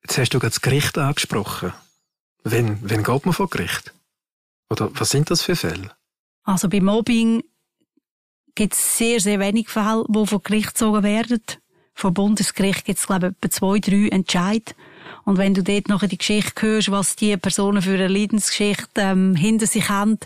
Jetzt 0.03 0.19
hast 0.19 0.35
du 0.35 0.39
gerade 0.39 0.51
das 0.51 0.61
Gericht 0.61 0.99
angesprochen. 0.99 1.73
Wenn, 2.43 2.79
wenn 2.89 3.03
geht 3.03 3.25
man 3.25 3.33
vor 3.33 3.49
Gericht? 3.49 3.95
Oder 4.69 4.91
was 4.93 5.11
sind 5.11 5.31
das 5.31 5.41
für 5.41 5.57
Fälle? 5.57 5.91
Also 6.43 6.69
bei 6.69 6.81
Mobbing 6.81 7.43
gibt 8.55 8.75
es 8.75 8.99
sehr, 8.99 9.19
sehr 9.19 9.41
wenig 9.41 9.71
Fälle, 9.71 10.05
die 10.09 10.27
vor 10.27 10.43
Gericht 10.43 10.69
gezogen 10.69 11.03
werden 11.03 11.41
vom 11.95 12.15
Bundesgericht 12.15 12.85
gibt 12.85 12.99
es, 12.99 13.07
glaube 13.07 13.29
ich, 13.29 13.33
etwa 13.33 13.51
zwei, 13.51 13.79
drei 13.79 14.09
Entscheid. 14.09 14.75
Und 15.25 15.39
wenn 15.39 15.55
du 15.55 15.63
dort 15.63 15.89
noch 15.89 16.07
die 16.07 16.19
Geschichte 16.19 16.67
hörst, 16.67 16.91
was 16.91 17.17
die 17.17 17.37
Personen 17.37 17.83
für 17.83 17.95
eine 17.95 18.09
Leidensgeschichte 18.09 19.01
ähm, 19.01 19.37
hinter 19.37 19.67
sich 19.67 19.89
haben, 19.89 20.19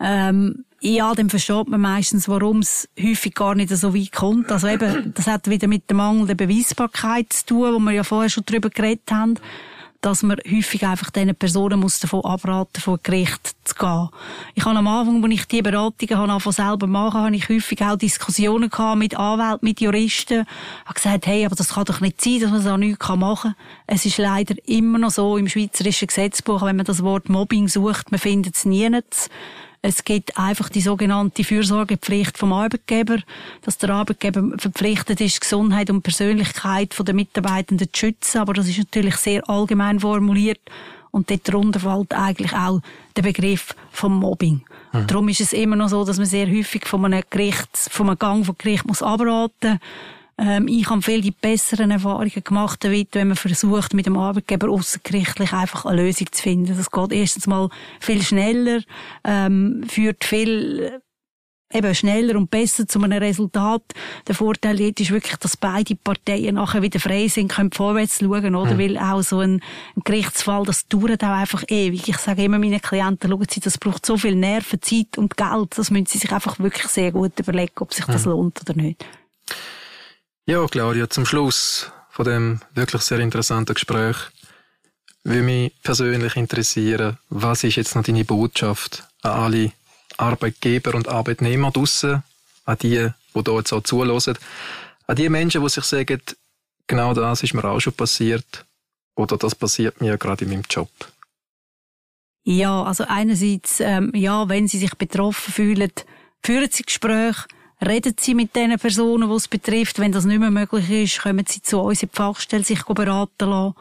ähm, 0.00 0.64
ja, 0.80 1.14
dann 1.14 1.30
versteht 1.30 1.68
man 1.68 1.80
meistens, 1.80 2.28
warum 2.28 2.58
es 2.58 2.88
häufig 3.00 3.34
gar 3.34 3.54
nicht 3.54 3.70
so 3.70 3.94
weit 3.94 4.12
kommt. 4.12 4.50
Also 4.50 4.66
eben, 4.66 5.14
das 5.14 5.28
hat 5.28 5.48
wieder 5.48 5.68
mit 5.68 5.88
der 5.88 5.96
mangelnden 5.96 6.36
Beweisbarkeit 6.36 7.32
zu 7.32 7.46
tun, 7.46 7.74
wo 7.74 7.78
wir 7.78 7.92
ja 7.92 8.04
vorher 8.04 8.30
schon 8.30 8.44
drüber 8.44 8.68
geredet 8.68 9.10
haben 9.10 9.36
dass 10.02 10.24
man 10.24 10.36
häufig 10.50 10.84
einfach 10.84 11.10
diesen 11.10 11.34
Personen 11.36 11.78
muss 11.80 12.00
davon 12.00 12.24
abraten, 12.24 12.80
vor 12.80 12.98
Gericht 13.02 13.54
zu 13.64 13.74
gehen. 13.76 14.08
Ich 14.54 14.64
habe 14.64 14.76
am 14.76 14.88
Anfang, 14.88 15.24
als 15.24 15.32
ich 15.32 15.46
die 15.46 15.62
Beratungen 15.62 16.18
habe, 16.18 16.40
von 16.40 16.52
selber 16.52 16.88
machen, 16.88 17.20
habe 17.20 17.36
ich 17.36 17.48
häufig 17.48 17.80
auch 17.82 17.96
Diskussionen 17.96 18.68
gehabt 18.68 18.98
mit 18.98 19.16
Anwälten, 19.16 19.64
mit 19.64 19.80
Juristen. 19.80 20.40
Ich 20.40 20.84
habe 20.86 20.94
gesagt, 20.94 21.26
hey, 21.26 21.46
aber 21.46 21.54
das 21.54 21.74
kann 21.74 21.84
doch 21.84 22.00
nicht 22.00 22.20
sein, 22.20 22.40
dass 22.40 22.50
man 22.50 22.60
so 22.60 22.76
nichts 22.76 23.08
machen 23.08 23.54
kann. 23.54 23.64
Es 23.86 24.04
ist 24.04 24.18
leider 24.18 24.56
immer 24.66 24.98
noch 24.98 25.12
so 25.12 25.36
im 25.36 25.48
schweizerischen 25.48 26.08
Gesetzbuch, 26.08 26.62
wenn 26.62 26.76
man 26.76 26.84
das 26.84 27.04
Wort 27.04 27.28
Mobbing 27.28 27.68
sucht, 27.68 28.10
man 28.10 28.18
findet 28.18 28.56
es 28.56 28.64
nirgends. 28.64 29.30
Es 29.84 30.04
gibt 30.04 30.38
einfach 30.38 30.68
die 30.68 30.80
sogenannte 30.80 31.42
Fürsorgepflicht 31.42 32.38
vom 32.38 32.52
Arbeitgeber, 32.52 33.18
dass 33.62 33.78
der 33.78 33.90
Arbeitgeber 33.90 34.56
verpflichtet 34.56 35.20
ist, 35.20 35.40
Gesundheit 35.40 35.90
und 35.90 36.02
Persönlichkeit 36.02 36.94
der 36.96 37.14
Mitarbeitenden 37.14 37.88
zu 37.92 37.98
schützen. 37.98 38.38
Aber 38.38 38.52
das 38.52 38.68
ist 38.68 38.78
natürlich 38.78 39.16
sehr 39.16 39.48
allgemein 39.50 39.98
formuliert. 39.98 40.60
Und 41.10 41.30
dort 41.30 41.48
darunter 41.48 41.80
fällt 41.80 42.14
eigentlich 42.14 42.52
auch 42.52 42.80
der 43.16 43.22
Begriff 43.22 43.74
vom 43.90 44.20
Mobbing. 44.20 44.62
Mhm. 44.92 45.06
Darum 45.08 45.28
ist 45.28 45.40
es 45.40 45.52
immer 45.52 45.74
noch 45.74 45.88
so, 45.88 46.04
dass 46.04 46.16
man 46.16 46.26
sehr 46.26 46.46
häufig 46.46 46.86
von 46.86 47.04
einem 47.04 47.22
Gericht, 47.28 47.76
von 47.76 48.08
einem 48.08 48.18
Gang 48.18 48.46
von 48.46 48.54
Gericht 48.56 48.86
muss 48.86 49.02
abraten 49.02 49.80
ähm, 50.38 50.68
ich 50.68 50.88
habe 50.88 51.02
viel 51.02 51.20
die 51.20 51.30
besseren 51.30 51.90
Erfahrungen 51.90 52.44
gemacht, 52.44 52.82
damit, 52.84 53.08
wenn 53.12 53.28
man 53.28 53.36
versucht, 53.36 53.94
mit 53.94 54.06
dem 54.06 54.16
Arbeitgeber 54.16 54.70
außergerichtlich 54.70 55.52
einfach 55.52 55.84
eine 55.84 56.02
Lösung 56.02 56.28
zu 56.32 56.42
finden. 56.42 56.76
Das 56.76 56.90
geht 56.90 57.12
erstens 57.12 57.46
mal 57.46 57.68
viel 58.00 58.22
schneller, 58.22 58.80
ähm, 59.24 59.84
führt 59.88 60.24
viel 60.24 61.00
eben 61.74 61.94
schneller 61.94 62.36
und 62.36 62.50
besser 62.50 62.86
zu 62.86 63.00
einem 63.00 63.18
Resultat. 63.18 63.82
Der 64.26 64.34
Vorteil 64.34 64.80
jetzt 64.80 65.00
ist 65.00 65.10
wirklich, 65.10 65.36
dass 65.36 65.56
beide 65.56 65.96
Parteien 65.96 66.56
nachher 66.56 66.82
wieder 66.82 67.00
frei 67.00 67.28
sind, 67.28 67.50
können 67.50 67.72
vorwärts 67.72 68.18
schauen, 68.20 68.54
oder? 68.54 68.74
Mhm. 68.74 68.78
Weil 68.78 68.98
auch 68.98 69.22
so 69.22 69.38
ein, 69.38 69.62
ein, 69.96 70.02
Gerichtsfall, 70.04 70.64
das 70.64 70.86
dauert 70.88 71.24
auch 71.24 71.28
einfach 71.28 71.64
ewig. 71.68 72.08
Ich 72.08 72.18
sage 72.18 72.44
immer 72.44 72.58
meinen 72.58 72.80
Klienten, 72.80 73.30
schauen 73.30 73.46
Sie, 73.48 73.60
das 73.60 73.78
braucht 73.78 74.04
so 74.04 74.16
viel 74.16 74.34
Nerven, 74.34 74.82
Zeit 74.82 75.16
und 75.16 75.36
Geld. 75.36 75.78
Das 75.78 75.90
müssen 75.90 76.06
Sie 76.06 76.18
sich 76.18 76.32
einfach 76.32 76.58
wirklich 76.58 76.86
sehr 76.88 77.12
gut 77.12 77.38
überlegen, 77.38 77.72
ob 77.80 77.92
sich 77.92 78.04
das 78.04 78.26
mhm. 78.26 78.32
lohnt 78.32 78.60
oder 78.60 78.74
nicht. 78.74 79.04
Ja, 80.44 80.66
Claudia, 80.66 81.08
zum 81.08 81.24
Schluss 81.24 81.92
von 82.10 82.24
dem 82.24 82.60
wirklich 82.74 83.02
sehr 83.02 83.20
interessanten 83.20 83.74
Gespräch 83.74 84.16
würde 85.22 85.42
mich 85.42 85.72
persönlich 85.84 86.34
interessieren, 86.34 87.16
was 87.28 87.62
ist 87.62 87.76
jetzt 87.76 87.94
noch 87.94 88.02
deine 88.02 88.24
Botschaft 88.24 89.06
an 89.22 89.30
alle 89.30 89.72
Arbeitgeber 90.16 90.96
und 90.96 91.06
Arbeitnehmer 91.06 91.70
draussen, 91.70 92.24
an 92.64 92.76
die, 92.78 92.88
die 92.88 93.42
hier 93.44 93.56
jetzt 93.56 93.72
auch 93.72 93.84
zulassen, 93.84 94.36
an 95.06 95.14
die 95.14 95.28
Menschen, 95.28 95.62
die 95.62 95.68
sich 95.68 95.84
sagen, 95.84 96.20
genau 96.88 97.14
das 97.14 97.44
ist 97.44 97.54
mir 97.54 97.64
auch 97.64 97.78
schon 97.78 97.92
passiert 97.92 98.66
oder 99.14 99.36
das 99.36 99.54
passiert 99.54 100.00
mir 100.00 100.18
gerade 100.18 100.44
in 100.44 100.50
meinem 100.50 100.64
Job? 100.68 100.90
Ja, 102.42 102.82
also 102.82 103.04
einerseits, 103.06 103.78
ähm, 103.78 104.10
ja, 104.12 104.48
wenn 104.48 104.66
Sie 104.66 104.78
sich 104.78 104.96
betroffen 104.96 105.52
fühlen, 105.52 105.92
führen 106.42 106.68
Sie 106.68 106.82
Gespräche, 106.82 107.44
reden 107.86 108.14
Sie 108.18 108.34
mit 108.34 108.54
den 108.54 108.78
Personen, 108.78 109.28
die 109.28 109.34
es 109.34 109.48
betrifft. 109.48 109.98
Wenn 109.98 110.12
das 110.12 110.24
nicht 110.24 110.40
mehr 110.40 110.50
möglich 110.50 110.90
ist, 110.90 111.22
kommen 111.22 111.44
Sie 111.46 111.62
zu 111.62 111.80
uns 111.80 112.02
in 112.02 112.08
die 112.08 112.16
Fachstelle 112.16 112.64
sich 112.64 112.82
beraten 112.84 113.48
lassen. 113.48 113.74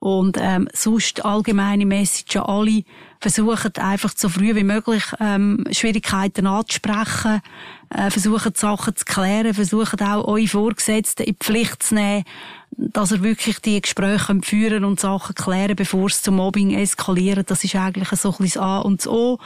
Und 0.00 0.36
ähm, 0.40 0.68
sonst 0.72 1.24
allgemeine 1.24 1.84
Message 1.84 2.36
an 2.36 2.44
alle, 2.44 2.84
versuchen 3.20 3.74
einfach 3.78 4.12
so 4.14 4.28
früh 4.28 4.54
wie 4.54 4.62
möglich 4.62 5.02
ähm, 5.18 5.64
Schwierigkeiten 5.72 6.46
anzusprechen, 6.46 7.40
äh, 7.90 8.10
versuchen 8.10 8.52
die 8.52 8.60
Sachen 8.60 8.96
zu 8.96 9.04
klären, 9.04 9.54
versuchen 9.54 10.00
auch 10.00 10.26
eure 10.26 10.46
Vorgesetzten 10.46 11.24
in 11.24 11.34
die 11.34 11.44
Pflicht 11.44 11.82
zu 11.82 11.94
nehmen, 11.94 12.24
dass 12.70 13.12
ihr 13.12 13.22
wirklich 13.22 13.60
die 13.60 13.80
Gespräche 13.80 14.38
führen 14.42 14.84
und 14.84 15.00
Sachen 15.00 15.34
klären, 15.34 15.74
bevor 15.74 16.06
es 16.06 16.22
zum 16.22 16.36
Mobbing 16.36 16.74
eskaliert. 16.74 17.50
Das 17.50 17.64
ist 17.64 17.74
eigentlich 17.74 18.08
so 18.10 18.30
ein 18.30 18.36
bisschen 18.38 18.62
das 18.62 18.62
A 18.62 18.78
und 18.78 19.00
das 19.00 19.08
O. 19.08 19.38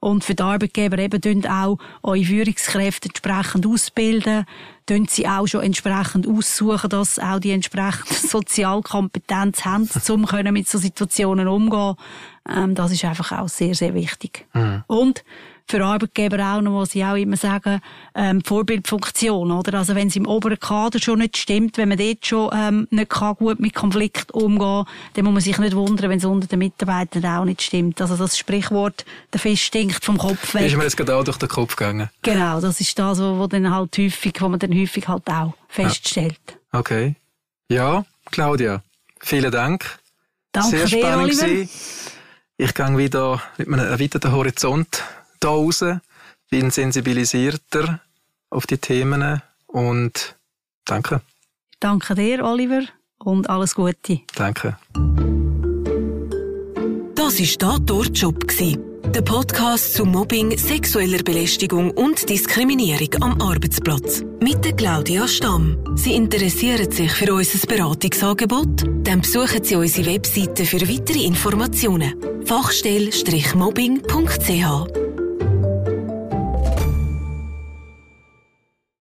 Und 0.00 0.24
für 0.24 0.34
die 0.34 0.42
Arbeitgeber 0.42 0.98
eben 0.98 1.20
auch 1.46 1.76
eure 2.02 2.24
Führungskräfte 2.24 3.10
entsprechend 3.10 3.66
ausbilden, 3.66 4.46
tun 4.86 5.06
sie 5.08 5.28
auch 5.28 5.46
schon 5.46 5.62
entsprechend 5.62 6.26
aussuchen, 6.26 6.88
dass 6.88 7.18
auch 7.18 7.38
die 7.38 7.50
entsprechende 7.50 8.14
Sozialkompetenz 8.28 9.66
haben, 9.66 9.88
um 10.08 10.26
mit 10.54 10.68
so 10.68 10.78
Situationen 10.78 11.48
umgehen. 11.48 11.96
Ähm, 12.48 12.74
das 12.74 12.92
ist 12.92 13.04
einfach 13.04 13.32
auch 13.38 13.48
sehr, 13.48 13.74
sehr 13.74 13.92
wichtig. 13.92 14.46
Mhm. 14.54 14.84
Und 14.86 15.22
für 15.70 15.84
Arbeitgeber 15.84 16.38
auch 16.38 16.60
noch, 16.60 16.80
was 16.80 16.90
sie 16.90 17.04
auch 17.04 17.14
immer 17.14 17.36
sagen, 17.36 17.80
ähm, 18.14 18.42
Vorbildfunktion, 18.42 19.50
oder? 19.50 19.78
Also 19.78 19.94
wenn 19.94 20.08
es 20.08 20.16
im 20.16 20.26
oberen 20.26 20.58
Kader 20.58 20.98
schon 20.98 21.20
nicht 21.20 21.36
stimmt, 21.36 21.78
wenn 21.78 21.88
man 21.88 21.98
dort 21.98 22.26
schon 22.26 22.50
ähm, 22.52 22.88
nicht 22.90 23.10
kann 23.10 23.34
gut 23.36 23.60
mit 23.60 23.74
Konflikt 23.74 24.32
umgehen 24.32 24.84
dann 25.14 25.24
muss 25.24 25.34
man 25.34 25.42
sich 25.42 25.58
nicht 25.58 25.74
wundern, 25.74 26.10
wenn 26.10 26.18
es 26.18 26.24
unter 26.24 26.46
den 26.46 26.58
Mitarbeitern 26.58 27.24
auch 27.24 27.44
nicht 27.44 27.62
stimmt. 27.62 28.00
Also 28.00 28.16
das 28.16 28.36
Sprichwort, 28.36 29.04
der 29.32 29.40
Fisch 29.40 29.62
stinkt 29.62 30.04
vom 30.04 30.18
Kopf 30.18 30.54
weg. 30.54 30.66
Ist 30.66 30.76
mir 30.76 30.84
jetzt 30.84 30.96
gerade 30.96 31.16
auch 31.16 31.24
durch 31.24 31.38
den 31.38 31.48
Kopf 31.48 31.76
gegangen. 31.76 32.10
Genau, 32.22 32.60
das 32.60 32.80
ist 32.80 32.98
das, 32.98 33.20
wo, 33.20 33.38
wo 33.38 33.46
dann 33.46 33.72
halt 33.72 33.96
häufig, 33.96 34.34
wo 34.40 34.48
man 34.48 34.58
dann 34.58 34.74
häufig 34.74 35.06
halt 35.06 35.28
auch 35.28 35.54
feststellt. 35.68 36.38
Ja. 36.72 36.80
Okay. 36.80 37.14
Ja, 37.68 38.04
Claudia, 38.30 38.82
vielen 39.20 39.52
Dank. 39.52 39.98
Danke 40.52 40.86
Sehr 40.86 40.88
spannend 40.88 41.40
dir. 41.40 41.68
Ich 42.56 42.74
gehe 42.74 42.98
wieder 42.98 43.40
mit 43.56 43.68
einem 43.68 43.78
erweiterten 43.78 44.32
Horizont 44.32 45.02
da 45.40 45.48
raus, 45.48 45.84
bin 46.50 46.70
sensibilisierter 46.70 48.00
auf 48.50 48.66
die 48.66 48.78
Themen 48.78 49.42
und 49.66 50.36
danke. 50.84 51.20
Danke 51.78 52.14
dir, 52.14 52.44
Oliver, 52.44 52.82
und 53.18 53.48
alles 53.48 53.74
Gute. 53.74 54.20
Danke. 54.34 54.76
Das 57.14 57.38
war 57.38 57.80
«Da 57.80 58.00
Job», 58.12 58.46
der 59.14 59.22
Podcast 59.22 59.94
zu 59.94 60.04
Mobbing, 60.04 60.56
sexueller 60.56 61.22
Belästigung 61.22 61.90
und 61.92 62.28
Diskriminierung 62.28 63.22
am 63.22 63.40
Arbeitsplatz. 63.40 64.22
Mit 64.40 64.64
der 64.64 64.76
Claudia 64.76 65.26
Stamm. 65.26 65.78
Sie 65.96 66.14
interessieren 66.14 66.92
sich 66.92 67.10
für 67.12 67.34
unser 67.34 67.66
Beratungsangebot? 67.66 68.84
Dann 69.04 69.22
besuchen 69.22 69.64
Sie 69.64 69.74
unsere 69.74 70.12
Webseite 70.12 70.64
für 70.64 70.80
weitere 70.82 71.24
Informationen. 71.24 72.14
Fachstelle-mobbing.ch 72.44 75.09